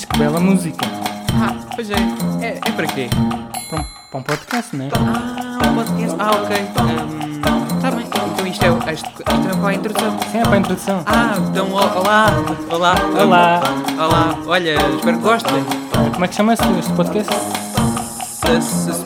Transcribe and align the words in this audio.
Mas 0.00 0.06
que 0.06 0.18
bela 0.18 0.40
música. 0.40 0.86
Ah, 1.34 1.54
pois 1.74 1.90
é. 1.90 1.94
É, 2.40 2.58
é 2.64 2.72
para 2.72 2.86
quê? 2.86 3.10
Para 3.68 3.80
um, 3.80 3.84
para 4.10 4.20
um 4.20 4.22
podcast, 4.22 4.74
não 4.74 4.86
é? 4.86 4.88
Ah, 4.94 5.68
um 5.68 5.74
podcast. 5.74 6.16
Ah, 6.18 6.30
ok. 6.30 6.56
Está 7.76 7.90
bem. 7.90 8.06
Então 8.32 8.46
isto 8.46 8.64
é, 8.64 8.92
isto, 8.94 9.10
isto 9.10 9.48
é 9.50 9.56
para 9.56 9.68
a 9.68 9.74
introdução. 9.74 10.18
Sim, 10.32 10.38
é 10.38 10.42
para 10.42 10.54
a 10.54 10.56
introdução. 10.56 11.02
Ah, 11.04 11.34
então 11.50 11.70
olá. 11.70 12.26
Olá. 12.70 12.94
Olá. 13.20 13.60
Olá. 13.98 14.38
Olha, 14.46 14.76
espero 14.96 15.18
que 15.18 15.22
gostem. 15.22 15.64
Como 16.14 16.24
é 16.24 16.28
que 16.28 16.34
chama-se 16.34 16.62
este 16.78 16.92
podcast? 16.94 17.34
Se, 17.34 18.62
se 18.62 19.04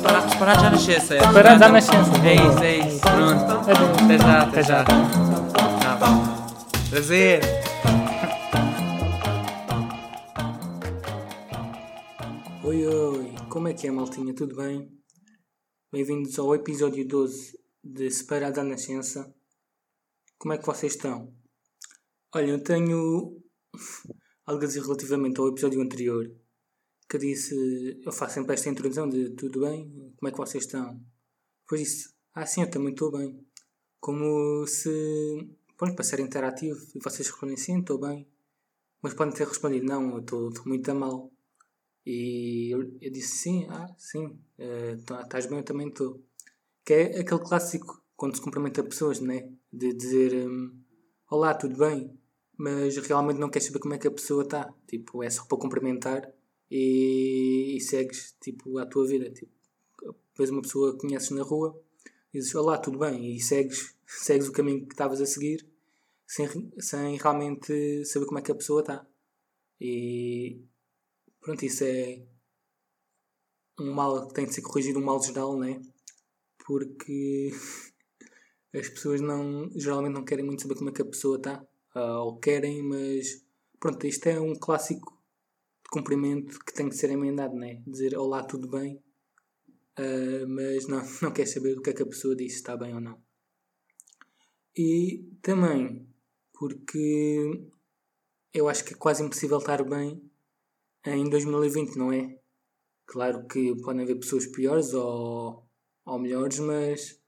já 0.63 0.71
nascença. 0.71 1.19
Separados 1.19 1.63
à 1.63 1.69
nascença. 1.71 2.13
É 2.25 2.35
isso, 2.35 2.63
é 2.63 2.77
isso. 2.77 3.01
Pronto. 3.01 3.71
Até 4.05 4.19
já, 4.19 4.43
até 4.43 4.63
já. 4.63 4.85
Tá. 4.85 6.21
Prazer. 6.89 7.64
Que 13.75 13.89
é, 13.89 13.91
maltinha? 13.91 14.33
Tudo 14.33 14.55
bem? 14.55 14.89
Bem-vindos 15.91 16.39
ao 16.39 16.55
episódio 16.55 17.05
12 17.09 17.59
de 17.83 18.09
Separado 18.09 18.61
à 18.61 18.63
Nascença. 18.65 19.35
Como 20.39 20.55
é 20.55 20.59
que 20.59 20.65
vocês 20.65 20.95
estão? 20.95 21.35
Olha, 22.33 22.51
eu 22.51 22.63
tenho 22.63 23.43
algo 24.47 24.63
a 24.63 24.67
dizer 24.67 24.81
relativamente 24.81 25.41
ao 25.41 25.49
episódio 25.49 25.81
anterior, 25.81 26.25
que 27.09 27.19
disse, 27.19 28.01
eu 28.05 28.13
faço 28.13 28.35
sempre 28.35 28.55
esta 28.55 28.69
introdução 28.71 29.09
de 29.09 29.31
tudo 29.31 29.63
bem, 29.63 29.91
como 30.17 30.29
é 30.29 30.31
que 30.31 30.39
vocês 30.39 30.65
estão? 30.65 31.01
Depois 31.63 31.81
disse, 31.81 32.15
ah 32.33 32.47
sim, 32.47 32.63
eu 32.63 32.71
também 32.71 32.93
estou 32.93 33.11
bem. 33.11 33.45
Como 33.99 34.65
se, 34.69 34.89
pronto, 35.77 35.97
para 35.97 36.05
ser 36.05 36.21
interativo, 36.21 36.79
e 36.95 37.01
vocês 37.01 37.29
respondem 37.29 37.57
sim, 37.57 37.81
estou 37.81 37.99
bem. 37.99 38.31
Mas 39.03 39.15
podem 39.15 39.35
ter 39.35 39.49
respondido, 39.49 39.85
não, 39.85 40.13
eu 40.13 40.21
estou 40.21 40.53
muito 40.65 40.89
a 40.93 40.95
mal. 40.95 41.34
E 42.07 42.71
eu, 42.71 42.83
eu 43.01 43.11
disse 43.11 43.39
sim, 43.39 43.67
ah, 43.71 43.87
sim, 43.99 44.39
tá- 45.07 45.23
estás 45.23 45.47
bem, 45.47 45.59
eu 45.59 45.65
também 45.65 45.89
estou. 45.89 46.21
Que 46.85 46.95
é 46.95 47.21
aquele 47.21 47.41
clássico, 47.41 48.03
quando 48.17 48.37
se 48.37 48.43
cumprimenta 48.43 48.83
pessoas, 48.85 49.21
né? 49.21 49.51
De 49.73 49.93
dizer 49.95 50.47
hum, 50.49 50.73
olá, 51.31 51.55
tudo 51.55 51.77
bem, 51.79 52.17
mas 52.57 52.97
realmente 52.99 53.39
não 53.41 53.51
queres 53.51 53.67
saber 53.69 53.81
como 53.81 53.95
é 53.95 53.99
que 53.99 54.09
a 54.09 54.11
pessoa 54.11 54.43
está. 54.45 54.73
Tipo, 54.87 55.23
é 55.23 55.31
só 55.31 55.45
para 55.47 55.59
cumprimentar 55.59 56.31
e, 56.71 57.77
e 57.77 57.81
segues, 57.81 58.37
tipo, 58.41 58.79
a 58.79 58.87
tua 58.87 59.07
vida. 59.07 59.31
Tipo, 59.31 59.53
vês 60.37 60.51
uma 60.51 60.63
pessoa 60.63 60.93
que 60.95 61.01
conheces 61.01 61.31
na 61.31 61.43
rua, 61.43 61.81
dizes 62.33 62.55
olá, 62.55 62.79
tudo 62.79 62.99
bem, 62.99 63.35
e 63.37 63.41
segues, 63.41 63.95
segues 64.07 64.49
o 64.49 64.53
caminho 64.53 64.87
que 64.87 64.93
estavas 64.95 65.21
a 65.21 65.27
seguir 65.27 65.67
sem, 66.27 66.49
sem 66.79 67.17
realmente 67.17 68.05
saber 68.05 68.27
como 68.27 68.39
é 68.39 68.43
que 68.43 68.53
a 68.53 68.55
pessoa 68.55 68.81
está. 68.81 69.07
E 69.81 70.61
pronto, 71.45 71.63
isso 71.63 71.85
é 71.85 72.23
um 73.79 73.93
mal 73.93 74.27
que 74.27 74.35
tem 74.35 74.47
de 74.47 74.55
ser 74.55 74.63
corrigido, 74.63 74.99
um 74.99 75.05
mal 75.05 75.23
geral, 75.23 75.59
né? 75.59 75.81
Porque 76.67 77.51
as 78.75 78.89
pessoas 78.89 79.21
não, 79.21 79.71
geralmente 79.77 80.15
não 80.15 80.25
querem 80.25 80.45
muito 80.45 80.63
saber 80.63 80.75
como 80.75 80.89
é 80.89 80.93
que 80.93 81.03
a 81.03 81.07
pessoa 81.07 81.37
está, 81.37 81.65
ah, 81.95 82.23
ou 82.23 82.39
querem, 82.39 82.83
mas 82.83 83.45
pronto, 83.79 84.07
isto 84.07 84.27
é 84.27 84.41
um 84.41 84.55
clássico 84.55 85.13
de 85.85 85.91
cumprimento 85.91 86.59
que 86.65 86.73
tem 86.73 86.89
de 86.89 86.97
ser 86.97 87.11
emendado, 87.11 87.55
né? 87.55 87.83
Dizer 87.87 88.17
olá, 88.17 88.43
tudo 88.43 88.67
bem, 88.67 89.03
ah, 89.97 90.47
mas 90.49 90.89
não, 90.89 91.03
não 91.21 91.33
quer 91.33 91.47
saber 91.47 91.77
o 91.77 91.83
que 91.83 91.91
é 91.91 91.93
que 91.93 92.03
a 92.03 92.07
pessoa 92.07 92.35
disse, 92.35 92.55
se 92.55 92.61
está 92.61 92.75
bem 92.75 92.95
ou 92.95 93.01
não. 93.01 93.23
E 94.75 95.29
também 95.43 96.09
porque 96.55 97.69
eu 98.53 98.67
acho 98.67 98.85
que 98.85 98.95
é 98.95 98.97
quase 98.97 99.23
impossível 99.23 99.59
estar 99.59 99.85
bem 99.85 100.23
em 101.05 101.29
2020, 101.29 101.97
não 101.97 102.13
é? 102.13 102.39
Claro 103.07 103.47
que 103.47 103.77
podem 103.83 104.03
haver 104.03 104.19
pessoas 104.19 104.47
piores 104.47 104.95
ou, 104.95 105.69
ou 106.05 106.19
melhores, 106.19 106.59
mas 106.59 107.21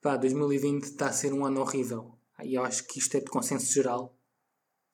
pá, 0.00 0.16
2020 0.16 0.84
está 0.84 1.08
a 1.08 1.12
ser 1.12 1.32
um 1.32 1.44
ano 1.44 1.60
horrível. 1.60 2.18
E 2.42 2.54
eu 2.54 2.62
acho 2.62 2.86
que 2.86 2.98
isto 2.98 3.16
é 3.16 3.20
de 3.20 3.30
consenso 3.30 3.72
geral, 3.72 4.16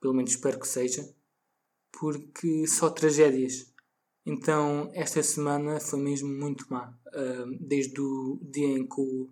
pelo 0.01 0.15
menos 0.15 0.31
espero 0.31 0.59
que 0.59 0.69
seja, 0.69 1.03
porque 1.93 2.67
só 2.67 2.89
tragédias. 2.91 3.73
Então, 4.25 4.91
esta 4.95 5.23
semana 5.23 5.81
foi 5.81 6.01
mesmo 6.01 6.29
muito 6.29 6.67
má. 6.71 6.97
Ah, 7.07 7.45
desde 7.61 8.01
o 8.01 8.41
dia 8.43 8.79
em 8.79 8.87
que 8.89 9.01
o, 9.01 9.31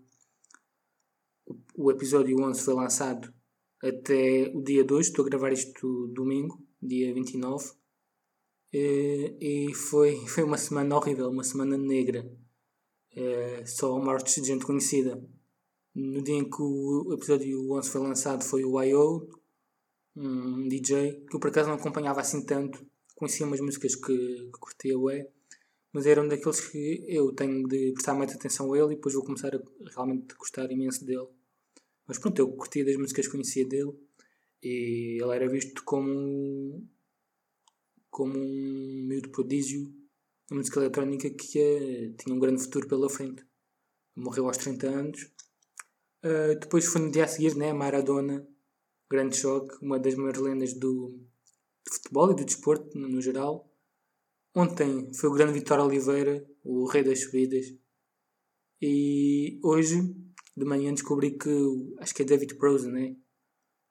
o 1.76 1.90
episódio 1.90 2.40
11 2.40 2.62
foi 2.62 2.74
lançado 2.74 3.32
até 3.82 4.50
o 4.54 4.62
dia 4.62 4.84
2, 4.84 5.06
estou 5.06 5.24
a 5.24 5.28
gravar 5.28 5.52
isto 5.52 6.08
domingo, 6.08 6.62
dia 6.82 7.14
29, 7.14 7.64
eh, 7.64 7.79
e 8.72 9.74
foi, 9.74 10.16
foi 10.26 10.44
uma 10.44 10.56
semana 10.58 10.96
horrível, 10.96 11.28
uma 11.30 11.44
semana 11.44 11.76
negra. 11.76 12.30
Eh, 13.16 13.64
Só 13.66 13.98
mortes 13.98 14.36
de 14.42 14.48
gente 14.48 14.64
conhecida. 14.64 15.22
No 15.94 16.22
dia 16.22 16.36
em 16.36 16.48
que 16.48 16.62
o 16.62 17.12
episódio 17.12 17.72
11 17.72 17.90
foi 17.90 18.00
lançado 18.00 18.44
foi 18.44 18.64
o 18.64 18.80
I.O., 18.82 19.28
um 20.16 20.68
DJ, 20.68 21.24
que 21.28 21.36
eu 21.36 21.40
por 21.40 21.50
acaso 21.50 21.68
não 21.68 21.76
acompanhava 21.76 22.20
assim 22.20 22.44
tanto, 22.44 22.84
conhecia 23.14 23.46
umas 23.46 23.60
músicas 23.60 23.94
que, 23.94 24.16
que 24.16 24.58
curtia 24.60 24.98
ué, 24.98 25.28
mas 25.92 26.06
era 26.06 26.22
um 26.22 26.28
daqueles 26.28 26.60
que 26.60 27.04
eu 27.08 27.32
tenho 27.34 27.66
de 27.66 27.92
prestar 27.92 28.14
mais 28.14 28.32
atenção 28.32 28.72
a 28.72 28.78
ele 28.78 28.92
e 28.92 28.96
depois 28.96 29.14
vou 29.14 29.24
começar 29.24 29.54
a 29.54 29.60
realmente 29.94 30.34
gostar 30.36 30.70
imenso 30.70 31.04
dele. 31.04 31.28
Mas 32.06 32.18
pronto, 32.18 32.38
eu 32.38 32.48
curtia 32.52 32.84
das 32.84 32.96
músicas 32.96 33.26
que 33.26 33.32
conhecia 33.32 33.66
dele 33.66 33.92
e 34.62 35.18
ele 35.22 35.34
era 35.34 35.48
visto 35.48 35.82
como, 35.84 36.86
como 38.10 38.36
um 38.36 39.06
miúdo 39.06 39.30
prodígio 39.30 39.92
da 40.48 40.56
música 40.56 40.80
eletrónica 40.80 41.30
que 41.30 41.58
eh, 41.58 42.14
tinha 42.18 42.34
um 42.34 42.38
grande 42.38 42.62
futuro 42.62 42.88
pela 42.88 43.08
frente. 43.08 43.44
Morreu 44.16 44.46
aos 44.46 44.56
30 44.56 44.86
anos. 44.88 45.30
Ah, 46.22 46.54
depois 46.60 46.84
foi 46.86 47.00
no 47.00 47.10
dia 47.10 47.24
a 47.24 47.28
seguir, 47.28 47.54
né? 47.56 47.72
Maradona, 47.72 48.46
grande 49.10 49.36
choque, 49.36 49.74
uma 49.82 49.98
das 49.98 50.14
maiores 50.14 50.40
lendas 50.40 50.74
do, 50.74 51.08
do 51.84 51.92
futebol 51.92 52.30
e 52.32 52.36
do 52.36 52.44
desporto 52.44 52.98
no, 52.98 53.08
no 53.08 53.20
geral. 53.20 53.70
Ontem 54.54 55.12
foi 55.14 55.30
o 55.30 55.32
grande 55.32 55.52
Vitor 55.54 55.78
Oliveira, 55.80 56.46
o 56.64 56.86
rei 56.86 57.04
das 57.04 57.22
subidas. 57.22 57.66
E 58.82 59.60
hoje, 59.62 60.00
de 60.56 60.64
manhã, 60.64 60.92
descobri 60.92 61.38
que 61.38 61.50
acho 61.98 62.14
que 62.14 62.22
é 62.22 62.24
David 62.24 62.56
Prose, 62.56 62.90
né? 62.90 63.16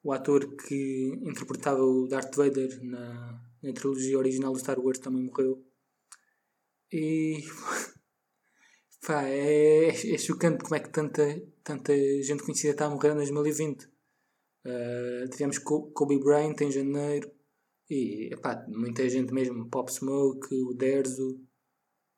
O 0.04 0.12
ator 0.12 0.56
que 0.56 1.20
interpretava 1.22 1.82
o 1.82 2.08
Darth 2.08 2.36
Vader 2.36 2.84
na, 2.84 3.42
na 3.62 3.74
trilogia 3.74 4.18
original 4.18 4.54
do 4.54 4.60
Star 4.60 4.80
Wars 4.80 5.00
também 5.00 5.24
morreu. 5.24 5.64
E 6.92 7.44
pá, 9.06 9.24
é, 9.24 9.88
é 9.90 10.18
chocante 10.18 10.64
como 10.64 10.76
é 10.76 10.80
que 10.80 10.90
tanta, 10.90 11.24
tanta 11.64 11.94
gente 12.22 12.44
conhecida 12.44 12.74
está 12.74 12.86
a 12.86 12.90
morrer 12.90 13.12
em 13.12 13.16
2020. 13.16 13.88
Ah, 14.66 15.28
tivemos 15.32 15.60
Kobe 15.60 16.20
Bryant 16.20 16.60
em 16.62 16.72
janeiro 16.72 17.32
e 17.90 18.30
epá, 18.34 18.66
muita 18.68 19.08
gente 19.10 19.34
mesmo, 19.34 19.70
Pop 19.70 19.92
Smoke, 19.92 20.54
o 20.54 20.74
Derzo, 20.74 21.42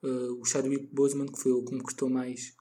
ah, 0.04 0.34
o 0.40 0.46
Chadwick 0.46 0.88
Boseman, 0.94 1.28
que 1.28 1.40
foi 1.40 1.52
o 1.54 1.64
que 1.64 1.74
me 1.74 1.82
custou 1.82 2.10
mais. 2.10 2.56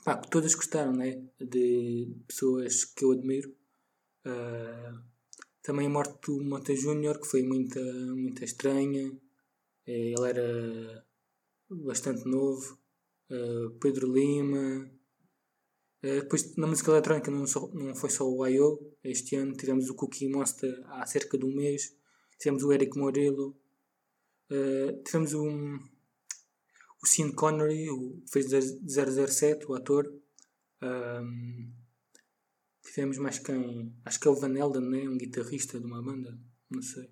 Epá, 0.00 0.16
todas 0.16 0.54
gostaram, 0.54 0.92
né? 0.92 1.22
De 1.40 2.14
pessoas 2.26 2.84
que 2.84 3.04
eu 3.04 3.12
admiro. 3.12 3.54
Ah, 4.24 5.02
também 5.68 5.86
a 5.86 5.90
morte 5.90 6.14
do 6.26 6.42
Mota 6.50 6.74
Júnior, 6.82 7.16
que 7.20 7.26
foi 7.32 7.42
muita, 7.52 7.80
muita 8.22 8.42
estranha. 8.50 9.04
Eh, 9.86 10.12
Ele 10.14 10.26
era 10.32 10.48
bastante 11.90 12.22
novo. 12.36 12.66
Ah, 13.30 13.66
Pedro 13.82 14.06
Lima. 14.16 14.64
Eh, 16.02 16.20
depois, 16.22 16.42
na 16.56 16.66
música 16.66 16.90
eletrónica, 16.92 17.30
não, 17.30 17.46
só- 17.46 17.68
não 17.80 17.94
foi 18.00 18.10
só 18.18 18.24
o 18.26 18.46
I.O. 18.46 18.68
Este 19.14 19.36
ano 19.36 19.56
tivemos 19.60 19.86
o 19.90 19.94
Cookie 20.00 20.28
Monster 20.36 20.72
há 20.86 21.04
cerca 21.14 21.36
de 21.38 21.44
um 21.44 21.54
mês. 21.62 21.82
Tivemos 22.40 22.62
o 22.64 22.72
Eric 22.72 22.96
Morello. 22.98 23.48
Eh, 24.50 24.92
tivemos 25.04 25.34
um, 25.34 25.76
o 27.02 27.06
Sean 27.06 27.30
Connery, 27.32 27.90
o 27.90 27.98
que 28.22 28.30
fez 28.32 28.46
007, 28.50 29.66
o 29.70 29.74
ator. 29.74 30.04
Tivemos 32.90 33.18
mais 33.18 33.38
quem? 33.38 33.94
Acho 34.04 34.20
que 34.20 34.28
é 34.28 34.30
o 34.30 34.34
Van 34.34 34.56
Elden, 34.56 34.82
né? 34.82 35.08
um 35.08 35.16
guitarrista 35.16 35.78
de 35.78 35.86
uma 35.86 36.02
banda. 36.02 36.38
Não 36.70 36.82
sei. 36.82 37.10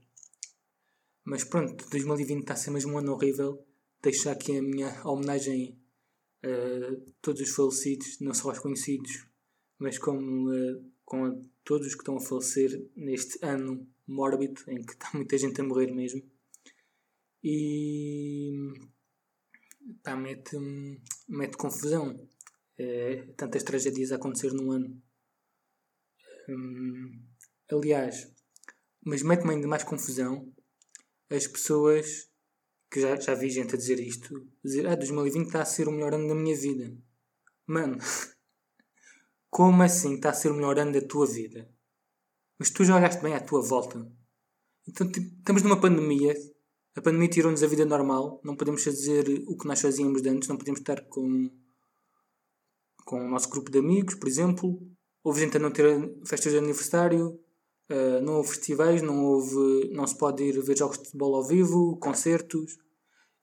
Mas 1.25 1.45
pronto, 1.45 1.89
2020 1.91 2.41
está 2.41 2.55
a 2.55 2.57
ser 2.57 2.71
mesmo 2.71 2.93
um 2.93 2.99
ano 2.99 3.13
horrível. 3.13 3.65
Deixo 4.03 4.31
aqui 4.31 4.59
a 4.59 4.63
minha 4.63 5.03
homenagem 5.05 5.79
a 6.43 7.11
todos 7.21 7.41
os 7.41 7.51
falecidos, 7.51 8.21
não 8.21 8.33
só 8.33 8.51
aos 8.51 8.61
conhecidos, 8.61 9.27
mas 9.79 9.99
como 9.99 10.53
eh, 10.53 10.81
com 11.05 11.25
a 11.25 11.37
todos 11.65 11.89
os 11.89 11.95
que 11.95 12.01
estão 12.01 12.17
a 12.17 12.21
falecer 12.21 12.89
neste 12.95 13.39
ano 13.45 13.89
mórbido 14.07 14.63
em 14.69 14.83
que 14.83 14.93
está 14.93 15.11
muita 15.15 15.37
gente 15.37 15.61
a 15.61 15.65
morrer 15.65 15.93
mesmo. 15.93 16.23
E 17.43 18.73
pá, 20.03 20.17
mete, 20.17 20.57
mete 21.29 21.57
confusão. 21.57 22.29
Eh, 22.79 23.33
tantas 23.37 23.63
tragédias 23.63 24.13
a 24.13 24.17
acontecer 24.17 24.53
num 24.53 24.71
ano. 24.71 25.03
Hum, 26.49 27.25
aliás, 27.71 28.33
mas 29.05 29.23
mete-me 29.23 29.55
ainda 29.55 29.67
mais 29.67 29.83
confusão 29.83 30.53
as 31.29 31.47
pessoas 31.47 32.29
que 32.91 33.01
já, 33.01 33.17
já 33.17 33.35
vi 33.35 33.51
gente 33.51 33.75
a 33.75 33.79
dizer 33.79 33.99
isto, 33.99 34.47
dizer, 34.65 34.87
ah, 34.87 34.95
2020 34.95 35.47
está 35.47 35.63
a 35.63 35.65
ser 35.65 35.89
o 35.89 35.93
melhor 35.93 36.15
ano 36.15 36.29
da 36.29 36.35
minha 36.35 36.57
vida. 36.57 36.97
Mano, 37.67 37.99
como 39.51 39.83
assim 39.83 40.15
está 40.15 40.31
a 40.31 40.35
ser 40.35 40.51
o 40.51 40.55
melhor 40.55 40.79
ano 40.79 40.93
da 40.93 41.01
tua 41.01 41.27
vida? 41.27 41.69
Mas 42.59 42.71
tu 42.71 42.85
já 42.85 42.97
olhaste 42.97 43.23
bem 43.23 43.35
à 43.35 43.41
tua 43.41 43.61
volta. 43.61 44.11
Então, 44.89 45.11
tipo, 45.11 45.27
estamos 45.39 45.63
numa 45.63 45.81
pandemia. 45.81 46.35
A 46.95 47.03
pandemia 47.03 47.29
tirou-nos 47.29 47.63
a 47.63 47.67
vida 47.67 47.85
normal. 47.85 48.41
Não 48.45 48.57
podemos 48.57 48.83
fazer 48.83 49.45
o 49.47 49.57
que 49.57 49.67
nós 49.67 49.81
fazíamos 49.81 50.25
antes. 50.25 50.49
Não 50.49 50.57
podemos 50.57 50.81
estar 50.81 51.03
com, 51.07 51.51
com 53.05 53.27
o 53.27 53.29
nosso 53.29 53.51
grupo 53.51 53.71
de 53.71 53.79
amigos, 53.79 54.15
por 54.15 54.29
exemplo. 54.29 54.81
Houve 55.27 55.41
gente 55.41 55.57
a 55.57 55.59
não 55.59 55.73
ter 55.73 56.09
festas 56.25 56.53
de 56.53 56.59
aniversário. 56.59 57.37
Uh, 57.91 58.21
não 58.23 58.35
houve 58.35 58.51
festivais, 58.51 59.03
não 59.03 59.25
houve, 59.25 59.91
não 59.91 60.07
se 60.07 60.17
pode 60.17 60.45
ir 60.45 60.63
ver 60.63 60.79
jogos 60.79 60.99
de 60.99 61.07
futebol 61.07 61.35
ao 61.35 61.43
vivo, 61.43 61.97
concertos. 61.97 62.79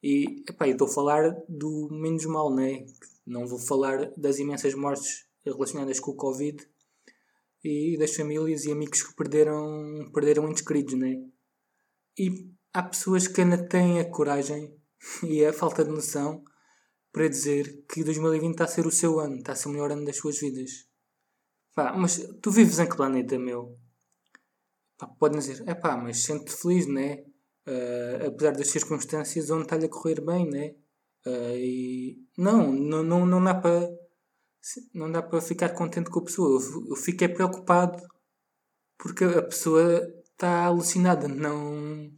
E 0.01 0.45
epá, 0.47 0.65
estou 0.65 0.87
a 0.87 0.89
falar 0.89 1.35
do 1.49 1.89
menos 1.91 2.25
mal, 2.25 2.55
né? 2.55 2.85
Não 3.27 3.45
vou 3.45 3.59
falar 3.59 4.13
das 4.15 4.39
imensas 4.39 4.73
mortes 4.75 5.25
relacionadas 5.43 5.99
com 5.99 6.11
o 6.11 6.15
Covid 6.15 6.65
e 7.61 7.97
das 7.97 8.15
famílias 8.15 8.63
e 8.63 8.71
amigos 8.71 9.03
que 9.03 9.13
perderam, 9.13 10.09
perderam 10.13 10.49
entes 10.49 10.65
queridos, 10.65 10.93
né? 10.93 11.21
E 12.17 12.49
há 12.73 12.81
pessoas 12.81 13.27
que 13.27 13.41
ainda 13.41 13.57
têm 13.57 13.99
a 13.99 14.09
coragem 14.09 14.73
e 15.21 15.43
a 15.43 15.51
falta 15.51 15.83
de 15.83 15.91
noção 15.91 16.45
para 17.11 17.27
dizer 17.27 17.83
que 17.89 18.05
2020 18.05 18.51
está 18.51 18.63
a 18.63 18.67
ser 18.67 18.87
o 18.87 18.91
seu 18.91 19.19
ano, 19.19 19.35
está 19.35 19.51
a 19.51 19.55
ser 19.55 19.67
o 19.67 19.71
melhor 19.73 19.91
ano 19.91 20.05
das 20.05 20.15
suas 20.15 20.39
vidas. 20.39 20.92
Pá, 21.73 21.93
mas 21.93 22.17
tu 22.41 22.51
vives 22.51 22.79
em 22.79 22.87
que 22.87 22.95
planeta, 22.95 23.37
meu? 23.39 23.77
Pá, 24.97 25.07
podem 25.07 25.39
dizer, 25.39 25.63
é 25.67 25.73
pá, 25.73 25.97
mas 25.97 26.23
sente-te 26.23 26.51
feliz, 26.55 26.87
né? 26.87 27.23
Uh, 27.67 28.27
apesar 28.27 28.51
das 28.51 28.69
circunstâncias 28.69 29.49
onde 29.49 29.63
está-lhe 29.63 29.85
a 29.85 29.89
correr 29.89 30.21
bem, 30.21 30.49
né? 30.49 30.75
Uh, 31.25 31.55
e 31.55 32.27
não, 32.37 32.71
não, 32.71 33.03
não, 33.03 33.25
não 33.25 33.43
dá 33.43 33.55
para 33.55 33.89
não 34.93 35.11
dá 35.11 35.21
para 35.21 35.41
ficar 35.41 35.69
contente 35.69 36.09
com 36.09 36.19
a 36.19 36.23
pessoa. 36.23 36.61
Eu, 36.61 36.89
eu 36.89 36.95
fiquei 36.95 37.27
preocupado 37.27 38.01
porque 38.97 39.25
a 39.25 39.41
pessoa 39.43 40.01
está 40.31 40.65
alucinada, 40.65 41.27
não 41.27 42.11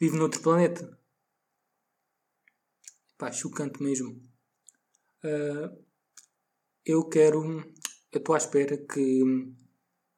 vive 0.00 0.16
noutro 0.16 0.40
planeta. 0.42 0.98
Pá, 3.18 3.32
chocante 3.32 3.82
mesmo. 3.82 4.10
Uh, 5.24 5.84
eu 6.84 7.08
quero. 7.08 7.64
Eu 8.16 8.18
estou 8.18 8.34
à 8.34 8.38
espera 8.38 8.78
que 8.78 9.22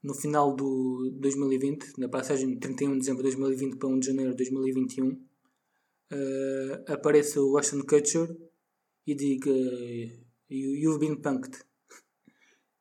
no 0.05 0.15
final 0.15 0.55
do 0.55 1.11
2020, 1.19 1.99
na 1.99 2.09
passagem 2.09 2.55
de 2.55 2.61
31 2.61 2.93
de 2.93 2.99
dezembro 3.01 3.25
de 3.25 3.37
2020 3.37 3.77
para 3.77 3.89
1 3.89 3.99
de 3.99 4.07
janeiro 4.07 4.31
de 4.31 4.37
2021, 4.37 5.09
uh, 5.09 5.19
ah, 6.87 6.93
apareça 6.93 7.41
o 7.41 7.59
Ashton 7.59 7.81
Kutcher 7.81 8.39
e 9.05 9.17
diga 9.17 9.51
You've 10.49 11.01
been 11.01 11.17
punked. 11.17 11.59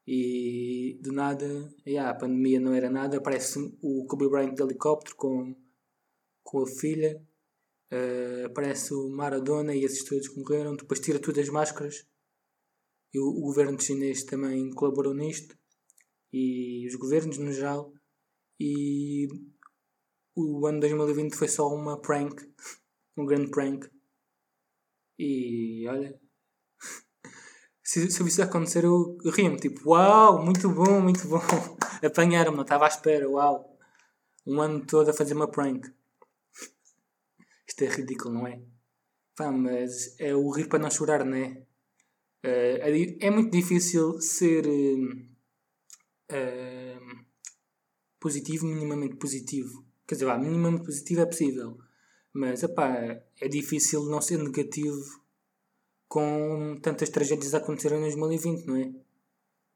E 0.05 0.99
do 1.01 1.11
nada, 1.11 1.67
yeah, 1.87 2.11
a 2.11 2.13
pandemia 2.13 2.59
não 2.59 2.75
era 2.75 2.91
nada, 2.91 3.17
aparece 3.17 3.57
o 3.81 4.05
Kobe 4.05 4.29
Bryant 4.29 4.53
de 4.53 4.61
helicóptero 4.61 5.15
com, 5.15 5.55
com 6.43 6.61
a 6.61 6.67
filha, 6.67 7.19
uh, 7.91 8.45
aparece 8.45 8.93
o 8.93 9.09
Maradona 9.09 9.73
e 9.73 9.83
esses 9.83 10.03
todos 10.03 10.27
que 10.27 10.39
morreram, 10.39 10.75
depois 10.75 10.99
tira 10.99 11.17
tudo 11.17 11.39
as 11.39 11.49
máscaras. 11.49 12.05
E 13.17 13.19
o, 13.19 13.41
governo 13.41 13.81
chinês 13.81 14.23
também 14.23 14.69
colaborou 14.69 15.11
nisto 15.11 15.57
e 16.31 16.85
os 16.87 16.93
governos 16.93 17.39
no 17.39 17.51
geral. 17.51 17.91
E 18.59 19.27
o 20.35 20.67
ano 20.67 20.79
2020 20.79 21.35
foi 21.35 21.47
só 21.47 21.67
uma 21.67 21.99
prank, 21.99 22.47
um 23.17 23.25
grande 23.25 23.49
prank. 23.49 23.89
E 25.17 25.87
olha, 25.89 26.21
se, 27.83 28.11
se 28.11 28.23
isso 28.23 28.43
acontecer 28.43 28.83
eu, 28.83 29.17
eu 29.23 29.31
rio-me, 29.31 29.57
tipo, 29.57 29.89
uau, 29.89 30.45
muito 30.45 30.69
bom, 30.69 31.01
muito 31.01 31.27
bom. 31.27 31.41
Apanharam-me, 32.05 32.61
estava 32.61 32.85
à 32.85 32.87
espera, 32.87 33.27
uau. 33.27 33.79
Um 34.45 34.61
ano 34.61 34.85
todo 34.85 35.09
a 35.09 35.13
fazer 35.13 35.33
uma 35.33 35.49
prank. 35.49 35.91
Isto 37.67 37.83
é 37.83 37.87
ridículo, 37.87 38.35
não 38.35 38.45
é? 38.45 38.61
Pá, 39.35 39.51
mas 39.51 40.15
é 40.19 40.35
o 40.35 40.51
rir 40.51 40.67
para 40.67 40.77
não 40.77 40.91
chorar, 40.91 41.25
não 41.25 41.35
é? 41.35 41.66
Uh, 42.43 43.17
é, 43.19 43.29
muito 43.29 43.51
difícil 43.51 44.21
ser. 44.21 44.65
Uh, 46.29 47.27
positivo, 48.19 48.65
minimamente 48.65 49.15
positivo. 49.15 49.85
Quer 50.07 50.15
dizer, 50.15 50.37
minimamente 50.37 50.85
positivo 50.85 51.21
é 51.21 51.25
possível. 51.25 51.77
Mas, 52.33 52.63
epá, 52.63 53.21
é 53.39 53.47
difícil 53.47 54.05
não 54.05 54.21
ser 54.21 54.37
negativo 54.37 55.21
com 56.07 56.79
tantas 56.81 57.09
tragédias 57.09 57.53
a 57.53 57.57
acontecerem 57.57 57.99
em 57.99 58.01
2020, 58.01 58.65
não 58.65 58.75
é? 58.77 58.93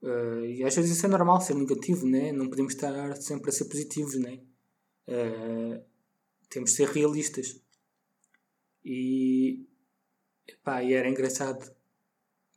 Uh, 0.01 0.45
e 0.45 0.63
às 0.63 0.75
vezes 0.75 0.97
isso 0.97 1.05
é 1.05 1.09
normal, 1.09 1.41
ser 1.41 1.53
negativo, 1.53 2.07
né? 2.07 2.31
não 2.31 2.49
podemos 2.49 2.73
estar 2.73 3.15
sempre 3.17 3.49
a 3.49 3.53
ser 3.53 3.65
positivos, 3.65 4.15
né? 4.15 4.41
Uh, 5.07 5.83
temos 6.49 6.71
de 6.71 6.77
ser 6.77 6.87
realistas. 6.87 7.61
E, 8.83 9.67
epá, 10.47 10.83
e 10.83 10.93
era 10.93 11.07
engraçado 11.07 11.71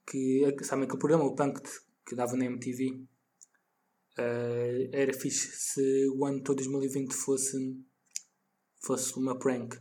que, 0.07 0.65
sabem 0.65 0.85
aquele 0.85 0.99
programa, 0.99 1.25
o 1.25 1.35
Punked, 1.35 1.69
que 2.07 2.15
dava 2.15 2.37
na 2.37 2.45
MTV, 2.47 3.07
Uh, 4.17 4.89
era 4.93 5.13
fixe 5.13 5.51
se 5.57 6.09
o 6.11 6.25
ano 6.25 6.41
todo 6.41 6.59
2020 6.59 7.13
fosse, 7.13 7.77
fosse 8.81 9.19
uma 9.19 9.37
prank. 9.37 9.77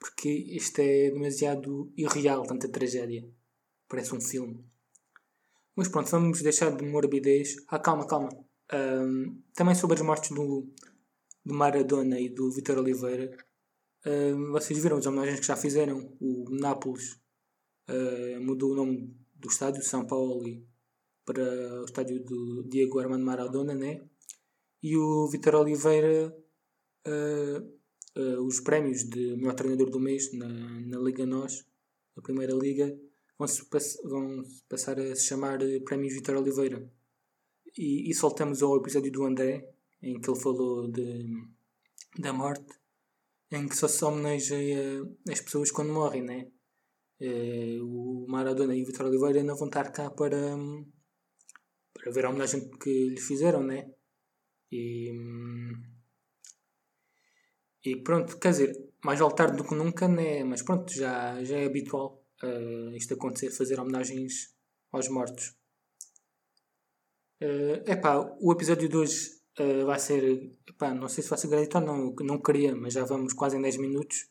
Porque 0.00 0.28
isto 0.28 0.80
é 0.80 1.10
demasiado 1.10 1.92
irreal, 1.96 2.44
tanta 2.44 2.68
tragédia. 2.68 3.28
Parece 3.88 4.14
um 4.14 4.20
filme. 4.20 4.64
Mas 5.76 5.88
pronto, 5.88 6.10
vamos 6.10 6.42
deixar 6.42 6.76
de 6.76 6.84
morbidez. 6.84 7.56
Ah, 7.68 7.78
calma, 7.78 8.06
calma. 8.06 8.28
Um, 8.72 9.40
também 9.54 9.74
sobre 9.74 9.96
as 9.96 10.02
mortes 10.02 10.30
do, 10.30 10.68
do 11.44 11.54
Maradona 11.54 12.20
e 12.20 12.28
do 12.28 12.50
Vitor 12.50 12.78
Oliveira. 12.78 13.36
Um, 14.04 14.52
vocês 14.52 14.78
viram 14.80 14.98
as 14.98 15.06
homenagens 15.06 15.40
que 15.40 15.46
já 15.46 15.56
fizeram. 15.56 16.16
O 16.20 16.50
Nápoles 16.50 17.20
uh, 17.88 18.40
mudou 18.40 18.72
o 18.72 18.76
nome 18.76 19.16
do 19.38 19.48
estádio, 19.48 19.82
São 19.82 20.06
Paulo, 20.06 20.44
para 21.24 21.42
o 21.82 21.84
estádio 21.84 22.24
do 22.24 22.64
Diego 22.64 22.98
Armando 22.98 23.24
Maradona, 23.24 23.74
né? 23.74 24.02
E 24.82 24.96
o 24.96 25.28
Vitor 25.28 25.54
Oliveira, 25.56 26.34
uh, 27.06 28.20
uh, 28.20 28.46
os 28.46 28.60
prémios 28.60 29.04
de 29.04 29.36
melhor 29.36 29.54
treinador 29.54 29.90
do 29.90 30.00
mês 30.00 30.32
na, 30.32 30.48
na 30.48 30.98
Liga 30.98 31.26
Nós, 31.26 31.64
na 32.16 32.22
Primeira 32.22 32.54
Liga, 32.54 32.98
vão-se 33.38 33.64
pass 33.66 33.98
vão 34.04 34.42
passar 34.68 34.98
a 34.98 35.14
se 35.14 35.26
chamar 35.26 35.58
Prémios 35.84 36.14
Vitor 36.14 36.36
Oliveira. 36.36 36.90
E, 37.76 38.10
e 38.10 38.14
soltamos 38.14 38.62
ao 38.62 38.76
episódio 38.76 39.12
do 39.12 39.24
André, 39.24 39.68
em 40.02 40.20
que 40.20 40.30
ele 40.30 40.40
falou 40.40 40.88
de, 40.88 41.26
da 42.18 42.32
morte, 42.32 42.74
em 43.50 43.68
que 43.68 43.76
só 43.76 43.86
se 43.86 44.04
homenageia 44.04 45.02
as 45.30 45.40
pessoas 45.40 45.70
quando 45.70 45.92
morrem, 45.92 46.22
né? 46.22 46.50
Uh, 47.20 47.82
o 47.82 48.26
Maradona 48.28 48.76
e 48.76 48.82
o 48.82 48.86
Vitor 48.86 49.06
Oliveira 49.06 49.42
vão 49.54 49.66
estar 49.66 49.90
cá 49.90 50.08
para 50.10 50.56
para 51.98 52.12
ver 52.12 52.24
a 52.24 52.30
homenagem 52.30 52.70
que 52.78 53.08
lhe 53.08 53.20
fizeram, 53.20 53.62
né? 53.62 53.90
E, 54.70 55.12
e 57.84 57.96
pronto, 58.02 58.38
quer 58.38 58.50
dizer, 58.50 58.72
mais 59.04 59.18
vale 59.18 59.34
tarde 59.34 59.56
do 59.56 59.64
que 59.64 59.74
nunca, 59.74 60.06
né? 60.08 60.44
Mas 60.44 60.62
pronto, 60.62 60.92
já, 60.92 61.42
já 61.42 61.58
é 61.58 61.66
habitual 61.66 62.24
uh, 62.42 62.96
isto 62.96 63.14
acontecer, 63.14 63.50
fazer 63.50 63.80
homenagens 63.80 64.54
aos 64.92 65.08
mortos. 65.08 65.56
Uh, 67.42 67.82
epá, 67.86 68.36
o 68.40 68.52
episódio 68.52 68.88
de 68.88 68.96
hoje 68.96 69.30
uh, 69.60 69.86
vai 69.86 69.98
ser, 69.98 70.52
epá, 70.68 70.92
não 70.94 71.08
sei 71.08 71.22
se 71.22 71.30
vai 71.30 71.38
ser 71.38 71.48
gratuito 71.48 71.78
ou 71.78 71.84
não, 71.84 72.14
não 72.20 72.40
queria, 72.40 72.74
mas 72.74 72.94
já 72.94 73.04
vamos 73.04 73.32
quase 73.32 73.56
em 73.56 73.62
10 73.62 73.76
minutos 73.78 74.28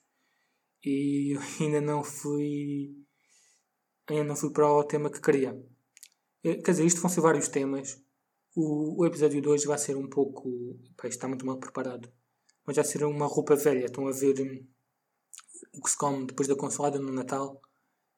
e 0.84 1.36
ainda 1.60 1.82
não 1.82 2.04
fui 2.04 2.96
ainda 4.10 4.24
não 4.24 4.36
fui 4.36 4.52
para 4.52 4.72
o 4.72 4.84
tema 4.84 5.10
que 5.10 5.22
queria. 5.22 5.58
Eh, 6.44 6.62
quer 6.62 6.72
dizer, 6.72 6.86
isto 6.86 7.02
vão 7.02 7.10
ser 7.10 7.22
vários 7.22 7.48
temas. 7.50 8.02
O, 8.56 9.02
o 9.02 9.06
episódio 9.06 9.42
de 9.42 9.48
hoje 9.48 9.68
vai 9.68 9.78
ser 9.78 9.96
um 9.96 10.10
pouco. 10.10 10.80
Pá, 10.96 11.08
está 11.08 11.28
muito 11.28 11.46
mal 11.46 11.60
preparado. 11.60 12.12
Mas 12.66 12.76
vai 12.76 12.86
ser 12.86 13.04
uma 13.04 13.28
roupa 13.28 13.56
velha. 13.56 13.86
Estão 13.86 14.08
a 14.08 14.12
ver 14.12 14.40
hum, 14.42 14.66
o 15.74 15.82
que 15.84 15.90
se 15.90 15.98
come 15.98 16.26
depois 16.26 16.48
da 16.48 16.56
consolada 16.56 17.00
no 17.00 17.12
Natal. 17.12 17.62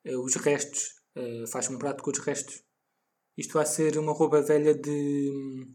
Uh, 0.06 0.20
os 0.24 0.36
restos. 0.36 1.00
Uh, 1.16 1.48
faz 1.48 1.70
um 1.70 1.78
prato 1.78 2.04
com 2.04 2.12
os 2.12 2.20
restos. 2.20 2.64
Isto 3.38 3.54
vai 3.54 3.66
ser 3.66 3.98
uma 3.98 4.14
roupa 4.14 4.42
velha 4.42 4.76
de, 4.76 5.32
hum, 5.34 5.74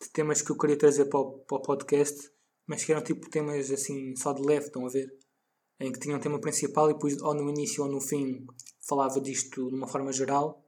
de 0.00 0.10
temas 0.12 0.42
que 0.42 0.50
eu 0.50 0.58
queria 0.58 0.78
trazer 0.78 1.06
para 1.06 1.20
o, 1.20 1.38
para 1.40 1.58
o 1.58 1.62
podcast. 1.62 2.30
Mas 2.66 2.84
que 2.84 2.92
eram 2.92 3.02
tipo 3.02 3.30
temas 3.30 3.70
assim, 3.70 4.16
só 4.16 4.32
de 4.32 4.42
leve, 4.42 4.66
estão 4.66 4.84
a 4.86 4.88
ver? 4.88 5.06
Em 5.78 5.92
que 5.92 6.00
tinham 6.00 6.18
um 6.18 6.20
tema 6.20 6.40
principal 6.40 6.90
e 6.90 6.94
depois, 6.94 7.20
ou 7.20 7.34
no 7.34 7.48
início 7.50 7.84
ou 7.84 7.90
no 7.90 8.00
fim, 8.00 8.46
falava 8.80 9.20
disto 9.20 9.68
de 9.68 9.74
uma 9.74 9.86
forma 9.86 10.12
geral 10.12 10.66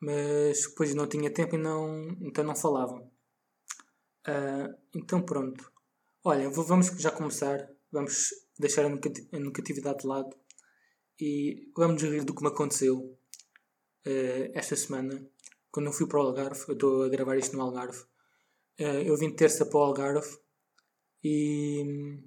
mas 0.00 0.62
depois 0.62 0.94
não 0.94 1.06
tinha 1.06 1.30
tempo 1.30 1.56
e 1.56 1.58
não, 1.58 2.08
então 2.20 2.44
não 2.44 2.54
falavam. 2.54 3.10
Uh, 4.26 4.74
então 4.94 5.22
pronto. 5.22 5.72
Olha, 6.24 6.50
vamos 6.50 6.86
já 6.98 7.10
começar. 7.10 7.68
vamos 7.90 8.30
deixar 8.58 8.84
a 8.86 9.38
negatividade 9.38 10.00
de 10.00 10.06
lado 10.06 10.34
e 11.20 11.70
vamos 11.76 12.02
rir 12.02 12.24
do 12.24 12.34
que 12.34 12.42
me 12.42 12.48
aconteceu 12.48 12.98
uh, 14.06 14.50
esta 14.54 14.74
semana 14.76 15.24
quando 15.70 15.86
eu 15.86 15.92
fui 15.92 16.06
para 16.06 16.18
o 16.18 16.22
Algarve. 16.22 16.64
Eu 16.68 16.74
estou 16.74 17.02
a 17.04 17.08
gravar 17.08 17.36
isto 17.36 17.56
no 17.56 17.62
Algarve. 17.62 18.00
Uh, 18.78 19.02
eu 19.04 19.16
vim 19.16 19.34
terça 19.34 19.64
para 19.66 19.78
o 19.78 19.82
Algarve 19.82 20.38
e. 21.22 22.18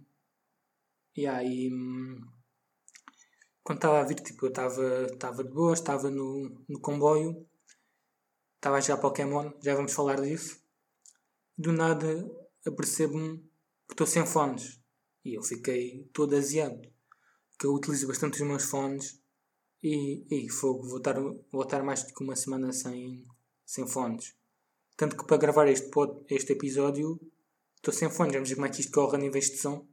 e 1.20 1.28
aí. 1.28 1.70
Quando 3.62 3.80
estava 3.80 4.00
a 4.00 4.04
vir, 4.04 4.16
tipo, 4.16 4.46
eu 4.46 4.50
estava 4.50 5.44
de 5.44 5.50
boa, 5.52 5.74
estava 5.74 6.10
no, 6.10 6.64
no 6.68 6.80
comboio, 6.80 7.46
estava 8.56 8.78
a 8.78 8.82
jogar 8.82 9.02
Pokémon, 9.02 9.52
já 9.62 9.76
vamos 9.76 9.94
falar 9.94 10.22
disso. 10.22 10.60
Do 11.58 11.74
nada 11.74 12.08
apercebo-me 12.66 13.38
que 13.88 13.94
estou 13.94 14.08
sem 14.08 14.26
fones. 14.26 14.82
E 15.26 15.38
eu 15.38 15.44
fiquei 15.44 16.10
todo 16.14 16.36
aziado. 16.36 16.82
Que 17.60 17.68
eu 17.68 17.74
utilizo 17.74 18.08
bastante 18.08 18.42
os 18.42 18.48
meus 18.48 18.64
fones 18.64 19.22
e, 19.84 20.26
e 20.32 20.50
fogo, 20.50 20.88
vou 20.88 21.00
estar, 21.00 21.20
vou 21.20 21.64
estar 21.64 21.84
mais 21.84 22.04
do 22.04 22.14
que 22.14 22.24
uma 22.24 22.36
semana 22.38 22.72
sem, 22.72 23.26
sem 23.66 23.86
fones. 23.86 24.34
Tanto 24.96 25.18
que 25.18 25.28
para 25.28 25.36
gravar 25.36 25.68
este, 25.68 25.92
este 26.30 26.54
episódio 26.54 27.20
estou 27.76 27.94
sem 27.94 28.10
fones. 28.10 28.34
Vamos 28.34 28.50
ver 28.50 28.56
como 28.56 28.68
é 28.68 28.70
que 28.70 28.80
isto 28.80 28.94
corre 28.94 29.18
a 29.18 29.20
níveis 29.20 29.50
de 29.50 29.58
som. 29.58 29.86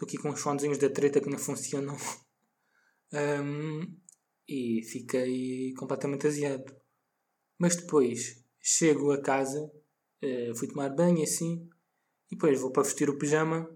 Estou 0.00 0.08
aqui 0.08 0.16
com 0.16 0.30
os 0.30 0.40
fonezinhos 0.40 0.78
da 0.78 0.88
treta 0.88 1.20
que 1.20 1.28
não 1.28 1.36
funcionam. 1.38 1.94
um, 3.12 3.82
e 4.48 4.82
fiquei 4.82 5.74
completamente 5.74 6.26
aziado. 6.26 6.74
Mas 7.58 7.76
depois 7.76 8.42
chego 8.58 9.12
a 9.12 9.20
casa, 9.20 9.60
uh, 9.60 10.56
fui 10.56 10.68
tomar 10.68 10.88
banho 10.88 11.22
assim, 11.22 11.68
e 12.30 12.34
depois 12.34 12.58
vou 12.58 12.72
para 12.72 12.84
vestir 12.84 13.10
o 13.10 13.18
pijama. 13.18 13.68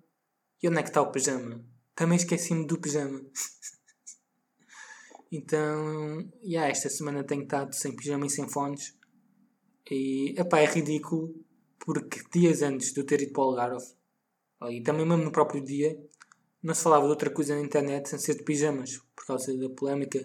E 0.63 0.67
onde 0.67 0.79
é 0.79 0.83
que 0.83 0.89
está 0.89 1.03
o 1.03 1.13
pijama? 1.13 1.63
Também 1.95 2.17
esqueci-me 2.17 2.67
do 2.67 2.81
pijama. 2.81 3.23
então, 5.31 6.27
yeah, 6.43 6.71
esta 6.71 6.89
semana 6.89 7.23
tenho 7.23 7.43
estado 7.43 7.75
sem 7.75 7.95
pijama 7.95 8.25
e 8.25 8.31
sem 8.31 8.49
fones. 8.49 8.97
E 9.91 10.35
epá, 10.39 10.61
é 10.61 10.65
ridículo 10.65 11.35
porque 11.79 12.23
dias 12.33 12.63
antes 12.63 12.95
de 12.95 13.01
eu 13.01 13.05
ter 13.05 13.21
ido 13.21 13.35
para 13.35 13.43
o 13.43 13.47
Algarve, 13.49 13.95
e 14.71 14.83
também 14.83 15.07
mesmo 15.07 15.25
no 15.25 15.33
próprio 15.33 15.63
dia, 15.63 15.99
não 16.65 16.75
se 16.75 16.83
falava 16.83 17.05
de 17.05 17.11
outra 17.11 17.31
coisa 17.31 17.55
na 17.55 17.61
internet 17.61 18.09
sem 18.09 18.19
ser 18.19 18.37
de 18.37 18.43
pijamas, 18.43 18.97
por 19.15 19.27
causa 19.27 19.55
da 19.57 19.69
polémica 19.69 20.19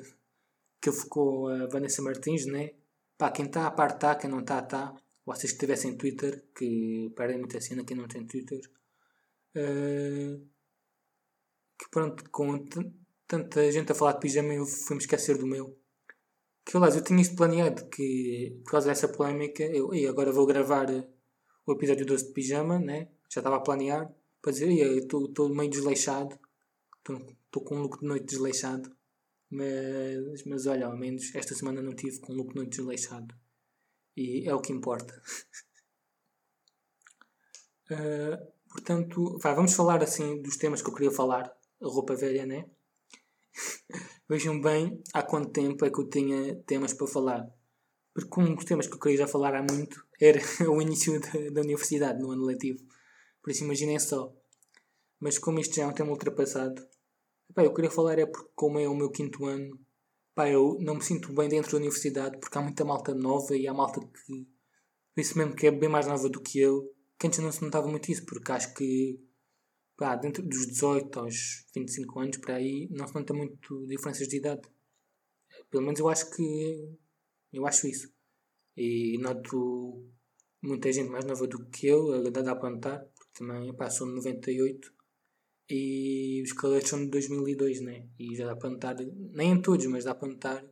que 0.81 0.89
ficou 0.89 1.49
a 1.49 1.67
Vanessa 1.67 2.01
Martins, 2.01 2.45
né? 2.45 2.71
Pá, 3.17 3.29
quem 3.29 3.45
está 3.45 3.67
a 3.67 3.71
parte 3.71 3.95
está, 3.95 4.15
quem 4.15 4.29
não 4.29 4.39
está, 4.39 4.59
está. 4.59 4.95
Vocês 5.25 5.51
que 5.51 5.59
tivessem 5.59 5.97
Twitter, 5.97 6.45
que 6.55 7.11
perdem 7.13 7.39
muita 7.39 7.59
cena, 7.59 7.83
quem 7.83 7.97
não 7.97 8.07
tem 8.07 8.25
Twitter. 8.25 8.61
Uh, 9.53 10.47
que 11.77 11.89
pronto, 11.91 12.29
com 12.29 12.65
tanta 13.27 13.69
gente 13.69 13.91
a 13.91 13.95
falar 13.95 14.13
de 14.13 14.21
pijama, 14.21 14.53
eu 14.53 14.65
fui-me 14.65 15.01
esquecer 15.01 15.37
do 15.37 15.45
meu. 15.45 15.77
Que 16.65 16.77
aliás, 16.77 16.95
eu 16.95 17.03
tinha 17.03 17.21
isto 17.21 17.35
planeado, 17.35 17.89
que 17.89 18.61
por 18.63 18.71
causa 18.71 18.87
dessa 18.87 19.09
polémica, 19.09 19.63
eu 19.63 19.93
e 19.93 20.07
agora 20.07 20.31
vou 20.31 20.45
gravar 20.45 20.87
o 21.65 21.73
episódio 21.73 22.05
12 22.05 22.27
de 22.27 22.33
pijama, 22.33 22.79
né? 22.79 23.09
Já 23.29 23.41
estava 23.41 23.57
a 23.57 23.61
planear 23.61 24.09
para 24.41 24.51
dizer, 24.51 24.69
estou 24.69 25.49
meio 25.49 25.69
desleixado, 25.69 26.37
estou 26.97 27.63
com 27.63 27.75
um 27.75 27.81
look 27.81 27.99
de 27.99 28.07
noite 28.07 28.25
desleixado, 28.25 28.89
mas, 29.49 30.43
mas 30.45 30.65
olha, 30.67 30.85
ao 30.85 30.97
menos 30.97 31.33
esta 31.33 31.55
semana 31.55 31.81
não 31.81 31.95
tive 31.95 32.19
com 32.19 32.33
um 32.33 32.35
look 32.35 32.49
de 32.49 32.55
noite 32.55 32.77
desleixado. 32.77 33.35
E 34.15 34.47
é 34.47 34.53
o 34.53 34.61
que 34.61 34.73
importa. 34.73 35.21
uh, 37.91 38.51
portanto, 38.69 39.37
vai, 39.39 39.55
vamos 39.55 39.73
falar 39.73 40.03
assim 40.03 40.41
dos 40.41 40.57
temas 40.57 40.81
que 40.81 40.89
eu 40.89 40.93
queria 40.93 41.11
falar. 41.11 41.51
A 41.81 41.87
roupa 41.87 42.13
velha, 42.13 42.45
né? 42.45 42.65
Vejam 44.27 44.59
bem 44.59 45.01
há 45.13 45.23
quanto 45.23 45.51
tempo 45.51 45.85
é 45.85 45.89
que 45.89 45.99
eu 45.99 46.09
tinha 46.09 46.55
temas 46.63 46.93
para 46.93 47.07
falar. 47.07 47.49
Porque 48.13 48.41
um 48.41 48.53
dos 48.53 48.65
temas 48.65 48.87
que 48.87 48.95
eu 48.95 48.99
queria 48.99 49.19
já 49.19 49.27
falar 49.27 49.55
há 49.55 49.63
muito 49.63 50.05
era 50.19 50.39
o 50.69 50.81
início 50.81 51.19
da, 51.21 51.49
da 51.53 51.61
universidade, 51.61 52.19
no 52.19 52.31
ano 52.31 52.45
letivo. 52.45 52.83
Por 53.41 53.51
isso 53.51 53.63
imaginem 53.63 53.99
só. 53.99 54.33
Mas 55.19 55.37
como 55.37 55.59
isto 55.59 55.75
já 55.75 55.83
é 55.83 55.87
um 55.87 55.93
tema 55.93 56.11
ultrapassado, 56.11 56.81
pá, 57.53 57.63
eu 57.63 57.73
queria 57.73 57.91
falar 57.91 58.19
é 58.19 58.25
porque 58.25 58.49
como 58.55 58.79
é 58.79 58.87
o 58.87 58.95
meu 58.95 59.09
quinto 59.11 59.45
ano, 59.45 59.79
pá, 60.33 60.49
eu 60.49 60.77
não 60.79 60.95
me 60.95 61.03
sinto 61.03 61.33
bem 61.33 61.49
dentro 61.49 61.71
da 61.71 61.77
universidade 61.77 62.39
porque 62.39 62.57
há 62.57 62.61
muita 62.61 62.85
malta 62.85 63.13
nova 63.13 63.55
e 63.55 63.67
há 63.67 63.73
malta 63.73 63.99
que, 63.99 64.47
isso 65.17 65.37
mesmo 65.37 65.55
que 65.55 65.67
é 65.67 65.71
bem 65.71 65.89
mais 65.89 66.07
nova 66.07 66.29
do 66.29 66.41
que 66.41 66.59
eu, 66.59 66.89
que 67.19 67.27
antes 67.27 67.39
não 67.39 67.51
se 67.51 67.61
notava 67.61 67.87
muito 67.87 68.09
isso, 68.11 68.25
porque 68.25 68.51
acho 68.51 68.73
que 68.73 69.19
pá, 69.97 70.15
dentro 70.15 70.41
dos 70.41 70.65
18 70.67 71.19
aos 71.19 71.65
25 71.75 72.19
anos, 72.19 72.37
por 72.37 72.51
aí, 72.51 72.87
não 72.91 73.05
se 73.05 73.13
nota 73.15 73.33
muito 73.33 73.85
diferenças 73.87 74.27
de 74.29 74.37
idade. 74.37 74.61
Pelo 75.69 75.83
menos 75.83 75.99
eu 75.99 76.07
acho 76.07 76.29
que 76.31 76.97
eu 77.51 77.65
acho 77.67 77.87
isso. 77.87 78.09
E 78.77 79.17
noto 79.19 80.09
muita 80.61 80.91
gente 80.91 81.09
mais 81.09 81.25
nova 81.25 81.45
do 81.47 81.65
que 81.69 81.87
eu, 81.87 82.31
dá 82.31 82.55
para 82.55 82.69
notar, 82.69 82.99
porque 82.99 83.18
também 83.39 83.73
pá, 83.75 83.89
sou 83.89 84.07
de 84.07 84.15
98 84.15 84.93
e 85.69 86.41
os 86.43 86.53
caletes 86.53 86.89
são 86.89 86.99
de 86.99 87.11
2002, 87.11 87.81
né? 87.81 88.07
E 88.19 88.35
já 88.35 88.47
dá 88.47 88.55
para 88.55 88.69
notar, 88.69 88.95
nem 89.33 89.51
em 89.51 89.61
todos, 89.61 89.85
mas 89.85 90.03
dá 90.05 90.15
para 90.15 90.27
notar. 90.27 90.65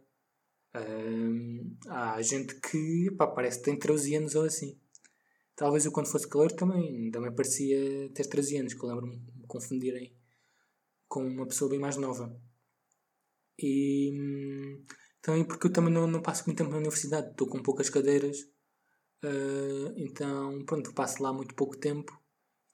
Hum, 0.75 1.75
há 1.87 2.21
gente 2.21 2.55
que 2.55 3.09
parece 3.17 3.59
que 3.59 3.65
tem 3.65 3.79
13 3.79 4.15
anos 4.15 4.35
ou 4.35 4.43
assim. 4.43 4.79
Talvez 5.55 5.85
eu 5.85 5.91
quando 5.91 6.07
fosse 6.07 6.27
calor 6.27 6.51
também, 6.51 7.09
também 7.11 7.33
parecia 7.33 8.09
ter 8.13 8.27
13 8.27 8.57
anos, 8.57 8.73
que 8.73 8.83
eu 8.83 8.89
lembro-me 8.89 9.17
de 9.17 9.47
confundirem 9.47 10.15
com 11.07 11.25
uma 11.25 11.47
pessoa 11.47 11.69
bem 11.69 11.79
mais 11.79 11.97
nova. 11.97 12.35
E 13.59 14.11
hum, 14.13 14.85
também 15.21 15.43
porque 15.45 15.67
eu 15.67 15.73
também 15.73 15.93
não, 15.93 16.07
não 16.07 16.21
passo 16.21 16.43
muito 16.45 16.57
tempo 16.57 16.71
na 16.71 16.77
universidade, 16.77 17.31
estou 17.31 17.47
com 17.47 17.61
poucas 17.61 17.89
cadeiras, 17.89 18.41
uh, 19.23 19.93
então 19.97 20.63
pronto, 20.65 20.93
passo 20.93 21.21
lá 21.23 21.33
muito 21.33 21.55
pouco 21.55 21.77
tempo. 21.77 22.17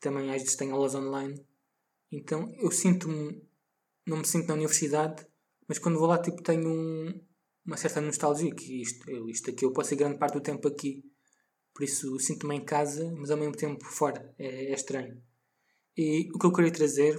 Também 0.03 0.29
às 0.31 0.41
vezes 0.41 0.57
tenho 0.57 0.75
aulas 0.75 0.95
online, 0.95 1.41
então 2.11 2.53
eu 2.57 2.69
sinto-me, 2.69 3.41
não 4.05 4.17
me 4.17 4.27
sinto 4.27 4.49
na 4.49 4.55
universidade, 4.55 5.25
mas 5.65 5.79
quando 5.79 5.97
vou 5.97 6.07
lá 6.07 6.21
tipo 6.21 6.43
tenho 6.43 6.67
um, 6.67 7.25
uma 7.65 7.77
certa 7.77 8.01
nostalgia, 8.01 8.53
que 8.53 8.81
isto, 8.81 9.09
eu, 9.09 9.29
isto 9.29 9.49
aqui 9.49 9.63
eu 9.63 9.71
passei 9.71 9.97
grande 9.97 10.19
parte 10.19 10.33
do 10.33 10.41
tempo 10.41 10.67
aqui, 10.67 11.05
por 11.73 11.85
isso 11.85 12.19
sinto-me 12.19 12.55
em 12.55 12.65
casa, 12.65 13.09
mas 13.17 13.31
ao 13.31 13.37
mesmo 13.37 13.55
tempo 13.55 13.85
fora, 13.85 14.35
é, 14.37 14.71
é 14.71 14.73
estranho. 14.73 15.23
E 15.95 16.29
o 16.33 16.37
que 16.37 16.47
eu 16.47 16.51
queria 16.51 16.73
trazer, 16.73 17.17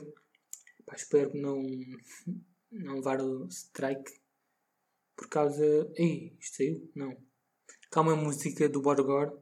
pá, 0.84 0.94
espero 0.94 1.30
não, 1.34 1.62
não 2.70 2.96
levar 2.96 3.22
o 3.22 3.46
strike, 3.48 4.12
por 5.16 5.26
causa. 5.28 5.90
Ei, 5.96 6.36
isto 6.38 6.56
saiu? 6.58 6.90
Não. 6.94 7.16
Há 7.94 8.00
uma 8.02 8.14
música 8.14 8.68
do 8.68 8.82
Borgor 8.82 9.40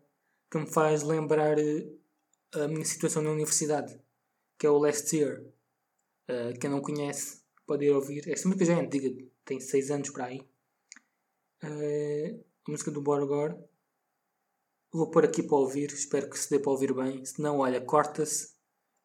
que 0.48 0.58
me 0.58 0.72
faz 0.72 1.02
lembrar 1.02 1.58
eh, 1.58 1.88
a 2.54 2.68
minha 2.68 2.84
situação 2.84 3.22
na 3.22 3.30
universidade, 3.30 3.98
que 4.58 4.66
é 4.66 4.70
o 4.70 4.78
Last 4.78 5.14
Year. 5.16 5.42
Uh, 6.28 6.58
quem 6.60 6.70
não 6.70 6.80
conhece 6.80 7.42
pode 7.66 7.84
ir 7.84 7.90
ouvir. 7.90 8.28
Esta 8.28 8.48
música 8.48 8.64
já 8.64 8.74
é 8.74 8.80
antiga, 8.80 9.10
tem 9.44 9.58
6 9.58 9.90
anos 9.90 10.10
para 10.10 10.26
aí. 10.26 10.40
Uh, 11.62 12.44
a 12.66 12.70
música 12.70 12.90
do 12.90 13.02
Borgor. 13.02 13.58
Vou 14.92 15.10
pôr 15.10 15.24
aqui 15.24 15.42
para 15.42 15.56
ouvir, 15.56 15.90
espero 15.90 16.28
que 16.28 16.38
se 16.38 16.50
dê 16.50 16.58
para 16.58 16.70
ouvir 16.70 16.92
bem. 16.92 17.24
Se 17.24 17.40
não, 17.40 17.58
olha, 17.58 17.80
corta-se 17.80 18.52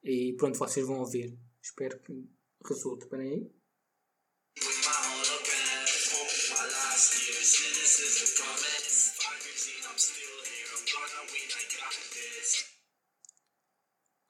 e 0.03 0.33
pronto, 0.33 0.57
vocês 0.57 0.85
vão 0.85 0.99
ouvir. 0.99 1.37
Espero 1.61 1.99
que 1.99 2.29
resulte. 2.65 3.03
Espera 3.03 3.23
aí. 3.23 3.49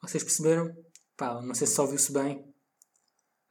Vocês 0.08 0.24
perceberam? 0.24 0.74
Pá, 1.18 1.42
não 1.42 1.54
sei 1.54 1.66
se 1.66 1.78
ouviu-se 1.78 2.10
bem, 2.12 2.50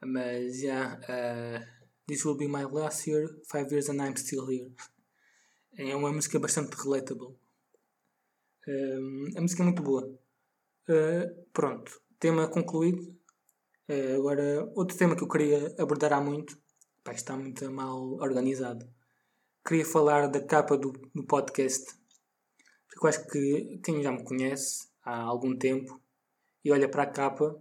mas. 0.02 0.60
Yeah, 0.60 0.98
uh, 1.04 1.78
This 2.08 2.24
will 2.24 2.36
be 2.36 2.48
my 2.48 2.64
last 2.64 3.06
year, 3.06 3.28
five 3.44 3.70
years 3.70 3.90
and 3.90 4.00
I'm 4.00 4.16
still 4.16 4.46
here. 4.46 4.72
É 5.76 5.94
uma 5.94 6.10
música 6.10 6.40
bastante 6.40 6.74
relatable. 6.74 7.36
Uh, 8.66 9.36
a 9.36 9.40
música 9.42 9.62
é 9.62 9.66
muito 9.66 9.82
boa. 9.82 10.10
Uh, 10.88 11.46
pronto, 11.52 12.00
tema 12.18 12.48
concluído. 12.48 13.14
Uh, 13.88 14.16
agora, 14.16 14.72
outro 14.74 14.96
tema 14.96 15.14
que 15.14 15.22
eu 15.22 15.28
queria 15.28 15.74
abordar 15.78 16.14
há 16.14 16.20
muito. 16.20 16.58
Pá, 17.04 17.12
está 17.12 17.36
muito 17.36 17.70
mal 17.70 18.14
organizado. 18.14 18.84
Queria 19.64 19.84
falar 19.84 20.28
da 20.28 20.40
capa 20.40 20.78
do, 20.78 20.92
do 21.14 21.24
podcast. 21.24 21.94
Porque 22.88 23.04
eu 23.04 23.08
acho 23.10 23.28
que 23.28 23.80
quem 23.84 24.02
já 24.02 24.10
me 24.10 24.24
conhece 24.24 24.88
há 25.04 25.20
algum 25.20 25.54
tempo 25.56 26.02
e 26.68 26.70
olha 26.70 26.86
para 26.86 27.04
a 27.04 27.10
capa, 27.10 27.58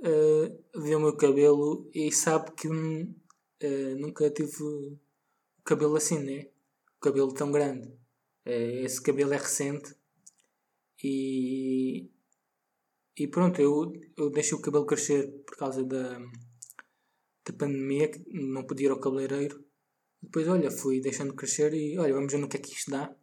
uh, 0.00 0.80
vê 0.80 0.94
o 0.94 1.00
meu 1.00 1.14
cabelo 1.14 1.90
e 1.92 2.10
sabe 2.10 2.52
que 2.52 2.66
uh, 2.66 3.96
nunca 3.98 4.30
tive 4.30 4.62
o 4.62 4.98
cabelo 5.62 5.94
assim, 5.94 6.18
né? 6.20 6.48
O 6.96 7.00
cabelo 7.00 7.34
tão 7.34 7.52
grande. 7.52 7.86
Uh, 8.46 8.80
esse 8.82 9.02
cabelo 9.02 9.34
é 9.34 9.36
recente 9.36 9.94
e, 11.04 12.10
e 13.14 13.28
pronto, 13.28 13.60
eu, 13.60 13.92
eu 14.16 14.30
deixei 14.30 14.56
o 14.56 14.62
cabelo 14.62 14.86
crescer 14.86 15.30
por 15.44 15.58
causa 15.58 15.84
da, 15.84 16.18
da 16.18 17.52
pandemia, 17.58 18.08
que 18.08 18.24
não 18.32 18.66
podia 18.66 18.86
ir 18.86 18.90
ao 18.90 19.00
cabeleireiro. 19.00 19.62
Depois, 20.22 20.48
olha, 20.48 20.70
fui 20.70 20.98
deixando 21.02 21.34
crescer 21.34 21.74
e 21.74 21.98
olha, 21.98 22.14
vamos 22.14 22.32
ver 22.32 22.38
no 22.38 22.48
que 22.48 22.56
é 22.56 22.60
que 22.60 22.72
isto 22.72 22.90
dá. 22.90 23.14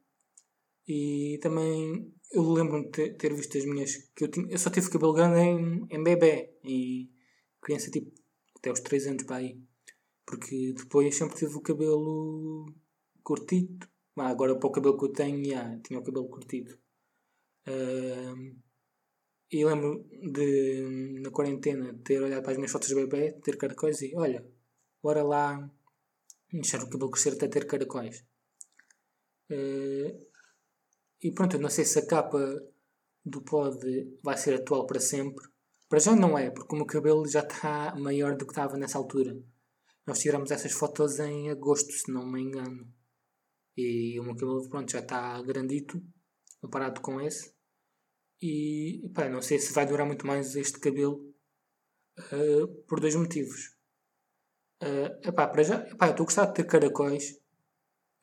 E 0.88 1.40
também 1.42 2.14
eu 2.32 2.44
lembro-me 2.52 2.90
de 2.92 3.12
ter, 3.12 3.34
visto 3.34 3.58
as 3.58 3.66
minhas. 3.66 3.96
que 4.16 4.26
eu, 4.26 4.32
tinha, 4.32 4.48
eu 4.50 4.58
só 4.58 4.70
tive 4.70 4.90
cabelo 4.90 5.14
grande 5.14 5.40
em, 5.40 5.88
em 5.90 6.04
bebê 6.04 6.58
e 6.64 7.10
criança 7.62 7.90
tipo 7.92 8.12
até 8.58 8.70
aos 8.70 8.80
3 8.82 9.08
anos 9.08 9.24
para 9.24 9.38
aí. 9.38 9.60
Porque 10.26 10.74
depois 10.74 11.16
sempre 11.16 11.38
tive 11.38 11.56
o 11.56 11.62
cabelo 11.62 12.66
curtido. 13.24 13.88
Ah, 14.18 14.30
agora 14.30 14.58
para 14.58 14.68
o 14.68 14.72
cabelo 14.72 14.98
que 14.98 15.06
eu 15.06 15.14
tenho, 15.14 15.46
já, 15.46 15.80
tinha 15.80 16.00
o 16.00 16.04
cabelo 16.04 16.30
curtido. 16.30 16.78
Uh, 17.68 18.56
e 19.52 19.66
lembro 19.66 20.08
de, 20.32 21.20
na 21.22 21.30
quarentena, 21.32 21.94
ter 22.04 22.22
olhado 22.22 22.42
para 22.42 22.52
as 22.52 22.58
minhas 22.58 22.72
fotos 22.72 22.90
de 22.90 22.96
bebê, 22.96 23.34
ter 23.44 23.58
caracóis 23.58 24.02
e 24.02 24.16
olha, 24.16 24.46
bora 25.04 25.24
lá 25.24 25.70
deixar 26.52 26.82
o 26.84 26.90
cabelo 26.90 27.12
crescer 27.12 27.34
até 27.34 27.48
ter 27.48 27.66
caracóis. 27.68 28.26
Uh, 29.52 30.26
e 31.22 31.32
pronto, 31.32 31.56
eu 31.56 31.62
não 31.62 31.70
sei 31.70 31.86
se 31.86 32.00
a 32.00 32.06
capa 32.06 32.40
do 33.26 33.42
pod 33.42 33.80
vai 34.24 34.38
ser 34.38 34.56
atual 34.56 34.86
para 34.86 35.00
sempre. 35.00 35.46
Para 35.90 36.00
já 36.00 36.16
não 36.16 36.38
é, 36.38 36.50
porque 36.52 36.74
o 36.74 36.78
meu 36.78 36.86
cabelo 36.86 37.28
já 37.28 37.42
está 37.42 37.96
maior 37.96 38.36
do 38.38 38.46
que 38.46 38.52
estava 38.52 38.78
nessa 38.78 38.98
altura. 38.98 39.36
Nós 40.06 40.20
tiramos 40.20 40.52
essas 40.52 40.72
fotos 40.72 41.20
em 41.20 41.50
agosto, 41.50 41.92
se 41.92 42.12
não 42.12 42.26
me 42.26 42.42
engano. 42.42 42.92
E 43.76 44.20
o 44.20 44.24
meu 44.24 44.36
cabelo 44.36 44.70
pronto, 44.70 44.92
já 44.92 45.00
está 45.00 45.42
grandito, 45.42 46.02
comparado 46.62 47.02
com 47.02 47.20
esse. 47.20 47.54
E 48.42 49.10
pá, 49.14 49.28
não 49.30 49.42
sei 49.42 49.60
se 49.60 49.74
vai 49.74 49.86
durar 49.86 50.06
muito 50.06 50.28
mais 50.28 50.56
este 50.56 50.80
cabelo 50.80 51.34
uh, 52.20 52.68
por 52.88 53.00
dois 53.00 53.16
motivos. 53.16 53.76
Uh, 54.84 55.28
epá, 55.28 55.48
para 55.48 55.64
já, 55.64 55.76
epá, 55.88 56.08
eu 56.08 56.12
estou 56.12 56.24
a 56.24 56.28
gostar 56.28 56.46
de 56.48 56.54
ter 56.54 56.66
caracóis, 56.66 57.42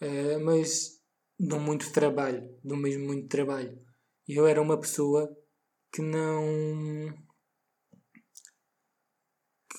uh, 0.02 0.44
mas 0.44 1.01
dão 1.42 1.60
muito 1.60 1.92
trabalho, 1.92 2.56
dão 2.64 2.76
mesmo 2.76 3.04
muito 3.06 3.28
trabalho. 3.28 3.76
Eu 4.28 4.46
era 4.46 4.62
uma 4.62 4.78
pessoa 4.78 5.28
que 5.92 6.00
não. 6.00 7.12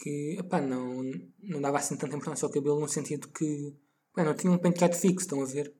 que 0.01 0.38
epá, 0.39 0.60
não, 0.62 1.01
não 1.41 1.62
dava 1.62 1.77
assim 1.77 1.98
tanta 1.98 2.15
importância 2.17 2.46
ao 2.46 2.51
cabelo 2.51 2.79
no 2.79 2.89
sentido 2.89 3.29
que 3.29 3.74
epá, 4.12 4.24
não 4.25 4.36
tinha 4.36 4.51
um 4.51 4.58
penteado 4.58 4.96
fixo, 4.96 5.25
estão 5.25 5.41
a 5.41 5.46
ver? 5.46 5.74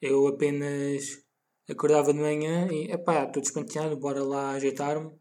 Eu 0.00 0.26
apenas 0.26 1.22
acordava 1.68 2.12
de 2.12 2.18
manhã 2.20 2.68
e, 2.72 2.90
epá, 2.90 3.24
estou 3.24 3.42
despenteado, 3.42 3.96
bora 3.96 4.22
lá 4.24 4.52
ajeitar-me. 4.52 5.12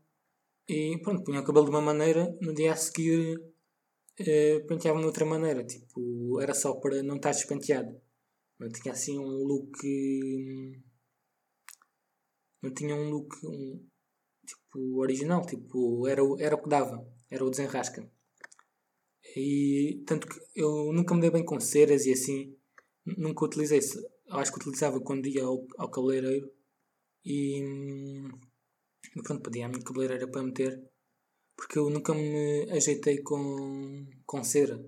E 0.68 1.00
pronto, 1.04 1.24
punha 1.24 1.42
o 1.42 1.44
cabelo 1.46 1.66
de 1.66 1.72
uma 1.72 1.82
maneira, 1.82 2.36
no 2.42 2.54
dia 2.54 2.74
a 2.74 2.76
seguir 2.76 3.40
eh, 4.20 4.60
penteava-me 4.68 5.02
de 5.04 5.08
outra 5.08 5.26
maneira. 5.26 5.64
Tipo, 5.66 6.42
era 6.42 6.54
só 6.54 6.74
para 6.76 7.04
não 7.04 7.18
estar 7.18 7.32
despenteado. 7.32 8.00
Não 8.60 8.70
tinha 8.70 8.94
assim 8.94 9.18
um 9.18 9.44
look. 9.44 9.78
Não 12.62 12.74
tinha 12.74 12.96
um 12.96 13.10
look 13.10 13.34
um, 13.46 13.88
tipo 14.46 15.00
original. 15.00 15.46
Tipo, 15.46 16.08
era, 16.08 16.22
era 16.40 16.56
o 16.56 16.62
que 16.62 16.70
dava. 16.70 17.08
Era 17.30 17.46
o 17.46 17.50
desenrasca. 17.50 18.10
E 19.36 20.04
tanto 20.06 20.28
que 20.28 20.40
eu 20.56 20.92
nunca 20.92 21.16
me 21.16 21.22
dei 21.22 21.32
bem 21.32 21.46
com 21.46 21.60
ceras 21.60 22.06
e 22.06 22.12
assim. 22.12 22.56
Nunca 23.06 23.46
utilizei 23.46 23.80
acho 24.30 24.52
que 24.52 24.60
utilizava 24.60 25.00
quando 25.02 25.28
ia 25.28 25.44
ao, 25.44 25.66
ao 25.78 25.90
cabeleireiro 25.90 26.52
e, 27.26 27.62
pronto, 29.24 29.42
pedia 29.42 29.66
à 29.66 29.70
minha 29.70 29.84
cabeleireira 29.84 30.28
para 30.28 30.44
meter 30.44 30.84
porque 31.56 31.78
eu 31.78 31.90
nunca 31.90 32.14
me 32.14 32.70
ajeitei 32.72 33.22
com, 33.22 34.08
com 34.26 34.44
cera 34.44 34.80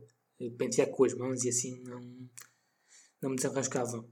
pentear 0.58 0.90
com 0.90 1.04
as 1.04 1.14
mãos 1.14 1.44
e 1.44 1.50
assim 1.50 1.84
não, 1.84 2.00
não 3.22 3.32
me 3.32 3.36
desenrascava 3.36 4.06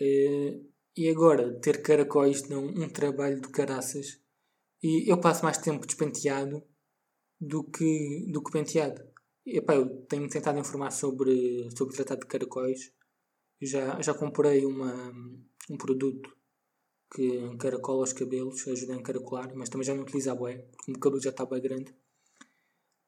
e, 0.00 0.62
e 0.96 1.08
agora 1.08 1.58
ter 1.60 1.82
caracóis 1.82 2.42
dão 2.42 2.64
um 2.66 2.88
trabalho 2.88 3.40
de 3.40 3.48
caraças. 3.48 4.20
E 4.82 5.10
eu 5.10 5.20
passo 5.20 5.44
mais 5.44 5.58
tempo 5.58 5.86
despenteado 5.86 6.62
do 7.40 7.64
que, 7.64 8.26
do 8.30 8.42
que 8.42 8.52
penteado. 8.52 9.02
E, 9.44 9.56
eu 9.56 10.06
tenho 10.06 10.28
tentado 10.28 10.58
informar 10.58 10.90
sobre, 10.90 11.68
sobre 11.76 11.94
o 11.94 11.96
tratado 11.96 12.20
de 12.20 12.26
caracóis. 12.26 12.92
Já, 13.60 14.00
já 14.02 14.12
comprei 14.12 14.66
uma, 14.66 15.12
um 15.70 15.76
produto 15.78 16.36
que 17.14 17.22
encaracola 17.22 18.02
os 18.02 18.12
cabelos, 18.12 18.66
ajuda 18.68 18.92
a 18.92 18.96
encaracolar, 18.96 19.52
mas 19.54 19.68
também 19.68 19.86
já 19.86 19.94
não 19.94 20.02
utilizo 20.02 20.30
a 20.30 20.34
bué, 20.34 20.58
porque 20.58 20.90
o 20.90 20.92
meu 20.92 21.00
cabelo 21.00 21.22
já 21.22 21.30
está 21.30 21.46
bem 21.46 21.62
grande. 21.62 21.94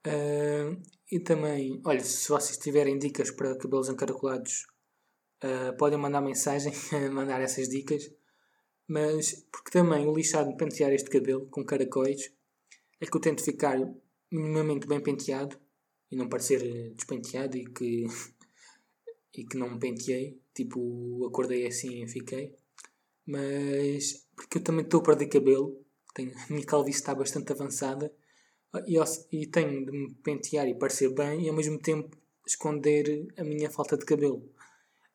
Uh, 0.06 0.80
e 1.10 1.20
também, 1.20 1.82
olha, 1.84 2.00
se 2.02 2.28
vocês 2.28 2.56
tiverem 2.56 2.98
dicas 2.98 3.30
para 3.30 3.58
cabelos 3.58 3.88
encaracolados, 3.88 4.66
uh, 5.44 5.76
podem 5.76 5.98
mandar 5.98 6.20
mensagem, 6.20 6.72
mandar 7.12 7.40
essas 7.40 7.68
dicas. 7.68 8.10
Mas, 8.86 9.46
porque 9.52 9.70
também 9.70 10.06
o 10.06 10.14
lixado 10.14 10.50
de 10.50 10.56
pentear 10.56 10.92
este 10.92 11.10
cabelo 11.10 11.46
com 11.46 11.64
caracóis 11.64 12.32
é 13.00 13.06
que 13.06 13.16
eu 13.16 13.20
tento 13.20 13.44
ficar 13.44 13.78
minimamente 14.30 14.86
bem 14.86 15.00
penteado 15.00 15.58
e 16.10 16.16
não 16.16 16.28
parecer 16.28 16.92
despenteado 16.94 17.56
e 17.56 17.64
que 17.66 18.06
e 19.34 19.44
que 19.44 19.56
não 19.56 19.70
me 19.70 19.78
penteei, 19.78 20.40
tipo, 20.54 21.24
acordei 21.26 21.66
assim 21.66 22.02
e 22.02 22.08
fiquei. 22.08 22.56
Mas 23.26 24.26
porque 24.34 24.58
eu 24.58 24.62
também 24.62 24.84
estou 24.84 25.00
a 25.00 25.02
perder 25.02 25.28
cabelo, 25.28 25.84
tenho, 26.14 26.32
a 26.36 26.52
minha 26.52 26.64
calvície 26.64 27.00
está 27.00 27.14
bastante 27.14 27.52
avançada 27.52 28.12
e, 28.86 28.96
e 29.32 29.46
tenho 29.46 29.84
de 29.84 29.92
me 29.92 30.14
pentear 30.14 30.66
e 30.66 30.78
parecer 30.78 31.12
bem 31.14 31.44
e 31.44 31.48
ao 31.48 31.54
mesmo 31.54 31.78
tempo 31.78 32.16
esconder 32.46 33.28
a 33.36 33.44
minha 33.44 33.70
falta 33.70 33.96
de 33.96 34.04
cabelo. 34.04 34.42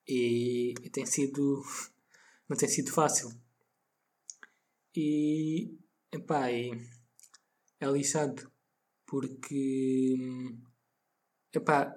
E, 0.07 0.73
e 0.83 0.89
tem 0.89 1.05
sido. 1.05 1.63
não 2.49 2.57
tem 2.57 2.69
sido 2.69 2.91
fácil. 2.91 3.31
E. 4.95 5.77
epá, 6.11 6.51
e, 6.51 6.71
é 7.79 7.87
lixado 7.87 8.51
porque. 9.05 10.15
epá, 11.53 11.93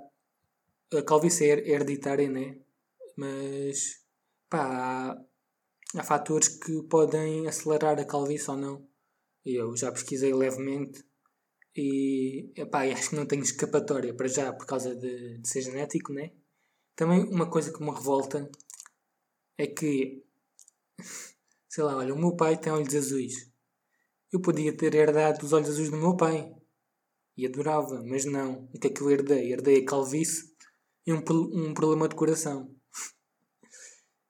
a 0.93 1.03
calvície 1.03 1.51
é 1.51 1.71
hereditária, 1.71 2.29
né? 2.31 2.59
Mas 3.17 4.05
pá, 4.49 5.15
há, 5.15 6.01
há 6.01 6.05
fatores 6.05 6.49
que 6.49 6.83
podem 6.85 7.47
acelerar 7.49 7.99
a 7.99 8.05
calvície 8.05 8.51
ou 8.51 8.57
não. 8.57 8.89
Eu 9.45 9.77
já 9.77 9.93
pesquisei 9.93 10.35
levemente 10.35 11.05
e 11.77 12.51
epá, 12.57 12.85
acho 12.85 13.11
que 13.11 13.17
não 13.17 13.27
tenho 13.27 13.43
escapatória 13.43 14.15
para 14.15 14.29
já 14.29 14.53
por 14.53 14.67
causa 14.67 14.95
de, 14.95 15.39
de 15.39 15.49
ser 15.49 15.63
genético, 15.63 16.13
né? 16.13 16.33
Também 16.97 17.25
uma 17.25 17.49
coisa 17.49 17.71
que 17.71 17.83
me 17.83 17.91
revolta 17.91 18.51
é 19.59 19.67
que, 19.67 20.25
sei 21.69 21.85
lá, 21.85 21.95
olha, 21.97 22.15
o 22.15 22.19
meu 22.19 22.35
pai 22.35 22.59
tem 22.59 22.73
olhos 22.73 22.95
azuis. 22.95 23.53
Eu 24.33 24.41
podia 24.41 24.75
ter 24.75 24.95
herdado 24.95 25.45
os 25.45 25.53
olhos 25.53 25.69
azuis 25.69 25.91
do 25.91 25.99
meu 25.99 26.17
pai 26.17 26.51
e 27.37 27.47
adorava, 27.47 28.03
mas 28.03 28.25
não. 28.25 28.65
O 28.75 28.79
que 28.81 28.87
é 28.87 28.91
que 28.91 29.03
eu 29.03 29.11
herdei? 29.11 29.53
Herdei 29.53 29.83
a 29.83 29.85
calvície 29.85 30.55
e 31.07 31.13
um, 31.13 31.19
um 31.19 31.75
problema 31.75 32.09
de 32.09 32.17
coração. 32.17 32.75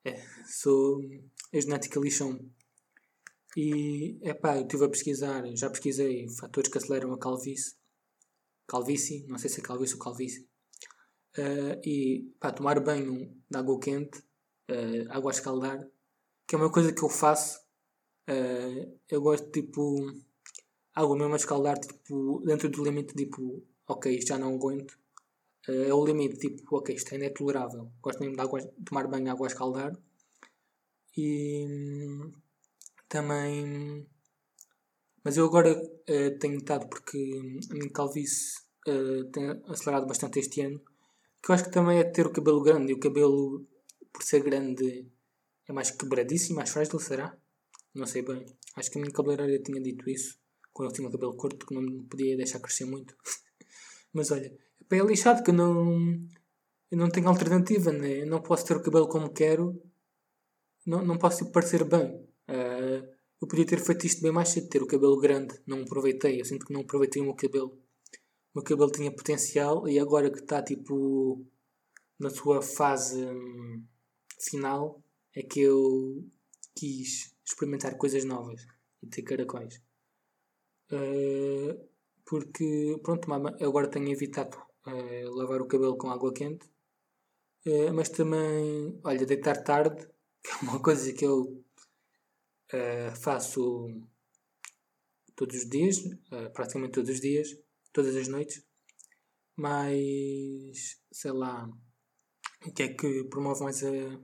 É, 0.04 0.20
sou. 0.46 1.00
A 1.54 1.60
genética 1.60 2.00
lixão. 2.00 2.38
E, 3.56 4.18
é 4.22 4.34
pá, 4.34 4.56
eu 4.56 4.62
estive 4.62 4.84
a 4.84 4.88
pesquisar, 4.88 5.46
já 5.56 5.70
pesquisei 5.70 6.28
fatores 6.28 6.70
que 6.70 6.78
aceleram 6.78 7.14
a 7.14 7.18
calvície. 7.18 7.76
Calvície, 8.66 9.24
não 9.28 9.38
sei 9.38 9.48
se 9.48 9.60
é 9.60 9.62
calvície 9.62 9.94
ou 9.94 10.02
calvície. 10.02 10.46
Uh, 11.38 11.80
e, 11.84 12.34
pá, 12.40 12.50
tomar 12.50 12.80
banho 12.80 13.30
de 13.50 13.58
água 13.58 13.78
quente, 13.78 14.18
uh, 14.70 15.10
água 15.10 15.30
a 15.30 15.34
escaldar, 15.34 15.86
que 16.46 16.54
é 16.54 16.58
uma 16.58 16.72
coisa 16.72 16.92
que 16.92 17.02
eu 17.02 17.08
faço. 17.08 17.60
Uh, 18.28 18.98
eu 19.08 19.20
gosto, 19.20 19.50
tipo, 19.50 20.12
água 20.94 21.16
mesmo 21.16 21.34
a 21.34 21.36
escaldar, 21.36 21.78
tipo, 21.78 22.42
dentro 22.44 22.68
do 22.70 22.82
limite, 22.82 23.14
tipo, 23.14 23.62
ok, 23.86 24.16
isto 24.16 24.28
já 24.28 24.38
não 24.38 24.54
aguento 24.54 24.96
é 25.68 25.92
o 25.92 26.04
limite, 26.04 26.38
tipo, 26.38 26.76
ok, 26.76 26.94
isto 26.94 27.12
ainda 27.12 27.26
é 27.26 27.30
tolerável. 27.30 27.90
Gosto 28.00 28.20
mesmo 28.20 28.36
de 28.36 28.42
água, 28.42 28.60
tomar 28.84 29.08
banho 29.08 29.24
de 29.24 29.30
água 29.30 29.46
a 29.46 29.50
escaldar. 29.50 29.96
E 31.16 31.66
também. 33.08 34.06
Mas 35.24 35.36
eu 35.36 35.46
agora 35.46 35.74
tenho 36.38 36.54
notado, 36.54 36.88
porque 36.88 37.18
a 37.70 37.74
minha 37.74 37.90
calvície 37.90 38.60
tem 39.32 39.60
acelerado 39.66 40.06
bastante 40.06 40.38
este 40.38 40.60
ano, 40.60 40.80
que 41.46 41.52
eu 41.52 41.54
acho 41.54 41.64
que 41.64 41.70
também 41.70 42.00
é 42.00 42.02
ter 42.02 42.26
o 42.26 42.32
cabelo 42.32 42.60
grande. 42.60 42.90
E 42.90 42.94
o 42.96 42.98
cabelo, 42.98 43.64
por 44.12 44.24
ser 44.24 44.42
grande, 44.42 45.08
é 45.68 45.72
mais 45.72 45.92
quebradiço 45.92 46.50
e 46.50 46.56
mais 46.56 46.70
frágil, 46.70 46.98
será? 46.98 47.38
Não 47.94 48.04
sei 48.04 48.22
bem. 48.22 48.44
Acho 48.74 48.90
que 48.90 48.98
a 48.98 49.00
minha 49.00 49.12
cabeleireira 49.12 49.62
tinha 49.62 49.80
dito 49.80 50.10
isso, 50.10 50.36
quando 50.72 50.90
eu 50.90 50.94
tinha 50.94 51.08
o 51.08 51.12
cabelo 51.12 51.36
curto, 51.36 51.64
que 51.64 51.72
não 51.72 52.04
podia 52.06 52.36
deixar 52.36 52.58
crescer 52.58 52.84
muito. 52.84 53.14
Mas 54.12 54.32
olha, 54.32 54.52
é 54.90 54.98
lixado 54.98 55.44
que 55.44 55.50
eu 55.50 55.54
não, 55.54 55.92
eu 56.90 56.98
não 56.98 57.08
tenho 57.08 57.28
alternativa, 57.28 57.92
né? 57.92 58.22
Eu 58.22 58.26
não 58.26 58.42
posso 58.42 58.66
ter 58.66 58.76
o 58.76 58.82
cabelo 58.82 59.08
como 59.08 59.32
quero, 59.32 59.80
não, 60.84 61.04
não 61.04 61.16
posso 61.16 61.52
parecer 61.52 61.84
bem. 61.84 62.12
Uh, 62.48 63.06
eu 63.40 63.46
podia 63.46 63.66
ter 63.66 63.78
feito 63.78 64.04
isto 64.04 64.20
bem 64.20 64.32
mais 64.32 64.48
cedo, 64.48 64.68
ter 64.68 64.82
o 64.82 64.86
cabelo 64.86 65.16
grande. 65.20 65.54
Não 65.64 65.82
aproveitei. 65.82 66.40
Eu 66.40 66.44
sinto 66.44 66.66
que 66.66 66.72
não 66.72 66.80
aproveitei 66.80 67.22
o 67.22 67.26
meu 67.26 67.34
cabelo. 67.34 67.78
Meu 68.56 68.64
cabelo 68.64 68.90
tinha 68.90 69.12
potencial 69.12 69.86
e 69.86 69.98
agora 69.98 70.30
que 70.30 70.38
está 70.38 70.62
tipo 70.62 71.44
na 72.18 72.30
sua 72.30 72.62
fase 72.62 73.22
hum, 73.22 73.84
final 74.40 75.04
é 75.34 75.42
que 75.42 75.60
eu 75.60 76.26
quis 76.74 77.36
experimentar 77.44 77.98
coisas 77.98 78.24
novas 78.24 78.66
e 79.02 79.08
ter 79.08 79.20
caracóis. 79.24 79.82
Uh, 80.90 81.86
porque, 82.24 82.98
pronto, 83.02 83.30
agora 83.62 83.90
tenho 83.90 84.10
evitado 84.10 84.56
uh, 84.86 85.34
lavar 85.34 85.60
o 85.60 85.68
cabelo 85.68 85.98
com 85.98 86.10
água 86.10 86.32
quente. 86.32 86.66
Uh, 87.66 87.92
mas 87.92 88.08
também, 88.08 88.98
olha, 89.04 89.26
deitar 89.26 89.62
tarde, 89.64 90.08
que 90.42 90.50
é 90.50 90.56
uma 90.62 90.80
coisa 90.80 91.12
que 91.12 91.26
eu 91.26 91.62
faço 93.20 93.90
todos 95.36 95.56
os 95.56 95.68
dias, 95.68 96.02
praticamente 96.54 96.94
todos 96.94 97.10
os 97.10 97.20
dias, 97.20 97.65
todas 97.96 98.14
as 98.14 98.28
noites. 98.28 98.62
Mas, 99.56 101.00
sei 101.10 101.32
lá, 101.32 101.66
o 102.66 102.70
que 102.70 102.82
é 102.82 102.88
que 102.94 103.24
promove 103.24 103.64
mais 103.64 103.82
a 103.82 104.20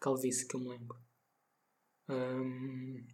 calvície 0.00 0.46
que 0.46 0.54
eu 0.54 0.60
me 0.60 0.68
lembro? 0.68 0.96
Um, 2.08 3.04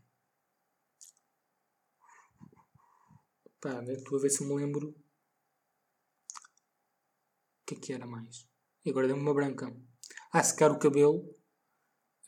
pá, 3.62 3.82
estou 3.82 4.18
a 4.18 4.20
ver 4.20 4.28
se 4.28 4.44
me 4.44 4.54
lembro. 4.54 4.90
O 4.90 4.94
que 7.66 7.74
é 7.74 7.78
que 7.78 7.92
era 7.94 8.06
mais? 8.06 8.46
E 8.84 8.90
agora 8.90 9.06
deu-me 9.06 9.22
uma 9.22 9.32
branca. 9.32 9.74
Ah, 10.30 10.42
secar 10.42 10.70
o 10.70 10.78
cabelo. 10.78 11.34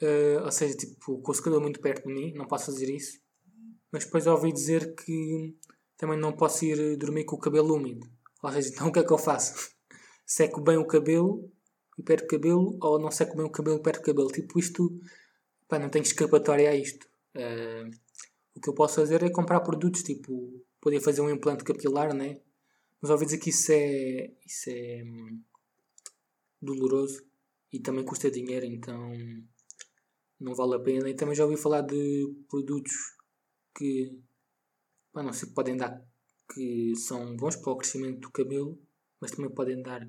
Uh, 0.00 0.44
ou 0.44 0.50
seja, 0.50 0.74
tipo, 0.74 1.20
com 1.20 1.30
o 1.30 1.34
secador 1.34 1.60
muito 1.60 1.80
perto 1.80 2.06
de 2.08 2.14
mim, 2.14 2.32
não 2.32 2.48
posso 2.48 2.66
fazer 2.72 2.88
isso. 2.88 3.20
Mas 3.92 4.06
depois 4.06 4.26
ouvi 4.26 4.50
dizer 4.50 4.94
que 4.94 5.58
também 5.96 6.18
não 6.18 6.32
posso 6.32 6.64
ir 6.64 6.96
dormir 6.96 7.24
com 7.24 7.36
o 7.36 7.40
cabelo 7.40 7.74
úmido. 7.74 8.06
Ou 8.42 8.52
seja, 8.52 8.68
então 8.68 8.88
o 8.88 8.92
que 8.92 8.98
é 8.98 9.04
que 9.04 9.12
eu 9.12 9.18
faço? 9.18 9.70
Seco 10.26 10.60
bem 10.60 10.76
o 10.76 10.86
cabelo 10.86 11.50
e 11.98 12.02
perco 12.02 12.28
cabelo, 12.28 12.76
ou 12.82 12.98
não 12.98 13.10
seco 13.10 13.36
bem 13.36 13.46
o 13.46 13.50
cabelo 13.50 13.78
e 13.78 13.82
perco 13.82 14.04
cabelo. 14.04 14.28
Tipo, 14.28 14.58
isto, 14.58 15.00
pá, 15.68 15.78
não 15.78 15.88
tenho 15.88 16.02
escapatória 16.02 16.70
a 16.70 16.74
isto. 16.74 17.06
Uh, 17.34 17.88
o 18.54 18.60
que 18.60 18.68
eu 18.68 18.74
posso 18.74 18.96
fazer 18.96 19.22
é 19.22 19.30
comprar 19.30 19.60
produtos, 19.60 20.02
tipo, 20.02 20.62
poder 20.80 21.00
fazer 21.00 21.20
um 21.20 21.30
implante 21.30 21.64
capilar, 21.64 22.14
né? 22.14 22.40
Mas 23.00 23.10
ouvi 23.10 23.24
dizer 23.26 23.38
que 23.38 23.50
isso 23.50 23.72
é, 23.72 24.32
isso 24.44 24.70
é 24.70 25.02
hum, 25.04 25.42
doloroso 26.60 27.24
e 27.72 27.80
também 27.80 28.04
custa 28.04 28.30
dinheiro, 28.30 28.64
então 28.66 29.12
não 30.40 30.54
vale 30.54 30.76
a 30.76 30.80
pena. 30.80 31.08
E 31.08 31.14
também 31.14 31.34
já 31.34 31.44
ouvi 31.44 31.56
falar 31.56 31.82
de 31.82 32.34
produtos 32.48 32.92
que, 33.76 34.18
não 35.24 35.32
sei, 35.32 35.50
podem 35.50 35.76
dar, 35.76 36.02
que 36.52 36.94
são 36.96 37.36
bons 37.36 37.56
para 37.56 37.72
o 37.72 37.76
crescimento 37.76 38.20
do 38.20 38.30
cabelo, 38.30 38.78
mas 39.20 39.30
também 39.30 39.50
podem 39.50 39.82
dar 39.82 40.08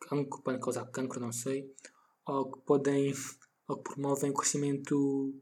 cancro, 0.00 0.42
podem 0.42 0.60
causar 0.60 0.86
cancro, 0.86 1.20
não 1.20 1.32
sei, 1.32 1.72
ou 2.26 2.50
que 2.52 2.60
podem, 2.60 3.12
ou 3.68 3.76
que 3.76 3.94
promovem 3.94 4.30
o 4.30 4.34
crescimento 4.34 5.34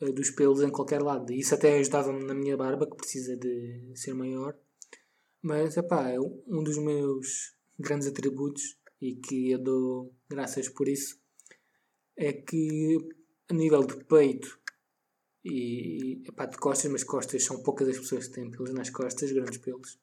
uh, 0.00 0.12
dos 0.12 0.30
pelos 0.30 0.62
em 0.62 0.70
qualquer 0.70 1.02
lado. 1.02 1.32
Isso 1.32 1.54
até 1.54 1.78
ajudava-me 1.78 2.24
na 2.24 2.34
minha 2.34 2.56
barba, 2.56 2.88
que 2.88 2.96
precisa 2.96 3.36
de 3.36 3.92
ser 3.94 4.14
maior. 4.14 4.56
Mas, 5.42 5.76
epá, 5.76 6.10
é 6.10 6.20
um 6.20 6.62
dos 6.62 6.78
meus 6.78 7.54
grandes 7.78 8.06
atributos 8.06 8.78
e 9.00 9.14
que 9.14 9.50
eu 9.50 9.58
dou 9.58 10.14
graças 10.28 10.68
por 10.68 10.86
isso 10.86 11.18
é 12.16 12.34
que 12.34 12.98
a 13.48 13.54
nível 13.54 13.82
de 13.82 13.96
peito 14.04 14.59
e 15.44 16.22
epá, 16.26 16.46
de 16.46 16.58
costas, 16.58 16.90
mas 16.90 17.04
costas 17.04 17.44
são 17.44 17.62
poucas 17.62 17.88
as 17.88 17.98
pessoas 17.98 18.28
que 18.28 18.34
têm 18.34 18.50
pelos 18.50 18.72
nas 18.72 18.90
costas, 18.90 19.32
grandes 19.32 19.58
pelos. 19.58 19.94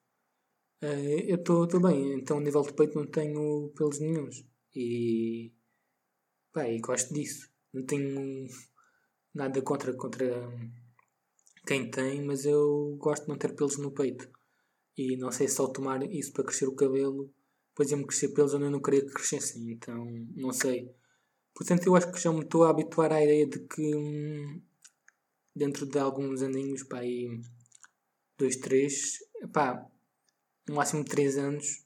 Uh, 0.83 1.19
eu 1.27 1.37
estou 1.37 1.79
bem, 1.81 2.13
então 2.13 2.37
a 2.37 2.41
nível 2.41 2.61
de 2.61 2.73
peito 2.73 2.95
não 2.95 3.07
tenho 3.07 3.71
pelos 3.75 3.99
nenhums. 3.99 4.45
E, 4.75 5.51
pá, 6.53 6.67
e 6.67 6.79
gosto 6.79 7.13
disso. 7.13 7.49
Não 7.73 7.85
tenho 7.85 8.47
nada 9.33 9.61
contra, 9.61 9.93
contra 9.93 10.25
quem 11.65 11.89
tem, 11.89 12.23
mas 12.23 12.45
eu 12.45 12.95
gosto 12.99 13.23
de 13.23 13.29
não 13.29 13.37
ter 13.37 13.55
pelos 13.55 13.77
no 13.77 13.91
peito. 13.91 14.29
E 14.97 15.17
não 15.17 15.31
sei 15.31 15.47
se 15.47 15.59
ao 15.61 15.71
tomar 15.71 16.03
isso 16.11 16.33
para 16.33 16.45
crescer 16.45 16.67
o 16.67 16.75
cabelo, 16.75 17.31
depois 17.69 17.91
ia-me 17.91 18.05
crescer 18.05 18.29
pelos 18.29 18.53
onde 18.53 18.65
eu 18.65 18.71
não 18.71 18.81
queria 18.81 19.05
que 19.05 19.13
crescessem. 19.13 19.71
Então, 19.71 20.05
não 20.35 20.51
sei. 20.51 20.91
Portanto, 21.53 21.87
eu 21.87 21.95
acho 21.95 22.11
que 22.11 22.19
já 22.19 22.31
me 22.31 22.41
estou 22.41 22.63
a 22.63 22.69
habituar 22.69 23.11
à 23.11 23.23
ideia 23.23 23.47
de 23.47 23.59
que 23.59 23.95
hum, 23.95 24.61
dentro 25.57 25.85
de 25.85 25.99
alguns 25.99 26.41
aninhos, 26.41 26.83
pá, 26.83 26.99
aí, 26.99 27.41
dois, 28.37 28.57
três, 28.57 29.19
pá, 29.51 29.85
no 30.67 30.75
máximo 30.75 31.03
3 31.03 31.37
anos, 31.37 31.85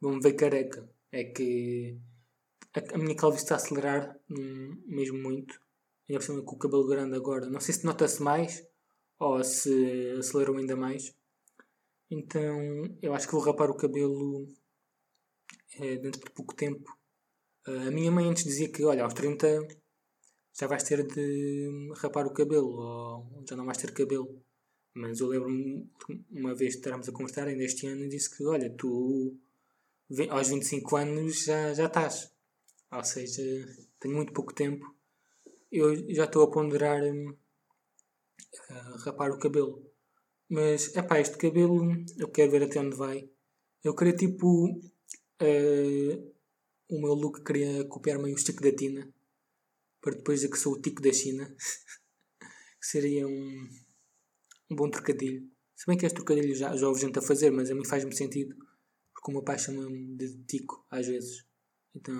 vão-me 0.00 0.20
ver 0.20 0.34
careca. 0.34 0.88
É 1.12 1.24
que 1.24 1.98
a, 2.74 2.94
a 2.94 2.98
minha 2.98 3.16
calvície 3.16 3.44
está 3.44 3.54
a 3.54 3.58
acelerar 3.58 4.18
hum, 4.30 4.82
mesmo 4.86 5.18
muito. 5.18 5.60
E 6.08 6.14
eu 6.14 6.44
com 6.44 6.56
o 6.56 6.58
cabelo 6.58 6.86
grande 6.86 7.16
agora. 7.16 7.48
Não 7.48 7.60
sei 7.60 7.74
se 7.74 7.84
nota-se 7.84 8.22
mais 8.22 8.66
ou 9.18 9.42
se 9.42 10.16
acelerou 10.18 10.56
ainda 10.56 10.76
mais. 10.76 11.14
Então 12.10 12.84
eu 13.00 13.14
acho 13.14 13.26
que 13.26 13.32
vou 13.32 13.42
rapar 13.42 13.70
o 13.70 13.76
cabelo 13.76 14.48
é, 15.78 15.96
dentro 15.96 16.20
de 16.20 16.30
pouco 16.30 16.54
tempo. 16.54 16.90
Uh, 17.66 17.88
a 17.88 17.90
minha 17.90 18.10
mãe 18.10 18.28
antes 18.28 18.44
dizia 18.44 18.70
que, 18.70 18.84
olha, 18.84 19.04
aos 19.04 19.14
30 19.14 19.66
já 20.58 20.66
vais 20.66 20.82
ter 20.82 21.04
de 21.06 21.92
rapar 21.96 22.26
o 22.26 22.32
cabelo 22.32 22.68
ou 22.68 23.44
já 23.48 23.56
não 23.56 23.66
vais 23.66 23.78
ter 23.78 23.92
cabelo. 23.92 24.42
Mas 24.94 25.18
eu 25.20 25.26
lembro-me 25.26 25.90
uma 26.30 26.54
vez 26.54 26.72
de 26.72 26.78
estarmos 26.78 27.08
a 27.08 27.12
conversar 27.12 27.48
ainda 27.48 27.64
este 27.64 27.86
ano 27.86 28.04
e 28.04 28.08
disse 28.08 28.34
que, 28.36 28.44
olha, 28.44 28.70
tu 28.70 29.36
aos 30.30 30.48
25 30.48 30.96
anos 30.96 31.44
já, 31.44 31.74
já 31.74 31.86
estás. 31.86 32.32
Ou 32.92 33.02
seja, 33.02 33.42
tenho 33.98 34.14
muito 34.14 34.32
pouco 34.32 34.54
tempo. 34.54 34.94
Eu 35.70 35.96
já 36.14 36.24
estou 36.24 36.44
a 36.44 36.50
ponderar 36.50 37.02
um, 37.02 37.36
a 38.70 38.96
rapar 39.04 39.32
o 39.32 39.38
cabelo. 39.38 39.84
Mas, 40.48 40.94
é 40.94 41.02
pá, 41.02 41.18
este 41.18 41.36
cabelo 41.36 41.82
eu 42.16 42.28
quero 42.28 42.52
ver 42.52 42.62
até 42.62 42.78
onde 42.78 42.96
vai. 42.96 43.28
Eu 43.82 43.94
queria 43.96 44.14
tipo. 44.14 44.68
Uh, 45.42 46.32
o 46.88 47.00
meu 47.00 47.14
look 47.14 47.42
queria 47.42 47.84
copiar 47.86 48.18
meio 48.18 48.34
o 48.34 48.38
estico 48.38 48.62
da 48.62 48.70
Tina. 48.70 49.12
Para 50.04 50.16
depois 50.16 50.40
dizer 50.40 50.52
que 50.52 50.58
sou 50.58 50.74
o 50.74 50.80
tico 50.80 51.00
da 51.00 51.12
China. 51.12 51.56
seria 52.78 53.26
um 53.26 53.68
um 54.70 54.76
bom 54.76 54.90
trocadilho. 54.90 55.48
Se 55.74 55.86
bem 55.86 55.96
que 55.96 56.06
este 56.06 56.16
trocadilho 56.16 56.54
já, 56.54 56.76
já 56.76 56.88
houve 56.88 57.00
gente 57.00 57.18
a 57.18 57.22
fazer, 57.22 57.50
mas 57.50 57.70
a 57.70 57.74
mim 57.74 57.84
faz-me 57.84 58.14
sentido. 58.14 58.54
Porque 59.12 59.30
o 59.30 59.32
meu 59.32 59.42
pai 59.42 59.58
chama-me 59.58 60.16
de 60.16 60.44
Tico, 60.44 60.86
às 60.90 61.06
vezes. 61.06 61.44
Então. 61.94 62.14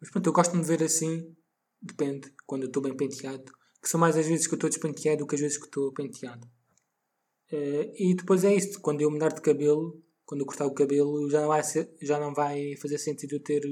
Mas 0.00 0.10
pronto, 0.10 0.26
eu 0.26 0.32
gosto 0.32 0.52
de 0.52 0.58
me 0.58 0.64
ver 0.64 0.82
assim. 0.82 1.34
Depende, 1.80 2.32
quando 2.46 2.62
eu 2.62 2.68
estou 2.68 2.82
bem 2.82 2.96
penteado. 2.96 3.52
Que 3.80 3.88
são 3.88 3.98
mais 3.98 4.16
as 4.16 4.26
vezes 4.26 4.46
que 4.46 4.54
eu 4.54 4.56
estou 4.56 4.70
despenteado 4.70 5.18
do 5.18 5.26
que 5.26 5.34
as 5.34 5.40
vezes 5.40 5.58
que 5.58 5.64
estou 5.64 5.92
penteado. 5.92 6.46
Uh, 7.52 7.92
e 7.98 8.14
depois 8.14 8.44
é 8.44 8.54
isto, 8.54 8.80
quando 8.80 9.00
eu 9.00 9.10
mudar 9.10 9.28
de 9.28 9.42
cabelo, 9.42 10.00
quando 10.24 10.40
eu 10.40 10.46
cortar 10.46 10.66
o 10.66 10.72
cabelo, 10.72 11.28
já 11.28 11.46
vai, 11.46 11.62
ser, 11.62 11.92
já 12.00 12.18
não 12.18 12.32
vai 12.32 12.76
fazer 12.76 12.96
sentido 12.98 13.34
eu 13.34 13.42
ter 13.42 13.62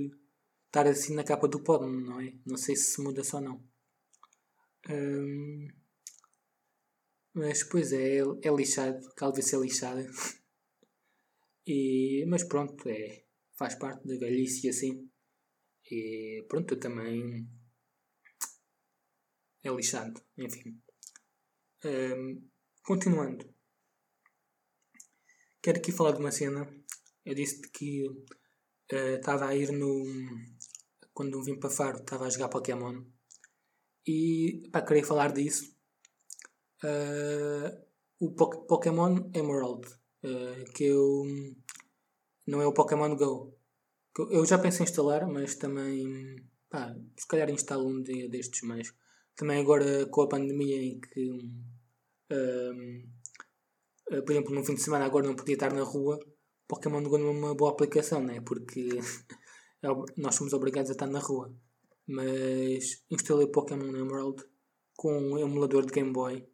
estar 0.70 0.86
assim 0.86 1.14
na 1.14 1.24
capa 1.24 1.48
do 1.48 1.62
pódio, 1.64 1.88
não 1.88 2.20
é? 2.20 2.32
Não 2.46 2.56
sei 2.56 2.76
se 2.76 3.02
muda 3.02 3.24
só 3.24 3.40
não. 3.40 3.60
Um, 4.88 5.68
mas, 7.34 7.64
pois 7.64 7.92
é, 7.92 8.18
é 8.18 8.50
lixado. 8.50 9.00
Calvície 9.16 9.56
é 9.56 9.58
lixada. 9.58 10.06
e, 11.66 12.24
mas 12.28 12.44
pronto, 12.44 12.88
é, 12.88 13.24
faz 13.58 13.74
parte 13.74 14.06
da 14.06 14.16
velhice 14.16 14.68
assim. 14.68 15.10
E 15.90 16.44
pronto, 16.48 16.74
eu 16.74 16.80
também. 16.80 17.48
É 19.64 19.70
lixado, 19.70 20.22
enfim. 20.38 20.80
Um, 21.84 22.48
continuando. 22.84 23.52
Quero 25.60 25.78
aqui 25.78 25.90
falar 25.92 26.12
de 26.12 26.20
uma 26.20 26.30
cena. 26.30 26.64
Eu 27.24 27.34
disse 27.34 27.60
que 27.70 28.04
estava 28.90 29.46
uh, 29.46 29.48
a 29.48 29.56
ir 29.56 29.72
no. 29.72 30.04
Quando 31.12 31.42
vim 31.42 31.58
para 31.58 31.70
Faro, 31.70 31.98
estava 31.98 32.26
a 32.26 32.30
jogar 32.30 32.48
Pokémon. 32.48 33.02
E 34.06 34.68
pá, 34.72 34.82
queria 34.82 35.04
falar 35.04 35.32
disso 35.32 35.74
uh, 36.84 37.84
o 38.18 38.32
Pokémon 38.32 39.30
Emerald, 39.34 39.86
uh, 40.24 40.72
que 40.74 40.84
eu 40.84 41.24
não 42.46 42.60
é 42.60 42.66
o 42.66 42.72
Pokémon 42.72 43.14
Go. 43.16 43.56
Eu 44.30 44.44
já 44.44 44.58
pensei 44.58 44.80
em 44.80 44.88
instalar, 44.88 45.26
mas 45.28 45.54
também 45.54 46.36
pá, 46.68 46.94
se 47.16 47.26
calhar 47.26 47.50
instalo 47.50 47.88
um 47.88 48.02
dia 48.02 48.28
destes, 48.28 48.62
mas 48.62 48.92
também 49.36 49.60
agora 49.60 50.06
com 50.06 50.22
a 50.22 50.28
pandemia 50.28 50.82
em 50.82 51.00
que 51.00 51.30
um, 51.30 53.04
por 54.24 54.32
exemplo, 54.32 54.54
no 54.54 54.64
fim 54.64 54.74
de 54.74 54.82
semana 54.82 55.04
agora 55.04 55.26
não 55.26 55.36
podia 55.36 55.54
estar 55.54 55.72
na 55.72 55.82
rua, 55.82 56.18
Pokémon 56.70 57.02
Go 57.02 57.18
não 57.18 57.26
é 57.26 57.30
uma 57.30 57.54
boa 57.54 57.72
aplicação, 57.72 58.22
né? 58.22 58.40
porque 58.40 58.90
nós 60.16 60.36
somos 60.36 60.52
obrigados 60.52 60.88
a 60.90 60.92
estar 60.92 61.08
na 61.08 61.18
rua. 61.18 61.52
Mas 62.06 63.04
instalei 63.10 63.48
Pokémon 63.48 63.96
Emerald 63.96 64.40
com 64.96 65.12
um 65.12 65.38
emulador 65.38 65.84
de 65.84 65.92
Game 65.92 66.12
Boy. 66.12 66.46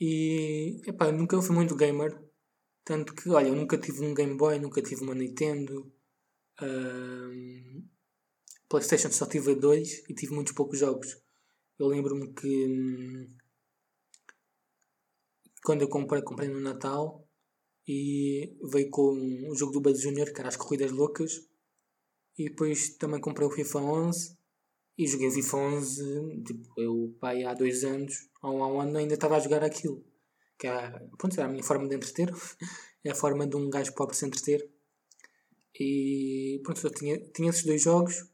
E 0.00 0.80
epá, 0.86 1.10
nunca 1.10 1.42
fui 1.42 1.54
muito 1.56 1.74
gamer. 1.74 2.16
Tanto 2.84 3.12
que, 3.12 3.28
olha, 3.30 3.48
eu 3.48 3.56
nunca 3.56 3.76
tive 3.76 4.04
um 4.04 4.14
Game 4.14 4.36
Boy, 4.36 4.60
nunca 4.60 4.80
tive 4.80 5.02
uma 5.02 5.14
Nintendo. 5.16 5.92
Um, 6.62 7.88
PlayStation 8.68 9.10
só 9.10 9.26
tive 9.26 9.56
dois 9.56 10.04
e 10.08 10.14
tive 10.14 10.32
muitos 10.32 10.52
poucos 10.52 10.78
jogos. 10.78 11.20
Eu 11.76 11.88
lembro-me 11.88 12.32
que 12.34 12.66
hum, 12.66 13.36
quando 15.64 15.82
eu 15.82 15.88
comprei, 15.88 16.22
comprei 16.22 16.48
no 16.48 16.60
Natal 16.60 17.23
e 17.86 18.56
veio 18.62 18.90
com 18.90 19.12
o 19.50 19.54
jogo 19.54 19.72
do 19.72 19.80
Buzz 19.80 20.00
Junior, 20.00 20.32
que 20.32 20.40
era 20.40 20.48
as 20.48 20.56
corridas 20.56 20.90
loucas. 20.90 21.46
E 22.38 22.48
depois 22.48 22.96
também 22.96 23.20
comprei 23.20 23.46
o 23.46 23.50
FIFA 23.50 23.78
11 23.80 24.36
e 24.96 25.06
joguei 25.06 25.28
o 25.28 25.32
FIFA 25.32 25.56
11, 25.56 26.42
tipo, 26.44 26.80
eu 26.80 27.16
pai 27.20 27.44
há 27.44 27.52
dois 27.52 27.82
anos, 27.84 28.28
ou 28.42 28.62
há 28.62 28.68
um 28.68 28.80
ano 28.80 28.98
ainda 28.98 29.14
estava 29.14 29.36
a 29.36 29.40
jogar 29.40 29.64
aquilo. 29.64 30.04
Que 30.58 30.68
é, 30.68 30.90
pronto, 31.18 31.40
é 31.40 31.42
a 31.42 31.48
minha 31.48 31.64
forma 31.64 31.88
de 31.88 31.96
entreter, 31.96 32.32
é 33.04 33.10
a 33.10 33.14
forma 33.14 33.46
de 33.46 33.56
um 33.56 33.68
gajo 33.68 33.94
pobre 33.94 34.16
se 34.16 34.26
entreter. 34.26 34.68
E 35.78 36.60
pronto, 36.62 36.86
eu 36.86 36.90
tinha, 36.90 37.18
tinha 37.32 37.50
esses 37.50 37.64
dois 37.64 37.82
jogos 37.82 38.24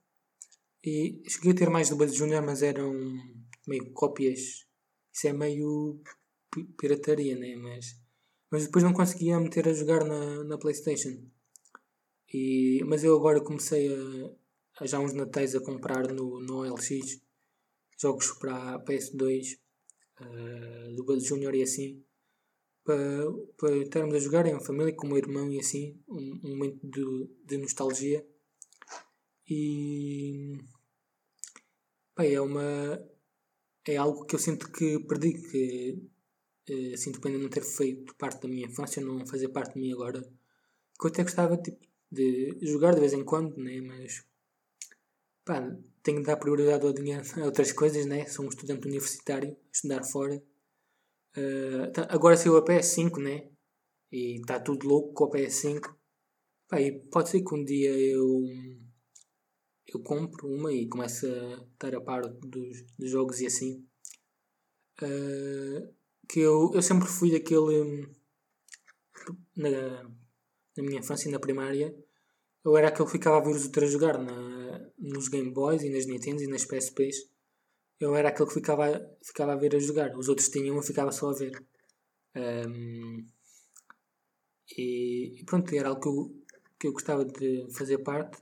e 0.84 1.22
cheguei 1.26 1.52
a 1.52 1.54
ter 1.54 1.70
mais 1.70 1.88
do 1.88 1.96
Buzz 1.96 2.14
Junior, 2.14 2.42
mas 2.44 2.62
eram 2.62 2.92
meio 3.66 3.92
cópias. 3.92 4.66
Isso 5.12 5.28
é 5.28 5.32
meio 5.32 6.02
pirataria, 6.78 7.36
né? 7.36 7.56
Mas, 7.56 7.96
mas 8.50 8.64
depois 8.64 8.84
não 8.84 8.92
conseguia 8.92 9.38
meter 9.38 9.68
a 9.68 9.72
jogar 9.72 10.04
na, 10.04 10.44
na 10.44 10.58
Playstation. 10.58 11.16
E, 12.32 12.82
mas 12.86 13.04
eu 13.04 13.16
agora 13.16 13.40
comecei 13.40 13.92
a, 13.92 14.30
a 14.80 14.86
já 14.86 14.98
uns 14.98 15.12
natais 15.12 15.54
a 15.54 15.60
comprar 15.60 16.12
no, 16.12 16.40
no 16.40 16.58
OLX 16.58 17.20
jogos 18.00 18.32
para 18.32 18.74
a 18.74 18.84
PS2 18.84 19.58
uh, 20.20 20.24
eh, 20.24 20.94
do 20.94 21.04
Buzz 21.04 21.26
Junior 21.26 21.54
e 21.54 21.62
assim 21.62 22.02
para, 22.82 23.30
para 23.58 23.76
estarmos 23.76 24.14
a 24.14 24.18
jogar 24.18 24.46
em 24.46 24.58
família 24.64 24.94
com 24.94 25.06
o 25.06 25.10
meu 25.10 25.18
irmão 25.18 25.52
e 25.52 25.58
assim 25.60 26.00
um, 26.08 26.40
um 26.44 26.50
momento 26.56 26.80
de, 26.82 27.28
de 27.44 27.58
nostalgia 27.58 28.26
e 29.48 30.56
pá, 32.14 32.24
é 32.24 32.40
uma 32.40 32.98
é 33.86 33.96
algo 33.96 34.24
que 34.24 34.34
eu 34.34 34.38
sinto 34.38 34.70
que 34.72 34.98
perdi 35.00 35.34
que 35.34 36.09
uh, 36.70 36.96
sinto 36.96 37.20
pena 37.20 37.38
não 37.38 37.48
ter 37.48 37.62
feito 37.62 38.14
parte 38.16 38.40
da 38.42 38.48
minha 38.48 38.66
infância 38.66 39.02
não 39.02 39.26
fazer 39.26 39.48
parte 39.48 39.74
de 39.74 39.80
mim 39.80 39.92
agora 39.92 40.20
que 40.22 41.06
eu 41.06 41.10
até 41.10 41.22
gostava 41.22 41.56
tipo 41.56 41.90
de 42.10 42.58
jogar 42.62 42.94
de 42.94 43.00
vez 43.00 43.12
em 43.12 43.24
quando, 43.24 43.56
né? 43.56 43.80
Mas 43.80 44.24
pá, 45.44 45.60
tenho 46.02 46.18
de 46.18 46.26
dar 46.26 46.36
prioridade 46.36 46.84
ao 46.86 46.92
dinheiro 46.92 47.22
a 47.40 47.44
outras 47.44 47.72
coisas, 47.72 48.04
né? 48.06 48.26
Sou 48.26 48.44
um 48.44 48.48
estudante 48.48 48.86
universitário, 48.86 49.56
estudar 49.72 50.02
fora. 50.04 50.42
Uh, 51.36 51.92
tá, 51.92 52.08
agora 52.10 52.36
saiu 52.36 52.56
a 52.56 52.64
PS5, 52.64 53.22
né? 53.22 53.48
E 54.12 54.40
está 54.40 54.58
tudo 54.58 54.86
louco 54.86 55.12
com 55.14 55.24
a 55.24 55.30
PS5. 55.30 55.94
Pá, 56.68 56.80
e 56.80 57.00
pode 57.10 57.30
ser 57.30 57.42
que 57.42 57.54
um 57.54 57.64
dia 57.64 57.90
eu 57.90 58.44
eu 59.92 60.00
compro 60.02 60.48
uma 60.48 60.72
e 60.72 60.88
começo 60.88 61.26
a 61.26 61.66
estar 61.72 61.94
a 61.96 62.00
par 62.00 62.22
dos, 62.22 62.82
dos 62.98 63.10
jogos 63.10 63.40
e 63.40 63.46
assim. 63.46 63.84
Uh, 65.02 65.92
que 66.30 66.38
eu, 66.40 66.70
eu 66.74 66.82
sempre 66.82 67.08
fui 67.08 67.32
daquele 67.32 68.08
na, 69.56 70.04
na 70.76 70.82
minha 70.82 71.00
infância 71.00 71.28
e 71.28 71.32
na 71.32 71.40
primária, 71.40 71.92
eu 72.64 72.76
era 72.76 72.88
aquele 72.88 73.06
que 73.06 73.12
ficava 73.12 73.38
a 73.38 73.40
ver 73.40 73.50
os 73.50 73.64
outros 73.64 73.90
jogar 73.90 74.16
na, 74.18 74.90
nos 74.96 75.28
Game 75.28 75.50
Boys 75.50 75.82
e 75.82 75.90
nas 75.90 76.06
Nintendo 76.06 76.42
e 76.42 76.46
nas 76.46 76.64
PSPs. 76.64 77.28
Eu 77.98 78.14
era 78.14 78.28
aquele 78.28 78.48
que 78.48 78.54
ficava, 78.54 78.86
ficava 79.22 79.52
a 79.54 79.56
ver 79.56 79.74
a 79.74 79.78
jogar. 79.78 80.16
Os 80.16 80.28
outros 80.28 80.48
tinham, 80.48 80.76
eu 80.76 80.82
ficava 80.82 81.10
só 81.10 81.30
a 81.30 81.34
ver. 81.34 81.62
Um, 82.36 83.26
e, 84.78 85.40
e, 85.40 85.44
pronto, 85.44 85.74
era 85.74 85.88
algo 85.88 86.00
que 86.00 86.08
eu, 86.08 86.44
que 86.78 86.86
eu 86.86 86.92
gostava 86.92 87.24
de 87.24 87.66
fazer 87.76 87.98
parte. 87.98 88.38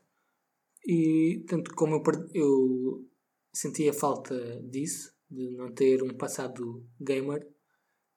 E 0.87 1.45
tanto 1.49 1.75
como 1.75 1.97
eu, 1.97 2.03
eu 2.35 3.09
sentia 3.53 3.93
falta 3.93 4.61
disso, 4.63 5.13
de 5.31 5.51
não 5.53 5.73
ter 5.73 6.03
um 6.03 6.15
passado 6.17 6.85
gamer, 7.01 7.47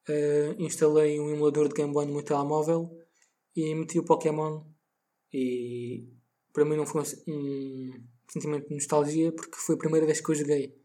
uh, 0.09 0.61
instalei 0.61 1.19
um 1.19 1.29
emulador 1.29 1.67
de 1.67 1.75
Game 1.75 1.93
Boy 1.93 2.05
no 2.05 2.13
meu 2.13 2.23
telemóvel 2.23 2.89
e 3.55 3.75
meti 3.75 3.99
o 3.99 4.05
Pokémon. 4.05 4.63
E 5.33 6.07
para 6.53 6.65
mim 6.65 6.75
não 6.75 6.85
foi 6.85 7.01
um 7.27 8.03
sentimento 8.29 8.67
de 8.67 8.75
nostalgia 8.75 9.31
porque 9.31 9.57
foi 9.57 9.75
a 9.75 9.79
primeira 9.79 10.05
vez 10.05 10.21
que 10.21 10.31
eu 10.31 10.35
joguei. 10.35 10.77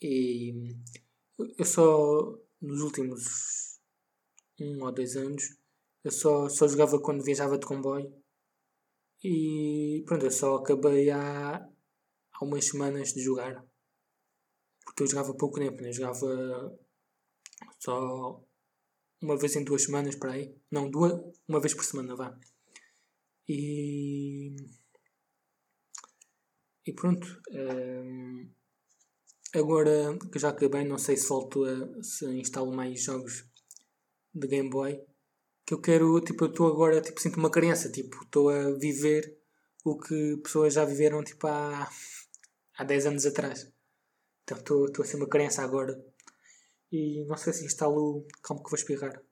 E 0.00 0.74
eu 1.58 1.64
só 1.64 2.38
nos 2.60 2.80
últimos 2.82 3.80
um 4.60 4.84
ou 4.84 4.92
dois 4.92 5.16
anos 5.16 5.56
eu 6.04 6.10
só, 6.10 6.48
só 6.48 6.66
jogava 6.66 7.00
quando 7.00 7.24
viajava 7.24 7.58
de 7.58 7.66
comboio. 7.66 8.12
E 9.22 10.02
pronto, 10.06 10.24
eu 10.24 10.30
só 10.30 10.56
acabei 10.56 11.10
há, 11.10 11.56
há 11.56 12.44
umas 12.44 12.66
semanas 12.66 13.12
de 13.12 13.20
jogar. 13.20 13.64
Porque 14.84 15.02
eu 15.02 15.06
jogava 15.06 15.34
pouco 15.34 15.58
tempo, 15.58 15.82
né? 15.82 15.88
eu 15.88 15.92
jogava 15.92 16.78
só 17.78 18.47
uma 19.20 19.36
vez 19.36 19.56
em 19.56 19.64
duas 19.64 19.82
semanas 19.82 20.14
para 20.16 20.32
aí. 20.32 20.54
Não, 20.70 20.90
duas, 20.90 21.12
uma 21.46 21.60
vez 21.60 21.74
por 21.74 21.84
semana, 21.84 22.14
vá. 22.14 22.38
E. 23.48 24.54
E 26.86 26.92
pronto. 26.92 27.26
Um, 27.50 28.50
agora 29.54 30.18
que 30.32 30.38
já 30.38 30.50
acabei, 30.50 30.84
não 30.84 30.98
sei 30.98 31.16
se 31.16 31.28
volto 31.28 31.64
a. 31.64 32.02
se 32.02 32.26
instalo 32.38 32.72
mais 32.72 33.02
jogos 33.02 33.44
de 34.34 34.46
Game 34.46 34.70
Boy. 34.70 35.00
Que 35.66 35.74
eu 35.74 35.80
quero, 35.80 36.20
tipo, 36.22 36.44
eu 36.44 36.50
estou 36.50 36.66
agora, 36.66 37.00
tipo, 37.00 37.20
sinto 37.20 37.38
uma 37.38 37.50
criança, 37.50 37.90
tipo, 37.90 38.16
estou 38.24 38.48
a 38.48 38.72
viver 38.78 39.38
o 39.84 39.98
que 39.98 40.38
pessoas 40.38 40.74
já 40.74 40.84
viveram, 40.84 41.22
tipo, 41.22 41.46
há, 41.46 41.90
há 42.78 42.84
10 42.84 43.06
anos 43.06 43.26
atrás. 43.26 43.70
Então 44.42 44.56
estou 44.58 45.02
a 45.02 45.04
ser 45.04 45.16
uma 45.16 45.28
criança 45.28 45.62
agora 45.62 46.02
e 46.90 47.24
não 47.26 47.36
sei 47.36 47.52
se 47.52 47.64
instalo. 47.64 48.26
Calma 48.42 48.62
que 48.62 48.70
vou 48.70 48.78
espirrar. 48.78 49.22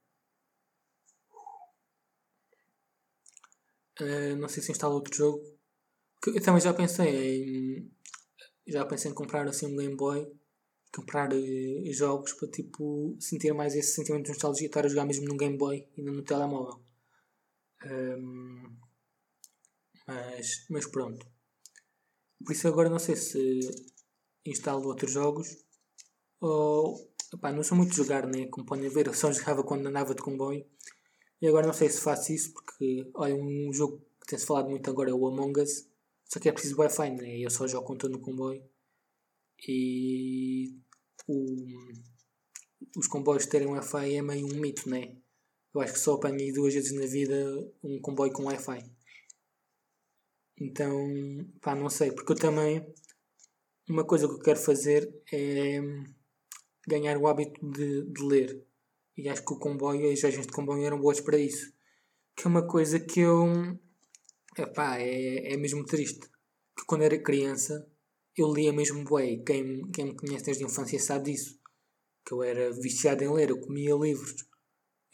Uh, 4.00 4.36
não 4.36 4.48
sei 4.48 4.62
se 4.62 4.72
instalo 4.72 4.94
outro 4.94 5.14
jogo. 5.14 5.42
Eu 6.26 6.42
também 6.42 6.60
já 6.60 6.74
pensei 6.74 7.08
em. 7.08 7.90
Já 8.66 8.84
pensei 8.84 9.10
em 9.10 9.14
comprar 9.14 9.46
assim 9.48 9.66
um 9.66 9.76
Game 9.76 9.96
Boy. 9.96 10.30
Comprar 10.94 11.32
uh, 11.32 11.92
jogos 11.92 12.32
para 12.34 12.48
tipo 12.50 13.16
sentir 13.20 13.52
mais 13.54 13.74
esse 13.74 13.94
sentimento 13.94 14.24
de 14.24 14.30
nostalgia. 14.30 14.66
Estar 14.66 14.84
a 14.84 14.88
jogar 14.88 15.06
mesmo 15.06 15.26
no 15.26 15.36
Game 15.36 15.56
Boy 15.56 15.88
e 15.96 16.02
não 16.02 16.12
no 16.14 16.22
telemóvel. 16.22 16.84
Um, 17.84 18.76
mas, 20.06 20.66
mas 20.70 20.86
pronto. 20.86 21.26
Por 22.44 22.52
isso 22.52 22.68
agora 22.68 22.90
não 22.90 22.98
sei 22.98 23.16
se 23.16 23.60
instalo 24.44 24.86
outros 24.86 25.12
jogos 25.12 25.64
ou 26.40 27.15
Não 27.32 27.62
sou 27.62 27.76
muito 27.76 27.90
de 27.90 27.96
jogar, 27.96 28.26
né? 28.26 28.46
Como 28.46 28.66
podem 28.66 28.88
ver, 28.88 29.06
eu 29.06 29.14
só 29.14 29.32
jogava 29.32 29.64
quando 29.64 29.86
andava 29.86 30.14
de 30.14 30.22
comboio. 30.22 30.64
E 31.40 31.46
agora 31.46 31.66
não 31.66 31.74
sei 31.74 31.88
se 31.88 32.00
faço 32.00 32.32
isso 32.32 32.52
porque, 32.52 33.10
olha, 33.14 33.34
um 33.34 33.72
jogo 33.72 33.98
que 34.20 34.28
tem-se 34.28 34.46
falado 34.46 34.70
muito 34.70 34.88
agora 34.90 35.10
é 35.10 35.14
o 35.14 35.26
Among 35.26 35.60
Us. 35.60 35.88
Só 36.24 36.40
que 36.40 36.48
é 36.48 36.52
preciso 36.52 36.78
Wi-Fi, 36.78 37.10
né? 37.10 37.38
Eu 37.38 37.50
só 37.50 37.66
jogo 37.66 37.86
quando 37.86 38.08
no 38.08 38.20
comboio. 38.20 38.62
E 39.66 40.78
o, 41.28 41.44
os 42.96 43.06
comboios 43.06 43.46
terem 43.46 43.68
Wi-Fi 43.68 44.14
é 44.14 44.22
meio 44.22 44.46
um 44.46 44.60
mito, 44.60 44.88
né? 44.88 45.16
Eu 45.74 45.80
acho 45.80 45.92
que 45.92 45.98
só 45.98 46.14
apanhei 46.14 46.52
duas 46.52 46.74
vezes 46.74 46.92
na 46.92 47.06
vida 47.06 47.34
um 47.82 48.00
comboio 48.00 48.32
com 48.32 48.44
Wi-Fi. 48.44 48.84
Então, 50.58 51.06
pá, 51.60 51.74
não 51.74 51.90
sei, 51.90 52.10
porque 52.12 52.32
eu 52.32 52.36
também. 52.36 52.86
Uma 53.88 54.04
coisa 54.04 54.26
que 54.26 54.34
eu 54.34 54.40
quero 54.40 54.58
fazer 54.58 55.22
é 55.32 55.80
ganhar 56.86 57.16
o 57.18 57.26
hábito 57.26 57.64
de, 57.70 58.04
de 58.04 58.22
ler. 58.22 58.64
E 59.16 59.28
acho 59.28 59.44
que 59.44 59.54
o 59.54 59.58
comboio, 59.58 60.12
as 60.12 60.20
viagens 60.20 60.46
de 60.46 60.52
comboio 60.52 60.84
eram 60.84 61.00
boas 61.00 61.20
para 61.20 61.38
isso. 61.38 61.72
Que 62.34 62.46
é 62.46 62.48
uma 62.48 62.66
coisa 62.66 63.00
que 63.00 63.20
eu. 63.20 63.46
Epá, 64.56 64.98
é, 64.98 65.52
é 65.52 65.56
mesmo 65.56 65.84
triste. 65.84 66.20
Que 66.76 66.84
quando 66.86 67.02
era 67.02 67.18
criança 67.18 67.86
eu 68.36 68.52
lia 68.52 68.72
mesmo 68.72 69.02
bué. 69.04 69.38
Quem, 69.38 69.90
quem 69.90 70.06
me 70.06 70.14
conhece 70.14 70.44
desde 70.44 70.64
a 70.64 70.66
infância 70.66 71.00
sabe 71.00 71.32
disso. 71.32 71.58
Que 72.24 72.34
eu 72.34 72.42
era 72.42 72.70
viciado 72.72 73.24
em 73.24 73.32
ler, 73.32 73.50
eu 73.50 73.60
comia 73.60 73.94
livros. 73.94 74.46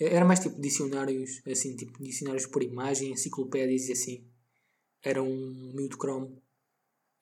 Era 0.01 0.25
mais 0.25 0.41
tipo 0.41 0.61
dicionários, 0.61 1.41
assim, 1.47 1.77
tipo 1.77 2.03
dicionários 2.03 2.47
por 2.47 2.63
imagem, 2.63 3.13
enciclopédias 3.13 3.89
e 3.89 3.93
assim. 3.93 4.29
Era 5.05 5.23
um 5.23 5.73
miúdo 5.75 5.97
cromo. 5.97 6.43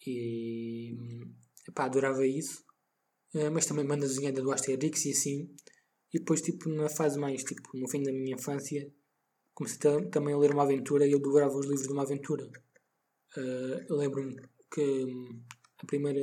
E. 0.07 0.97
Epá, 1.69 1.85
adorava 1.85 2.27
isso. 2.27 2.65
Eh, 3.35 3.51
mas 3.51 3.67
também 3.67 3.87
banda 3.87 4.07
desenhada 4.07 4.43
do 4.43 4.53
Asterix 4.53 5.05
e 5.07 5.11
assim. 5.13 5.55
E 6.13 6.19
depois, 6.19 6.43
tipo, 6.43 6.69
na 6.69 6.89
fase 6.89 7.19
mais, 7.19 7.45
tipo, 7.45 7.77
no 7.77 7.89
fim 7.89 8.03
da 8.03 8.13
minha 8.13 8.35
infância, 8.35 8.93
comecei 9.55 9.79
também 10.11 10.35
a 10.35 10.39
ler 10.39 10.53
uma 10.53 10.65
aventura 10.65 11.07
e 11.07 11.13
eu 11.13 11.21
devorava 11.21 11.57
os 11.57 11.67
livros 11.67 11.87
de 11.87 11.93
uma 11.93 12.03
aventura. 12.03 12.51
Uh, 13.37 13.85
eu 13.89 13.97
lembro-me 13.97 14.37
que 14.73 15.05
hum, 15.05 15.43
a 15.79 15.87
primeira, 15.87 16.21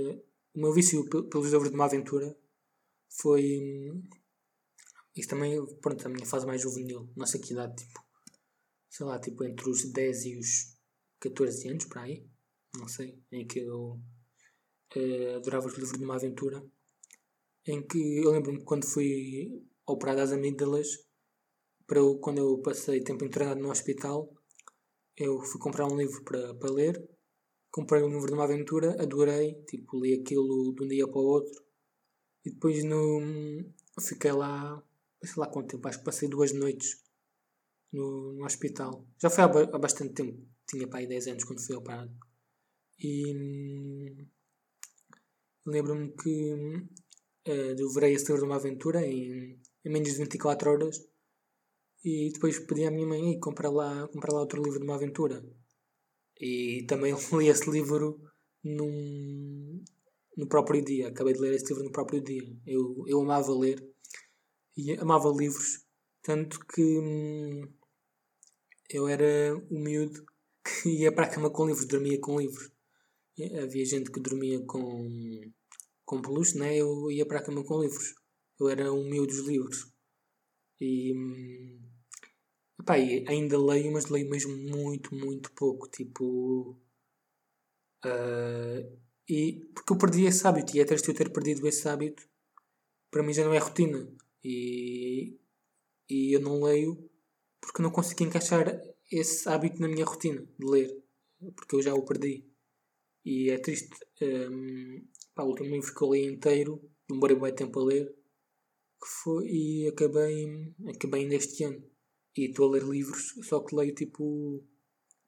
o 0.54 0.60
meu 0.60 0.74
vício 0.74 1.08
pelos 1.10 1.52
livros 1.52 1.70
de 1.70 1.76
uma 1.76 1.86
aventura 1.86 2.38
foi. 3.10 3.62
Isso 5.15 5.30
também, 5.30 5.65
pronto, 5.82 6.06
a 6.06 6.10
minha 6.10 6.26
fase 6.26 6.46
mais 6.46 6.62
juvenil. 6.62 7.10
Não 7.15 7.26
sei 7.26 7.39
que 7.41 7.54
idade, 7.54 7.76
tipo. 7.76 8.06
Sei 8.89 9.06
lá, 9.06 9.20
tipo 9.20 9.43
entre 9.43 9.70
os 9.70 9.84
10 9.91 10.26
e 10.26 10.38
os 10.38 10.78
14 11.20 11.70
anos, 11.70 11.86
para 11.86 12.04
aí. 12.04 12.28
Não 12.78 12.88
sei. 12.88 13.20
Em 13.32 13.48
que 13.48 13.60
eu 13.60 14.00
uh, 14.96 15.36
adorava 15.38 15.67
os 15.67 15.74
livros 15.74 15.98
de 15.98 16.04
uma 16.04 16.15
aventura. 16.15 16.63
Em 17.67 17.86
que 17.86 18.23
eu 18.23 18.32
lembro-me 18.32 18.63
quando 18.63 18.86
fui 18.86 19.62
operado 19.86 20.21
às 20.21 20.32
amígdalas, 20.32 20.88
para 21.86 21.99
eu, 21.99 22.17
quando 22.19 22.38
eu 22.38 22.62
passei 22.62 23.01
tempo 23.01 23.25
internado 23.25 23.62
no 23.62 23.69
hospital, 23.69 24.34
eu 25.17 25.41
fui 25.41 25.60
comprar 25.60 25.86
um 25.86 25.97
livro 25.97 26.23
para, 26.23 26.53
para 26.56 26.71
ler. 26.71 27.10
Comprei 27.69 28.01
um 28.01 28.10
livro 28.10 28.27
de 28.27 28.34
uma 28.34 28.45
aventura, 28.45 29.01
adorei, 29.01 29.62
tipo, 29.67 29.99
li 29.99 30.13
aquilo 30.13 30.73
de 30.75 30.84
um 30.86 30.88
dia 30.88 31.08
para 31.08 31.19
o 31.19 31.25
outro. 31.25 31.62
E 32.45 32.51
depois 32.51 32.82
no, 32.86 33.19
fiquei 33.99 34.32
lá, 34.32 34.82
sei 35.21 35.34
lá 35.36 35.47
quanto 35.47 35.71
tempo, 35.71 35.88
acho 35.89 35.99
que 35.99 36.06
passei 36.06 36.30
duas 36.30 36.53
noites 36.53 37.03
no, 37.91 38.32
no 38.34 38.45
hospital. 38.45 39.06
Já 39.21 39.30
foi 39.30 39.43
há, 39.43 39.47
há 39.47 39.77
bastante 39.77 40.13
tempo, 40.13 40.41
tinha 40.65 40.88
para 40.88 40.99
aí 40.99 41.08
10 41.08 41.27
anos 41.27 41.43
quando 41.43 41.65
fui 41.65 41.75
operado. 41.75 42.15
E 42.97 43.36
hum, 43.36 44.27
lembro-me 45.65 46.15
que 46.15 46.56
uh, 47.48 47.76
devorei 47.76 48.14
esse 48.14 48.26
livro 48.26 48.42
de 48.42 48.46
uma 48.46 48.56
aventura 48.56 49.06
em, 49.06 49.60
em 49.86 49.90
menos 49.90 50.10
de 50.10 50.18
24 50.18 50.70
horas 50.70 51.02
e 52.04 52.32
depois 52.32 52.60
pedi 52.60 52.86
à 52.86 52.92
minha 52.92 53.08
mãe 53.08 53.40
comprar 53.40 53.70
lá, 53.70 54.08
comprar 54.10 54.34
lá 54.34 54.42
outro 54.42 54.62
livro 54.62 54.80
de 54.80 54.86
uma 54.86 54.96
aventura. 54.96 55.44
E 56.40 56.86
também 56.88 57.14
li 57.38 57.48
esse 57.48 57.70
livro 57.70 58.22
num, 58.64 59.84
no 60.36 60.48
próprio 60.48 60.84
dia. 60.84 61.08
Acabei 61.08 61.34
de 61.34 61.40
ler 61.40 61.56
esse 61.56 61.68
livro 61.68 61.84
no 61.84 61.92
próprio 61.92 62.22
dia. 62.22 62.44
Eu, 62.66 63.04
eu 63.08 63.22
amava 63.22 63.58
ler 63.58 63.84
e 64.76 64.94
amava 64.94 65.30
livros, 65.30 65.86
tanto 66.22 66.60
que 66.68 66.82
hum, 66.82 67.68
eu 68.90 69.08
era 69.08 69.56
o 69.70 69.80
miúdo 69.80 70.24
que 70.64 70.90
ia 70.90 71.12
para 71.12 71.26
a 71.26 71.30
cama 71.30 71.50
com 71.50 71.66
livros, 71.66 71.88
dormia 71.88 72.20
com 72.20 72.40
livros. 72.40 72.72
Havia 73.64 73.86
gente 73.86 74.12
que 74.12 74.20
dormia 74.20 74.60
com, 74.66 75.42
com 76.08 76.22
peluche, 76.22 76.58
né? 76.58 76.74
eu 76.78 77.12
ia 77.12 77.26
para 77.26 77.39
a 77.39 77.43
cama 77.43 77.63
com 77.65 77.82
livros. 77.82 78.15
Eu 78.58 78.70
era 78.70 78.91
um 78.93 79.04
miúdo 79.10 79.28
dos 79.28 79.46
livros. 79.46 79.91
E, 80.80 81.13
hum, 81.13 81.82
epá, 82.80 82.93
ainda 82.93 83.60
leio, 83.60 83.91
mas 83.91 84.06
leio 84.06 84.30
mesmo 84.30 84.56
muito, 84.56 85.13
muito 85.13 85.52
pouco. 85.52 85.88
Tipo. 85.89 86.80
Uh, 88.06 88.98
e 89.28 89.70
porque 89.76 89.91
eu 89.91 89.98
perdi 89.98 90.26
esse 90.26 90.48
hábito 90.48 90.78
e 90.78 90.80
é 90.80 90.86
triste 90.86 91.10
eu 91.10 91.13
ter 91.13 91.30
perdido 91.30 91.67
esse 91.67 91.88
hábito. 91.89 92.24
Para 93.12 93.22
mim 93.22 93.34
já 93.34 93.43
não 93.43 93.54
é 93.54 93.58
rotina. 93.58 94.08
E, 94.41 95.38
e 96.10 96.34
eu 96.34 96.39
não 96.39 96.63
leio 96.63 97.10
porque 97.60 97.82
não 97.82 97.91
consegui 97.91 98.24
encaixar 98.24 98.82
esse 99.12 99.50
hábito 99.50 99.82
na 99.82 99.89
minha 99.89 100.06
rotina 100.06 100.41
de 100.58 100.65
ler. 100.65 101.04
Porque 101.54 101.76
eu 101.76 101.82
já 101.82 101.93
o 101.93 102.06
perdi. 102.06 102.46
E 103.26 103.50
é 103.52 103.58
triste. 103.58 103.93
Um, 104.22 105.06
pá, 105.38 105.43
o 105.43 105.50
último 105.50 105.69
livro 105.69 105.93
que 105.93 106.04
eu 106.04 106.13
li 106.13 106.26
inteiro, 106.26 106.82
demorei 107.08 107.38
bem 107.38 107.54
tempo 107.54 107.80
a 107.80 107.86
ler, 107.86 108.08
que 109.00 109.08
foi, 109.23 109.47
e 109.47 109.88
acabei, 109.88 110.73
acabei 110.89 111.21
ainda 111.21 111.36
este 111.36 111.63
ano. 111.63 111.84
E 112.36 112.45
estou 112.45 112.67
a 112.67 112.71
ler 112.71 112.84
livros, 112.84 113.36
só 113.43 113.60
que 113.60 113.76
leio 113.76 113.93
tipo 113.93 114.63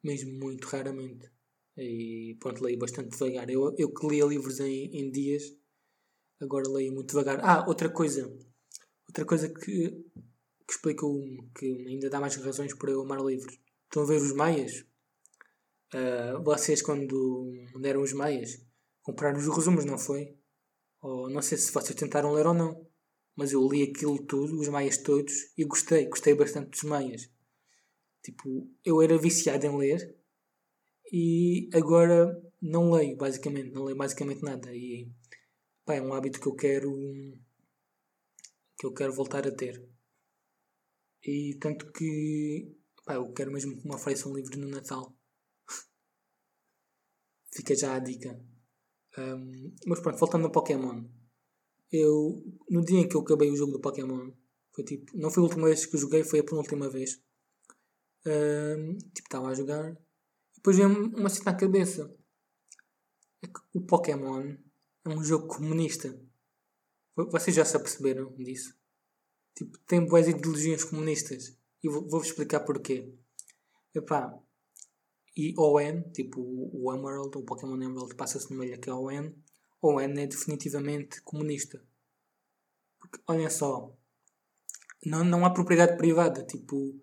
mesmo 0.04 0.32
muito 0.39 0.65
raramente. 0.65 1.32
E 1.78 2.36
pronto, 2.39 2.63
leio 2.63 2.80
bastante 2.80 3.12
devagar. 3.12 3.50
Eu, 3.50 3.76
eu 3.78 3.93
que 3.93 4.08
lia 4.08 4.26
livros 4.26 4.60
em, 4.60 4.86
em 4.98 5.12
dias, 5.12 5.43
agora 6.41 6.69
leio 6.69 6.91
muito 6.91 7.10
devagar. 7.10 7.39
Ah, 7.43 7.65
outra 7.67 7.89
coisa. 7.89 8.28
Outra 9.08 9.26
coisa 9.26 9.50
que, 9.50 9.89
que 9.89 10.74
explico 10.74 11.08
que 11.58 11.65
ainda 11.88 12.10
dá 12.10 12.19
mais 12.19 12.36
razões 12.36 12.76
para 12.76 12.91
eu 12.91 13.02
amar 13.02 13.22
livros. 13.22 13.60
Estão 13.86 14.04
a 14.04 14.06
ver 14.06 14.22
os 14.22 14.34
Maias? 14.34 14.86
Uh, 15.93 16.43
vocês, 16.43 16.82
quando 16.82 17.52
deram 17.80 18.02
os 18.02 18.13
Maias, 18.13 18.69
compraram 19.10 19.39
os 19.39 19.48
resumos, 19.48 19.86
não 19.86 19.98
foi? 19.98 20.38
Não 21.02 21.41
sei 21.41 21.58
se 21.58 21.72
vocês 21.72 21.98
tentaram 21.98 22.34
ler 22.34 22.45
ou 22.45 22.54
não. 22.54 22.88
Mas 23.36 23.54
eu 23.54 23.67
li 23.67 23.84
aquilo 23.84 24.22
tudo, 24.26 24.60
os 24.60 24.67
Maias 24.67 24.98
todos, 24.98 25.34
e 25.58 25.63
gostei. 25.63 26.08
Gostei 26.08 26.36
bastante 26.36 26.72
dos 26.72 26.84
Maias. 26.84 27.30
Tipo, 28.22 28.69
eu 28.84 29.02
era 29.02 29.17
viciado 29.17 29.65
em 29.65 29.78
ler 29.78 30.17
e 31.12 31.69
agora 31.74 32.41
não 32.62 32.91
leio, 32.91 33.15
basicamente. 33.15 33.72
Não 33.72 33.86
leio 33.86 33.98
basicamente 33.98 34.43
nada. 34.43 34.76
E 34.76 35.10
pá, 35.86 35.95
é 35.95 36.02
um 36.02 36.13
hábito 36.13 36.39
que 36.39 36.48
eu 36.48 36.56
quero 36.56 36.91
que 38.78 38.86
eu 38.86 38.93
quero 38.93 39.13
voltar 39.13 39.48
a 39.48 39.52
ter. 39.56 39.88
E 41.24 41.58
tanto 41.62 41.91
que 41.91 42.76
pá, 43.06 43.15
eu 43.15 43.32
quero 43.34 43.52
mesmo 43.52 43.78
que 43.78 43.88
me 43.88 43.95
ofereçam 43.95 44.32
um 44.32 44.36
livro 44.36 44.58
no 44.60 44.67
Natal. 44.67 45.15
Fica 47.54 47.76
já 47.76 47.95
a 47.95 48.00
dica. 48.00 48.49
Um, 49.17 49.76
mas 49.88 50.00
pronto, 50.00 50.17
voltando 50.17 50.45
ao 50.45 50.52
Pokémon. 50.52 51.04
Eu, 51.91 52.43
no 52.69 52.84
dia 52.84 53.00
em 53.00 53.08
que 53.08 53.15
eu 53.15 53.22
acabei 53.22 53.50
o 53.50 53.56
jogo 53.56 53.72
do 53.72 53.82
Pokémon, 53.82 54.32
foi 54.74 54.84
tipo, 54.84 55.17
não 55.17 55.32
foi 55.32 55.41
a 55.41 55.45
última 55.45 55.67
vez 55.67 55.86
que 55.86 55.95
eu 55.95 56.00
joguei, 56.00 56.24
foi 56.24 56.39
a 56.39 56.43
penúltima 56.43 56.89
vez. 56.89 57.22
Um, 58.26 58.98
tipo, 58.98 59.28
estava 59.28 59.50
a 59.50 59.54
jogar. 59.54 59.98
Depois 60.56 60.78
veio 60.78 60.89
uma 61.15 61.30
cena 61.30 61.52
na 61.52 61.58
cabeça. 61.58 62.15
É 63.41 63.48
que 63.48 63.60
o 63.74 63.82
Pokémon 63.82 64.56
é 65.06 65.10
um 65.10 65.24
jogo 65.24 65.48
comunista. 65.48 66.19
Vocês 67.15 67.56
já 67.56 67.65
se 67.65 67.76
aperceberam 67.76 68.34
disso? 68.36 68.78
Tipo, 69.56 69.78
tem 69.80 70.06
boas 70.06 70.28
ideologias 70.28 70.84
comunistas. 70.84 71.58
E 71.84 71.89
vou-vos 71.89 72.28
explicar 72.28 72.62
porquê. 72.62 73.13
Epá, 73.95 74.38
e 75.36 75.54
ON, 75.58 76.02
tipo 76.12 76.42
o 76.42 76.94
Emerald, 76.94 77.38
o 77.38 77.44
Pokémon 77.44 77.82
Emerald 77.82 78.15
passa-se 78.15 78.52
no 78.52 78.58
meio 78.58 78.74
é 78.74 78.94
ON. 78.94 79.34
ON 79.82 80.00
é 80.02 80.28
definitivamente 80.28 81.22
comunista. 81.22 81.82
Porque, 83.00 83.20
olhem 83.28 83.50
só, 83.50 83.96
não, 85.06 85.24
não 85.24 85.46
há 85.46 85.50
propriedade 85.52 85.98
privada. 85.98 86.44
Tipo, 86.44 87.00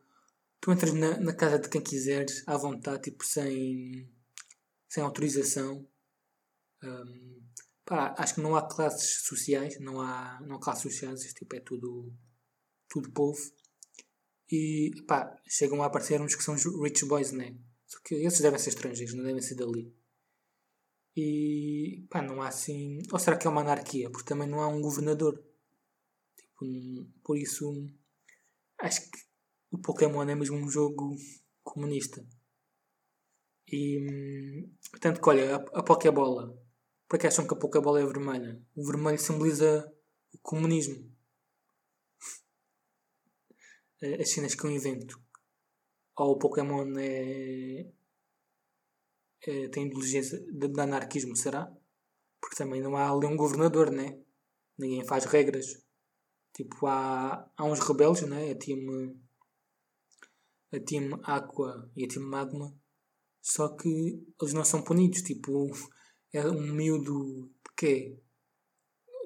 tu 0.60 0.72
entras 0.72 0.92
na, 0.92 1.18
na 1.18 1.34
casa 1.34 1.58
de 1.58 1.68
quem 1.68 1.80
quiseres, 1.80 2.42
à 2.46 2.56
vontade, 2.56 3.10
tipo, 3.10 3.24
sem, 3.24 4.08
sem 4.88 5.02
autorização. 5.02 5.86
Um, 6.82 7.42
pá, 7.84 8.14
acho 8.18 8.34
que 8.34 8.40
não 8.42 8.56
há 8.56 8.68
classes 8.68 9.24
sociais, 9.26 9.80
não 9.80 10.00
há, 10.00 10.38
não 10.42 10.56
há 10.56 10.60
classes 10.60 10.82
sociais, 10.82 11.32
tipo, 11.32 11.56
é 11.56 11.60
tudo, 11.60 12.12
tudo 12.88 13.10
povo. 13.12 13.40
E 14.50 14.90
pá, 15.06 15.34
chegam 15.48 15.82
a 15.82 15.86
aparecer 15.86 16.20
uns 16.20 16.34
que 16.34 16.42
são 16.42 16.54
rich 16.54 17.04
boys, 17.06 17.32
né? 17.32 17.56
Só 17.96 18.02
que 18.02 18.14
esses 18.16 18.40
devem 18.40 18.58
ser 18.58 18.70
estrangeiros, 18.70 19.14
não 19.14 19.24
devem 19.24 19.40
ser 19.40 19.54
dali. 19.54 19.94
E 21.16 22.06
pá, 22.10 22.20
não 22.20 22.42
há 22.42 22.48
assim. 22.48 23.00
Ou 23.10 23.18
será 23.18 23.38
que 23.38 23.46
é 23.46 23.50
uma 23.50 23.62
anarquia? 23.62 24.10
Porque 24.10 24.28
também 24.28 24.46
não 24.46 24.60
há 24.60 24.68
um 24.68 24.82
governador. 24.82 25.42
Tipo, 26.36 27.10
por 27.24 27.38
isso 27.38 27.90
acho 28.78 29.10
que 29.10 29.18
o 29.70 29.78
Pokémon 29.78 30.22
é 30.22 30.34
mesmo 30.34 30.56
um 30.56 30.68
jogo 30.68 31.16
comunista. 31.62 32.26
E 33.72 34.68
tanto 35.00 35.20
que 35.20 35.28
olha, 35.28 35.56
a, 35.56 35.78
a 35.78 35.82
Pokébola. 35.82 36.54
Por 37.08 37.18
que 37.18 37.26
acham 37.26 37.46
que 37.46 37.54
a 37.54 37.58
Pokébola 37.58 38.00
é 38.00 38.04
vermelha? 38.04 38.60
O 38.74 38.86
vermelho 38.86 39.18
simboliza 39.18 39.90
o 40.34 40.38
comunismo. 40.38 41.10
As 44.20 44.30
cenas 44.30 44.54
que 44.54 44.64
eu 44.64 44.70
invento 44.70 45.25
o 46.24 46.38
Pokémon 46.38 46.86
é, 46.98 47.86
é, 49.46 49.68
tem 49.68 49.86
inteligência 49.86 50.38
de, 50.40 50.68
de, 50.68 50.80
anarquismo, 50.80 51.36
será? 51.36 51.70
Porque 52.40 52.56
também 52.56 52.80
não 52.80 52.96
há 52.96 53.10
ali 53.10 53.26
um 53.26 53.36
governador, 53.36 53.90
né? 53.90 54.18
Ninguém 54.78 55.04
faz 55.04 55.24
regras. 55.24 55.84
Tipo, 56.54 56.86
há, 56.86 57.50
há 57.56 57.64
uns 57.64 57.80
rebeldes, 57.80 58.28
né? 58.28 58.50
A 58.50 58.54
Team, 58.54 59.20
a 60.72 60.80
team 60.80 61.20
Aqua 61.22 61.90
e 61.94 62.04
a 62.04 62.08
Team 62.08 62.26
Magma. 62.26 62.74
Só 63.42 63.68
que 63.76 63.88
eles 64.40 64.54
não 64.54 64.64
são 64.64 64.82
punidos. 64.82 65.22
Tipo, 65.22 65.70
é 66.32 66.46
um 66.46 66.72
miúdo 66.72 67.44
de 67.46 67.74
quê? 67.76 68.18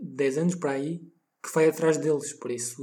10 0.02 0.38
anos 0.38 0.54
para 0.56 0.72
aí 0.72 1.00
que 1.42 1.52
vai 1.54 1.68
atrás 1.68 1.98
deles. 1.98 2.32
Por 2.34 2.50
isso. 2.50 2.82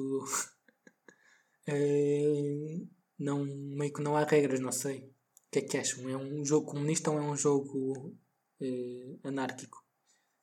é, 1.68 2.80
não, 3.20 3.44
meio 3.46 3.94
que 3.94 4.02
não 4.02 4.16
há 4.16 4.24
regras, 4.24 4.60
não 4.60 4.72
sei. 4.72 5.00
O 5.00 5.52
que 5.52 5.60
é 5.60 5.62
que 5.62 5.78
acham? 5.78 6.10
É 6.10 6.18
um 6.18 6.44
jogo 6.46 6.68
comunista 6.68 7.10
ou 7.12 7.18
é 7.18 7.22
um 7.22 7.36
jogo 7.36 8.16
eh, 8.62 9.18
anárquico? 9.24 9.84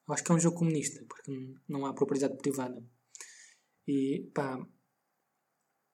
Eu 0.06 0.14
acho 0.14 0.24
que 0.24 0.32
é 0.32 0.34
um 0.34 0.40
jogo 0.40 0.58
comunista, 0.58 1.04
porque 1.08 1.32
não 1.68 1.86
há 1.86 1.94
propriedade 1.94 2.36
privada. 2.36 2.82
E 3.86 4.30
pá. 4.34 4.58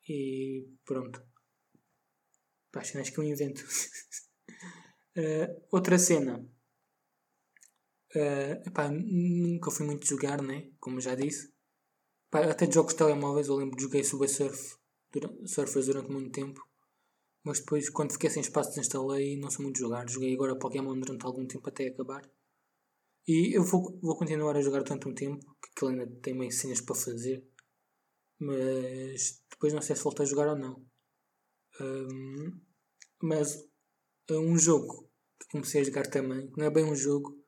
E 0.09 0.68
pronto. 0.85 1.22
Pá, 2.72 2.83
cenas 2.85 3.11
que 3.11 3.18
eu 3.18 3.24
invento. 3.24 3.64
uh, 5.16 5.66
outra 5.70 5.99
cena. 5.99 6.45
Uh, 8.14 8.66
epá, 8.66 8.89
nunca 8.91 9.70
fui 9.70 9.87
muito 9.87 10.07
jogar, 10.07 10.43
né? 10.43 10.70
Como 10.81 11.01
já 11.01 11.14
disse. 11.14 11.53
Pá, 12.31 12.41
até 12.45 12.66
de 12.66 12.74
jogos 12.74 12.93
de 12.93 12.99
telemóveis, 12.99 13.49
eu 13.49 13.57
lembro 13.57 13.76
que 13.76 13.83
joguei 13.83 14.05
Subway 14.05 14.28
Surf, 14.28 14.76
Surfers 15.47 15.87
durante 15.87 16.11
muito 16.11 16.31
tempo. 16.31 16.70
Mas 17.45 17.61
depois, 17.61 17.88
quando 17.88 18.12
fiquei 18.12 18.28
sem 18.30 18.43
espaço, 18.43 18.70
desinstalei 18.70 19.34
e 19.34 19.36
não 19.36 19.51
sou 19.51 19.62
muito 19.62 19.78
jogar. 19.78 20.09
Joguei 20.09 20.34
agora 20.34 20.59
Pokémon 20.59 20.99
durante 20.99 21.24
algum 21.24 21.47
tempo 21.47 21.68
até 21.68 21.88
acabar. 21.88 22.22
E 23.26 23.57
eu 23.57 23.64
vou, 23.64 23.99
vou 24.01 24.16
continuar 24.16 24.57
a 24.57 24.62
jogar 24.62 24.82
durante 24.82 25.09
um 25.09 25.14
tempo, 25.14 25.41
que 25.62 25.70
aquilo 25.70 25.91
ainda 25.91 26.07
tem 26.20 26.34
meio 26.34 26.53
cenas 26.53 26.80
para 26.80 26.95
fazer. 26.95 27.47
Mas 28.38 29.43
depois 29.51 29.72
não 29.72 29.82
sei 29.82 29.97
se 29.97 30.03
volto 30.03 30.22
a 30.22 30.26
jogar 30.26 30.49
ou 30.49 30.57
não. 30.57 30.84
Um, 31.80 32.61
mas 33.22 33.64
é 34.28 34.34
um 34.34 34.57
jogo 34.59 35.11
que 35.38 35.49
comecei 35.51 35.80
a 35.80 35.84
jogar 35.84 36.07
também, 36.07 36.51
não 36.57 36.66
é 36.66 36.70
bem 36.70 36.84
um 36.84 36.95
jogo, 36.95 37.38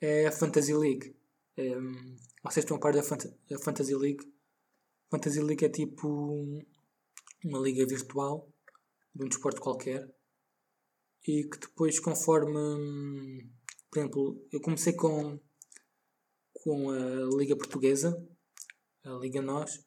é 0.00 0.26
a 0.26 0.32
Fantasy 0.32 0.74
League. 0.74 1.16
Um, 1.58 2.16
vocês 2.42 2.64
estão 2.64 2.76
a 2.76 2.80
par 2.80 2.92
da 2.92 3.02
Fant 3.02 3.24
Fantasy 3.62 3.94
League? 3.94 4.24
Fantasy 5.10 5.40
League 5.40 5.64
é 5.64 5.68
tipo 5.68 6.42
uma 7.44 7.58
liga 7.60 7.86
virtual 7.86 8.52
de 9.14 9.24
um 9.24 9.28
desporto 9.28 9.60
qualquer 9.60 10.08
e 11.26 11.44
que 11.44 11.58
depois 11.58 11.98
conforme 12.00 13.50
por 13.90 13.98
exemplo 13.98 14.46
eu 14.52 14.60
comecei 14.60 14.92
com 14.94 15.40
com 16.52 16.90
a 16.90 17.36
Liga 17.36 17.56
Portuguesa 17.56 18.14
a 19.04 19.18
Liga 19.18 19.40
Nós. 19.42 19.84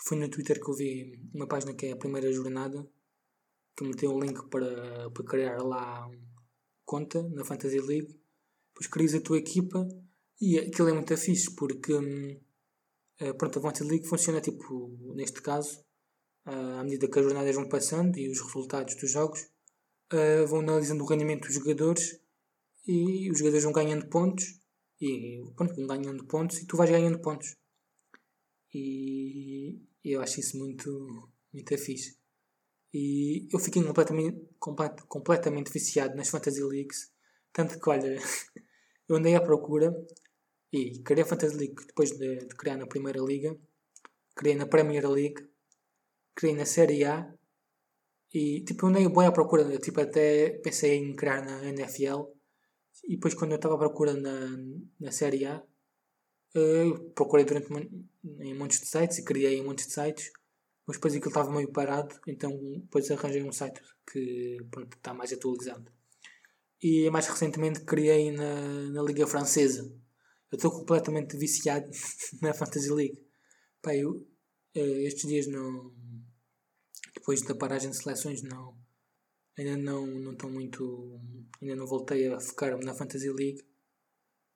Foi 0.00 0.16
no 0.16 0.28
Twitter 0.28 0.62
que 0.62 0.70
eu 0.70 0.74
vi 0.74 1.20
uma 1.34 1.48
página 1.48 1.74
que 1.74 1.86
é 1.86 1.92
a 1.92 1.96
primeira 1.96 2.32
jornada 2.32 2.88
que 3.76 3.84
me 3.84 3.94
deu 3.94 4.12
o 4.12 4.20
link 4.20 4.48
para, 4.48 5.10
para 5.10 5.24
criar 5.24 5.62
lá 5.62 6.08
conta 6.84 7.22
na 7.30 7.44
Fantasy 7.44 7.80
League. 7.80 8.20
Depois 8.68 8.86
crias 8.86 9.14
a 9.14 9.20
tua 9.20 9.38
equipa 9.38 9.86
e 10.40 10.58
aquilo 10.58 10.88
é 10.88 10.92
muito 10.92 11.16
fixe 11.16 11.54
porque 11.54 11.94
hum, 11.94 12.40
pronto, 13.38 13.58
a 13.58 13.62
Fantasy 13.62 13.84
League 13.84 14.06
funciona 14.06 14.40
tipo 14.40 14.88
neste 15.14 15.42
caso 15.42 15.84
à 16.48 16.82
medida 16.82 17.08
que 17.08 17.18
as 17.18 17.24
jornadas 17.24 17.54
vão 17.54 17.68
passando 17.68 18.18
e 18.18 18.28
os 18.30 18.40
resultados 18.40 18.94
dos 18.94 19.10
jogos, 19.10 19.40
uh, 20.12 20.46
vão 20.46 20.60
analisando 20.60 21.04
o 21.04 21.06
rendimento 21.06 21.46
dos 21.46 21.54
jogadores 21.54 22.18
e 22.86 23.30
os 23.30 23.38
jogadores 23.38 23.64
vão 23.64 23.72
ganhando 23.72 24.08
pontos 24.08 24.58
e 25.00 25.42
pronto, 25.54 25.74
vão 25.74 25.86
ganhando 25.86 26.24
pontos 26.26 26.58
e 26.58 26.66
tu 26.66 26.76
vais 26.76 26.90
ganhando 26.90 27.20
pontos. 27.20 27.54
E 28.74 29.80
eu 30.02 30.22
acho 30.22 30.40
isso 30.40 30.56
muito, 30.58 31.30
muito 31.52 31.76
fixe. 31.78 32.16
E 32.94 33.46
eu 33.52 33.58
fiquei 33.58 33.82
completamente, 33.82 34.48
complet, 34.58 35.02
completamente 35.06 35.70
viciado 35.70 36.16
nas 36.16 36.30
Fantasy 36.30 36.62
Leagues. 36.62 37.12
Tanto 37.52 37.78
que, 37.78 37.90
olha, 37.90 38.16
eu 39.08 39.16
andei 39.16 39.34
à 39.34 39.40
procura 39.42 39.94
e 40.72 41.02
criei 41.02 41.24
a 41.24 41.26
Fantasy 41.26 41.56
League 41.56 41.86
depois 41.86 42.10
de, 42.12 42.46
de 42.46 42.56
criar 42.56 42.78
na 42.78 42.86
Primeira 42.86 43.20
Liga. 43.20 43.54
Criei 44.34 44.56
na 44.56 44.66
Premier 44.66 45.06
League 45.10 45.47
criei 46.38 46.54
na 46.56 46.64
Série 46.64 47.04
A 47.04 47.16
e 48.32 48.62
tipo, 48.66 48.86
eu 48.86 48.90
andei 48.90 49.08
bem 49.08 49.26
à 49.26 49.32
procura, 49.32 49.64
tipo, 49.78 50.00
até 50.00 50.50
pensei 50.62 50.94
em 50.96 51.16
criar 51.16 51.44
na 51.44 51.64
NFL 51.64 52.20
e 53.08 53.14
depois 53.16 53.34
quando 53.34 53.52
eu 53.52 53.56
estava 53.56 53.74
à 53.74 53.78
procura 53.78 54.14
na, 54.14 54.36
na 55.00 55.10
Série 55.10 55.46
A 55.46 55.62
eu 56.54 57.10
procurei 57.10 57.44
durante 57.44 57.68
em 58.40 58.54
montes 58.54 58.80
de 58.80 58.86
sites 58.86 59.18
e 59.18 59.24
criei 59.24 59.58
em 59.58 59.64
montes 59.64 59.86
de 59.88 59.92
sites 59.94 60.30
mas 60.86 60.96
depois 60.96 61.14
aquilo 61.14 61.30
estava 61.30 61.50
meio 61.50 61.72
parado 61.72 62.14
então 62.26 62.50
depois 62.82 63.10
arranjei 63.10 63.42
um 63.42 63.52
site 63.52 63.80
que 64.10 64.56
pronto, 64.70 64.96
está 64.96 65.12
mais 65.12 65.32
atualizado. 65.32 65.90
E 66.80 67.10
mais 67.10 67.26
recentemente 67.26 67.84
criei 67.84 68.30
na, 68.30 68.90
na 68.90 69.02
Liga 69.02 69.26
Francesa. 69.26 69.82
Eu 70.50 70.56
estou 70.56 70.70
completamente 70.70 71.36
viciado 71.36 71.88
na 72.40 72.54
Fantasy 72.54 72.90
League. 72.90 73.18
Pá, 73.82 73.94
eu, 73.94 74.26
eh, 74.74 75.02
estes 75.06 75.28
dias 75.28 75.46
não 75.46 75.92
depois 77.14 77.42
da 77.42 77.54
paragem 77.54 77.90
de 77.90 77.96
seleções 77.96 78.42
não. 78.42 78.76
Ainda 79.58 79.76
não 79.76 80.06
não 80.06 80.32
estou 80.32 80.50
muito 80.50 81.20
ainda 81.60 81.76
não 81.76 81.86
voltei 81.86 82.28
a 82.28 82.40
focar-me 82.40 82.84
na 82.84 82.94
Fantasy 82.94 83.30
League 83.30 83.64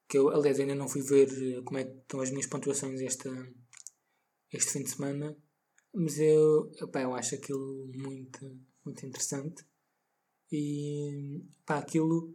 que 0.08 0.18
eu 0.18 0.28
aliás 0.28 0.60
ainda 0.60 0.74
não 0.74 0.88
fui 0.88 1.02
ver 1.02 1.28
eh, 1.30 1.62
como 1.62 1.78
é 1.78 1.84
que 1.84 1.90
estão 1.90 2.20
as 2.20 2.30
minhas 2.30 2.46
pontuações 2.46 3.00
este, 3.00 3.28
este 4.52 4.72
fim 4.72 4.82
de 4.84 4.90
semana 4.90 5.36
mas 5.94 6.18
eu, 6.18 6.72
epá, 6.80 7.02
eu 7.02 7.14
acho 7.14 7.34
aquilo 7.34 7.90
muito 7.94 8.40
muito 8.84 9.06
interessante. 9.06 9.64
E 10.50 11.42
pá, 11.66 11.78
aquilo 11.78 12.34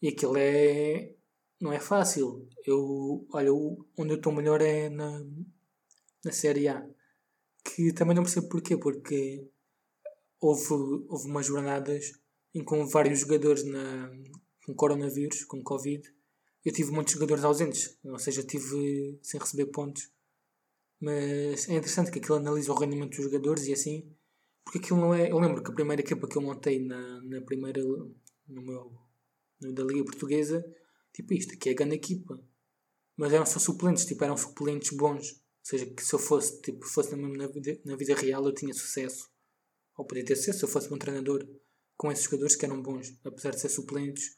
e 0.00 0.08
aquilo 0.08 0.36
é 0.36 1.14
não 1.60 1.72
é 1.72 1.80
fácil. 1.80 2.48
Eu 2.66 3.26
olha 3.32 3.52
onde 3.52 4.12
eu 4.12 4.16
estou 4.16 4.32
melhor 4.32 4.60
é 4.60 4.88
na 4.88 5.24
na 6.24 6.32
série 6.32 6.68
A 6.68 6.86
que 7.64 7.92
também 7.92 8.14
não 8.14 8.22
percebo 8.22 8.48
porquê 8.48 8.76
porque 8.76 9.48
houve, 10.40 10.74
houve 11.08 11.28
umas 11.28 11.46
jornadas 11.46 12.12
em 12.54 12.64
com 12.64 12.86
vários 12.86 13.20
jogadores 13.20 13.64
na, 13.64 14.10
com 14.64 14.74
coronavírus, 14.74 15.44
com 15.44 15.62
Covid. 15.62 16.02
Eu 16.64 16.72
tive 16.72 16.92
muitos 16.92 17.14
jogadores 17.14 17.44
ausentes, 17.44 17.98
ou 18.04 18.18
seja, 18.18 18.42
tive 18.42 19.18
sem 19.22 19.40
receber 19.40 19.66
pontos. 19.66 20.10
Mas 21.00 21.68
é 21.68 21.74
interessante 21.74 22.10
que 22.12 22.18
aquilo 22.20 22.36
analisa 22.36 22.70
o 22.70 22.76
rendimento 22.76 23.16
dos 23.16 23.24
jogadores 23.24 23.66
e 23.66 23.72
assim, 23.72 24.14
porque 24.64 24.78
aquilo 24.78 25.00
não 25.00 25.12
é. 25.12 25.30
Eu 25.30 25.38
lembro 25.40 25.62
que 25.62 25.70
a 25.70 25.74
primeira 25.74 26.00
equipa 26.00 26.28
que 26.28 26.36
eu 26.36 26.42
montei 26.42 26.78
na, 26.84 27.20
na 27.22 27.40
primeira. 27.42 27.82
no 27.82 28.62
meu. 28.62 28.92
No, 29.60 29.72
da 29.72 29.84
Liga 29.84 30.04
Portuguesa, 30.04 30.64
tipo 31.12 31.34
isto, 31.34 31.54
aqui 31.54 31.70
é 31.70 31.74
grande 31.74 31.96
equipa. 31.96 32.40
Mas 33.16 33.32
eram 33.32 33.46
só 33.46 33.58
suplentes, 33.58 34.04
tipo, 34.04 34.24
eram 34.24 34.36
suplentes 34.36 34.96
bons. 34.96 35.41
Seja, 35.62 35.86
que 35.86 36.04
se 36.04 36.12
eu 36.12 36.18
fosse, 36.18 36.60
tipo, 36.60 36.84
fosse 36.86 37.14
na, 37.14 37.46
vida, 37.46 37.80
na 37.84 37.96
vida 37.96 38.14
real 38.14 38.44
eu 38.44 38.52
tinha 38.52 38.74
sucesso 38.74 39.30
ou 39.96 40.04
podia 40.04 40.24
ter 40.24 40.36
sido 40.36 40.54
se 40.54 40.64
eu 40.64 40.68
fosse 40.68 40.92
um 40.92 40.98
treinador 40.98 41.46
com 41.96 42.10
esses 42.10 42.24
jogadores 42.24 42.56
que 42.56 42.64
eram 42.64 42.82
bons, 42.82 43.14
apesar 43.24 43.50
de 43.50 43.60
ser 43.60 43.68
suplentes. 43.68 44.34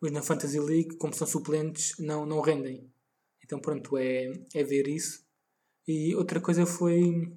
Mas 0.00 0.12
na 0.12 0.22
Fantasy 0.22 0.58
League, 0.58 0.96
como 0.96 1.12
são 1.12 1.26
suplentes, 1.26 1.94
não, 1.98 2.24
não 2.24 2.40
rendem. 2.40 2.90
Então, 3.44 3.60
pronto, 3.60 3.96
é, 3.98 4.32
é 4.54 4.64
ver 4.64 4.88
isso. 4.88 5.24
E 5.86 6.14
outra 6.14 6.40
coisa 6.40 6.64
foi 6.64 7.32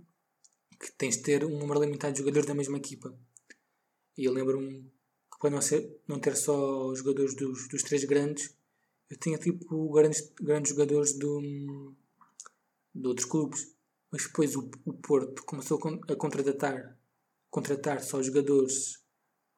que 0.79 0.91
tens 0.93 1.17
de 1.17 1.23
ter 1.23 1.43
um 1.43 1.57
número 1.57 1.81
limitado 1.81 2.13
de 2.13 2.19
jogadores 2.19 2.47
da 2.47 2.55
mesma 2.55 2.77
equipa. 2.77 3.17
E 4.17 4.25
eu 4.25 4.31
lembro-me 4.31 4.83
que 5.31 5.39
para 5.39 5.49
não, 5.49 5.61
ser, 5.61 5.99
não 6.07 6.19
ter 6.19 6.35
só 6.35 6.93
jogadores 6.95 7.35
dos, 7.35 7.67
dos 7.67 7.83
três 7.83 8.03
grandes, 8.05 8.55
eu 9.09 9.17
tinha 9.17 9.37
tipo 9.37 9.91
grandes, 9.91 10.31
grandes 10.41 10.71
jogadores 10.71 11.17
do, 11.17 11.41
de 12.95 13.07
outros 13.07 13.27
clubes. 13.27 13.75
Mas 14.11 14.23
depois 14.23 14.55
o, 14.55 14.69
o 14.85 14.93
Porto 14.93 15.43
começou 15.43 15.77
a 15.77 16.15
contratar 16.15 16.97
contratar 17.49 18.01
só 18.03 18.21
jogadores 18.21 18.95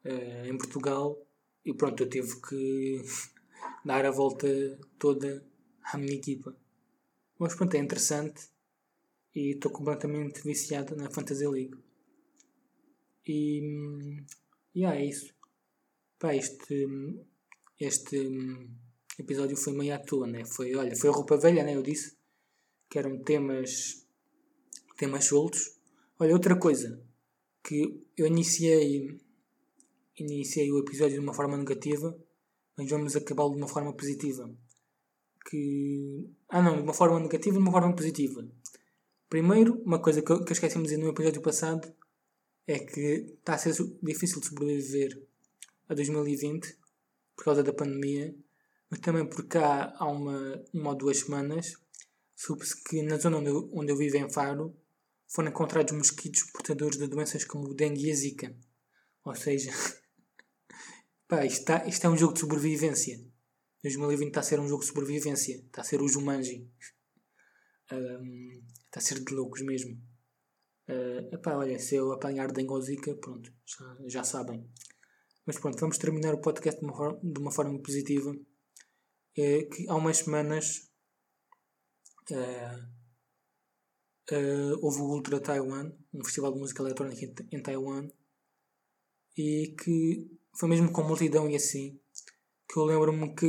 uh, 0.05 0.45
em 0.45 0.55
Portugal 0.55 1.19
e 1.65 1.73
pronto, 1.73 2.03
eu 2.03 2.09
tive 2.09 2.39
que 2.41 3.01
dar 3.83 4.05
a 4.05 4.11
volta 4.11 4.47
toda 4.99 5.43
à 5.83 5.97
minha 5.97 6.13
equipa. 6.13 6.55
Mas 7.39 7.55
pronto, 7.55 7.73
é 7.75 7.79
interessante 7.79 8.49
e 9.33 9.53
estou 9.53 9.71
completamente 9.71 10.41
viciado 10.41 10.95
na 10.95 11.09
Fantasy 11.09 11.47
League. 11.47 11.75
E, 13.25 13.61
e 14.73 14.79
yeah, 14.79 14.99
é 14.99 15.05
isso. 15.05 15.33
Pá, 16.19 16.35
este, 16.35 16.87
este 17.79 18.17
episódio 19.19 19.57
foi 19.57 19.73
meio 19.73 19.93
à 19.93 19.99
toa, 19.99 20.27
né? 20.27 20.45
Foi, 20.45 20.73
olha, 20.75 20.95
foi 20.95 21.09
roupa 21.09 21.37
velha, 21.37 21.63
né? 21.63 21.75
Eu 21.75 21.83
disse 21.83 22.16
que 22.89 22.97
eram 22.97 23.19
temas, 23.19 24.05
temas 24.97 25.25
soltos. 25.25 25.77
Olha, 26.19 26.33
outra 26.33 26.57
coisa, 26.57 27.01
que 27.63 28.03
eu 28.15 28.25
iniciei, 28.25 29.19
iniciei 30.17 30.71
o 30.71 30.79
episódio 30.79 31.15
de 31.15 31.19
uma 31.19 31.33
forma 31.33 31.57
negativa, 31.57 32.17
mas 32.77 32.89
vamos 32.89 33.15
acabá-lo 33.15 33.51
de 33.51 33.57
uma 33.57 33.67
forma 33.67 33.93
positiva. 33.93 34.49
Que. 35.49 36.29
Ah 36.49 36.61
não, 36.61 36.77
de 36.77 36.83
uma 36.83 36.93
forma 36.93 37.19
negativa 37.19 37.55
e 37.55 37.59
de 37.59 37.63
uma 37.63 37.71
forma 37.71 37.95
positiva. 37.95 38.47
Primeiro, 39.29 39.81
uma 39.83 39.99
coisa 39.99 40.21
que 40.21 40.31
eu, 40.31 40.43
que 40.43 40.51
eu 40.51 40.53
esqueci 40.53 40.77
de 40.77 40.83
dizer 40.83 40.97
no 40.97 41.09
episódio 41.09 41.41
passado 41.41 41.93
é 42.65 42.79
que 42.79 43.35
está 43.39 43.55
a 43.55 43.57
ser 43.57 43.73
difícil 44.01 44.39
de 44.39 44.47
sobreviver 44.47 45.21
a 45.89 45.93
2020 45.93 46.77
por 47.35 47.45
causa 47.45 47.63
da 47.63 47.73
pandemia, 47.73 48.35
mas 48.89 48.99
também 48.99 49.25
porque 49.25 49.57
há, 49.57 49.93
há 49.97 50.07
uma, 50.07 50.63
uma 50.73 50.89
ou 50.91 50.95
duas 50.95 51.19
semanas 51.19 51.75
soube-se 52.37 52.81
que 52.83 53.01
na 53.01 53.17
zona 53.17 53.37
onde 53.39 53.49
eu, 53.49 53.69
onde 53.73 53.91
eu 53.91 53.97
vivo 53.97 54.15
em 54.17 54.29
Faro 54.29 54.79
foram 55.27 55.49
encontrados 55.49 55.91
mosquitos 55.91 56.43
portadores 56.43 56.97
de 56.97 57.07
doenças 57.07 57.43
como 57.43 57.73
dengue 57.73 58.09
e 58.09 58.15
zika. 58.15 58.55
Ou 59.25 59.35
seja, 59.35 59.71
pá, 61.27 61.43
isto, 61.43 61.59
está, 61.59 61.85
isto 61.87 62.05
é 62.05 62.09
um 62.09 62.15
jogo 62.15 62.33
de 62.33 62.41
sobrevivência. 62.41 63.19
2020 63.83 64.27
está 64.27 64.39
a 64.39 64.43
ser 64.43 64.59
um 64.59 64.67
jogo 64.67 64.81
de 64.81 64.87
sobrevivência. 64.87 65.55
Está 65.57 65.81
a 65.81 65.83
ser 65.83 66.01
o 66.01 66.07
Jumanji. 66.07 66.69
Um, 67.89 68.65
está 68.83 68.99
a 68.99 69.01
ser 69.01 69.23
de 69.23 69.33
loucos 69.33 69.61
mesmo. 69.61 69.97
Uh, 70.89 71.33
epá, 71.33 71.55
olha, 71.55 71.79
se 71.79 71.95
eu 71.95 72.11
apanhar 72.11 72.51
dengue 72.51 72.73
ou 72.73 72.81
zika, 72.81 73.15
pronto, 73.15 73.49
já, 73.65 73.97
já 74.07 74.23
sabem. 74.25 74.69
Mas 75.45 75.57
pronto, 75.57 75.79
vamos 75.79 75.97
terminar 75.97 76.33
o 76.33 76.41
podcast 76.41 76.81
de 76.81 76.85
uma 76.85 76.93
forma, 76.93 77.17
de 77.23 77.39
uma 77.39 77.49
forma 77.49 77.81
positiva. 77.81 78.35
É 79.37 79.63
que 79.63 79.87
há 79.87 79.95
umas 79.95 80.17
semanas 80.17 80.91
uh, 82.31 82.97
uh, 84.35 84.79
houve 84.81 85.01
o 85.01 85.05
Ultra 85.05 85.39
Taiwan, 85.39 85.91
um 86.13 86.23
festival 86.23 86.53
de 86.53 86.59
música 86.59 86.81
eletrónica 86.83 87.25
em, 87.25 87.57
em 87.57 87.61
Taiwan, 87.61 88.07
e 89.37 89.75
que 89.79 90.29
foi 90.55 90.69
mesmo 90.69 90.91
com 90.91 91.03
multidão 91.03 91.49
e 91.49 91.55
assim, 91.55 91.99
que 92.67 92.79
eu 92.79 92.85
lembro-me 92.85 93.35
que 93.35 93.47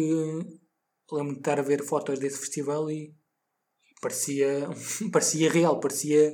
lembro-me 1.10 1.34
de 1.34 1.38
estar 1.38 1.58
a 1.58 1.62
ver 1.62 1.82
fotos 1.84 2.18
desse 2.18 2.38
festival 2.38 2.90
e 2.90 3.14
parecia, 4.00 4.68
parecia 5.12 5.50
real, 5.50 5.80
parecia 5.80 6.32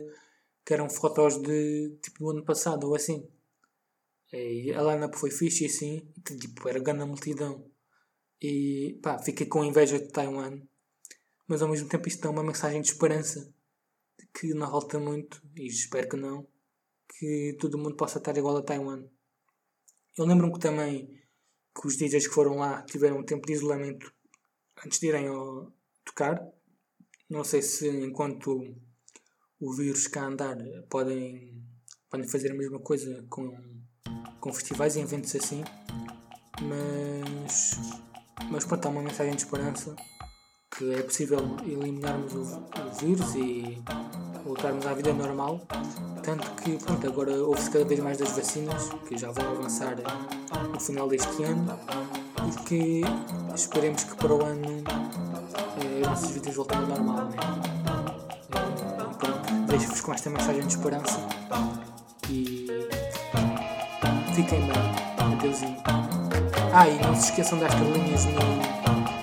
que 0.65 0.75
eram 0.75 0.89
fotos 0.89 1.41
de 1.43 1.99
tipo 2.03 2.19
do 2.21 2.31
ano 2.31 2.45
passado 2.45 2.89
ou 2.89 2.95
assim. 2.95 3.29
E 4.33 4.73
a 4.73 4.83
line-up 4.83 5.17
foi 5.17 5.31
fixe 5.31 5.63
e 5.65 5.67
assim, 5.67 6.13
tipo, 6.41 6.69
era 6.69 6.81
grande 6.81 7.05
multidão. 7.05 7.71
E 8.43 8.99
pá, 9.01 9.19
fiquei 9.19 9.47
com 9.47 9.65
inveja 9.65 9.99
de 9.99 10.09
Taiwan, 10.09 10.61
mas 11.47 11.63
ao 11.63 11.69
mesmo 11.69 11.89
tempo 11.89 12.09
isto 12.09 12.23
dá 12.23 12.31
uma 12.31 12.43
mensagem 12.43 12.81
de 12.81 12.89
esperança 12.89 13.53
de 14.19 14.27
que 14.33 14.55
não 14.55 14.71
falta 14.71 14.99
muito, 14.99 15.43
e 15.57 15.67
espero 15.67 16.09
que 16.09 16.17
não, 16.17 16.47
que 17.09 17.57
todo 17.61 17.79
mundo 17.79 17.97
possa 17.97 18.19
estar 18.19 18.37
igual 18.37 18.57
a 18.57 18.63
Taiwan. 18.63 19.05
Eu 20.17 20.25
lembro-me 20.25 20.53
que 20.53 20.61
também 20.61 21.21
que 21.75 21.87
os 21.87 21.97
DJs 21.97 22.29
que 22.29 22.35
foram 22.35 22.57
lá 22.57 22.83
tiveram 22.83 23.19
um 23.19 23.25
tempo 23.25 23.47
de 23.47 23.53
isolamento 23.53 24.13
antes 24.85 25.01
de 25.01 25.09
irem 25.09 25.27
ao, 25.27 25.73
tocar. 26.05 26.41
Não 27.29 27.43
sei 27.43 27.63
se 27.63 27.89
enquanto 27.89 28.77
o 29.59 29.75
vírus 29.75 30.07
cá 30.07 30.27
andar 30.27 30.57
podem, 30.89 31.65
podem 32.11 32.29
fazer 32.29 32.53
a 32.53 32.55
mesma 32.55 32.79
coisa 32.79 33.25
com, 33.29 33.51
com 34.41 34.53
festivais 34.53 34.95
e 34.95 35.01
eventos 35.01 35.35
assim. 35.35 35.65
Mas, 36.63 37.73
mas 38.51 38.65
pronto, 38.65 38.87
há 38.87 38.91
uma 38.91 39.03
mensagem 39.03 39.35
de 39.35 39.43
esperança 39.43 39.97
que 40.77 40.93
é 40.93 41.03
possível 41.03 41.39
eliminarmos 41.65 42.33
o, 42.33 42.39
o 42.41 42.95
vírus 43.01 43.35
e 43.37 43.81
voltarmos 44.45 44.85
à 44.87 44.95
vida 44.95 45.13
normal. 45.13 45.61
Tanto 46.23 46.51
que 46.63 46.77
pronto, 46.79 47.07
agora 47.07 47.33
houve-se 47.33 47.71
cada 47.71 47.85
vez 47.85 48.01
mais 48.01 48.19
das 48.19 48.33
vacinas, 48.33 48.91
que 49.09 49.17
já 49.17 49.31
vão 49.31 49.47
avançar 49.53 49.97
no 50.73 50.81
final 50.81 51.09
deste 51.09 51.45
ano, 51.45 51.79
e 52.49 52.65
que 52.65 53.03
esperemos 53.55 54.05
que 54.05 54.17
para 54.17 54.35
o 54.35 54.45
ano 54.45 54.83
eh, 55.81 56.01
as 56.03 56.09
nossas 56.09 56.31
vidas 56.31 56.55
voltem 56.55 56.79
ao 56.79 56.87
normal. 56.87 57.25
Né? 57.27 57.37
E 58.51 59.15
pronto, 59.17 59.67
deixo-vos 59.69 60.01
com 60.01 60.13
esta 60.13 60.31
mensagem 60.31 60.63
de 60.63 60.69
esperança 60.69 61.21
e 62.29 62.67
fiquem 64.35 64.61
bem. 64.61 64.95
Adeusinho. 65.19 65.77
Ah, 66.73 66.89
e 66.89 67.01
não 67.01 67.15
se 67.15 67.31
esqueçam 67.31 67.59
das 67.59 67.73
estrelinhas 67.73 68.25
no, 68.25 68.33
no 68.33 69.14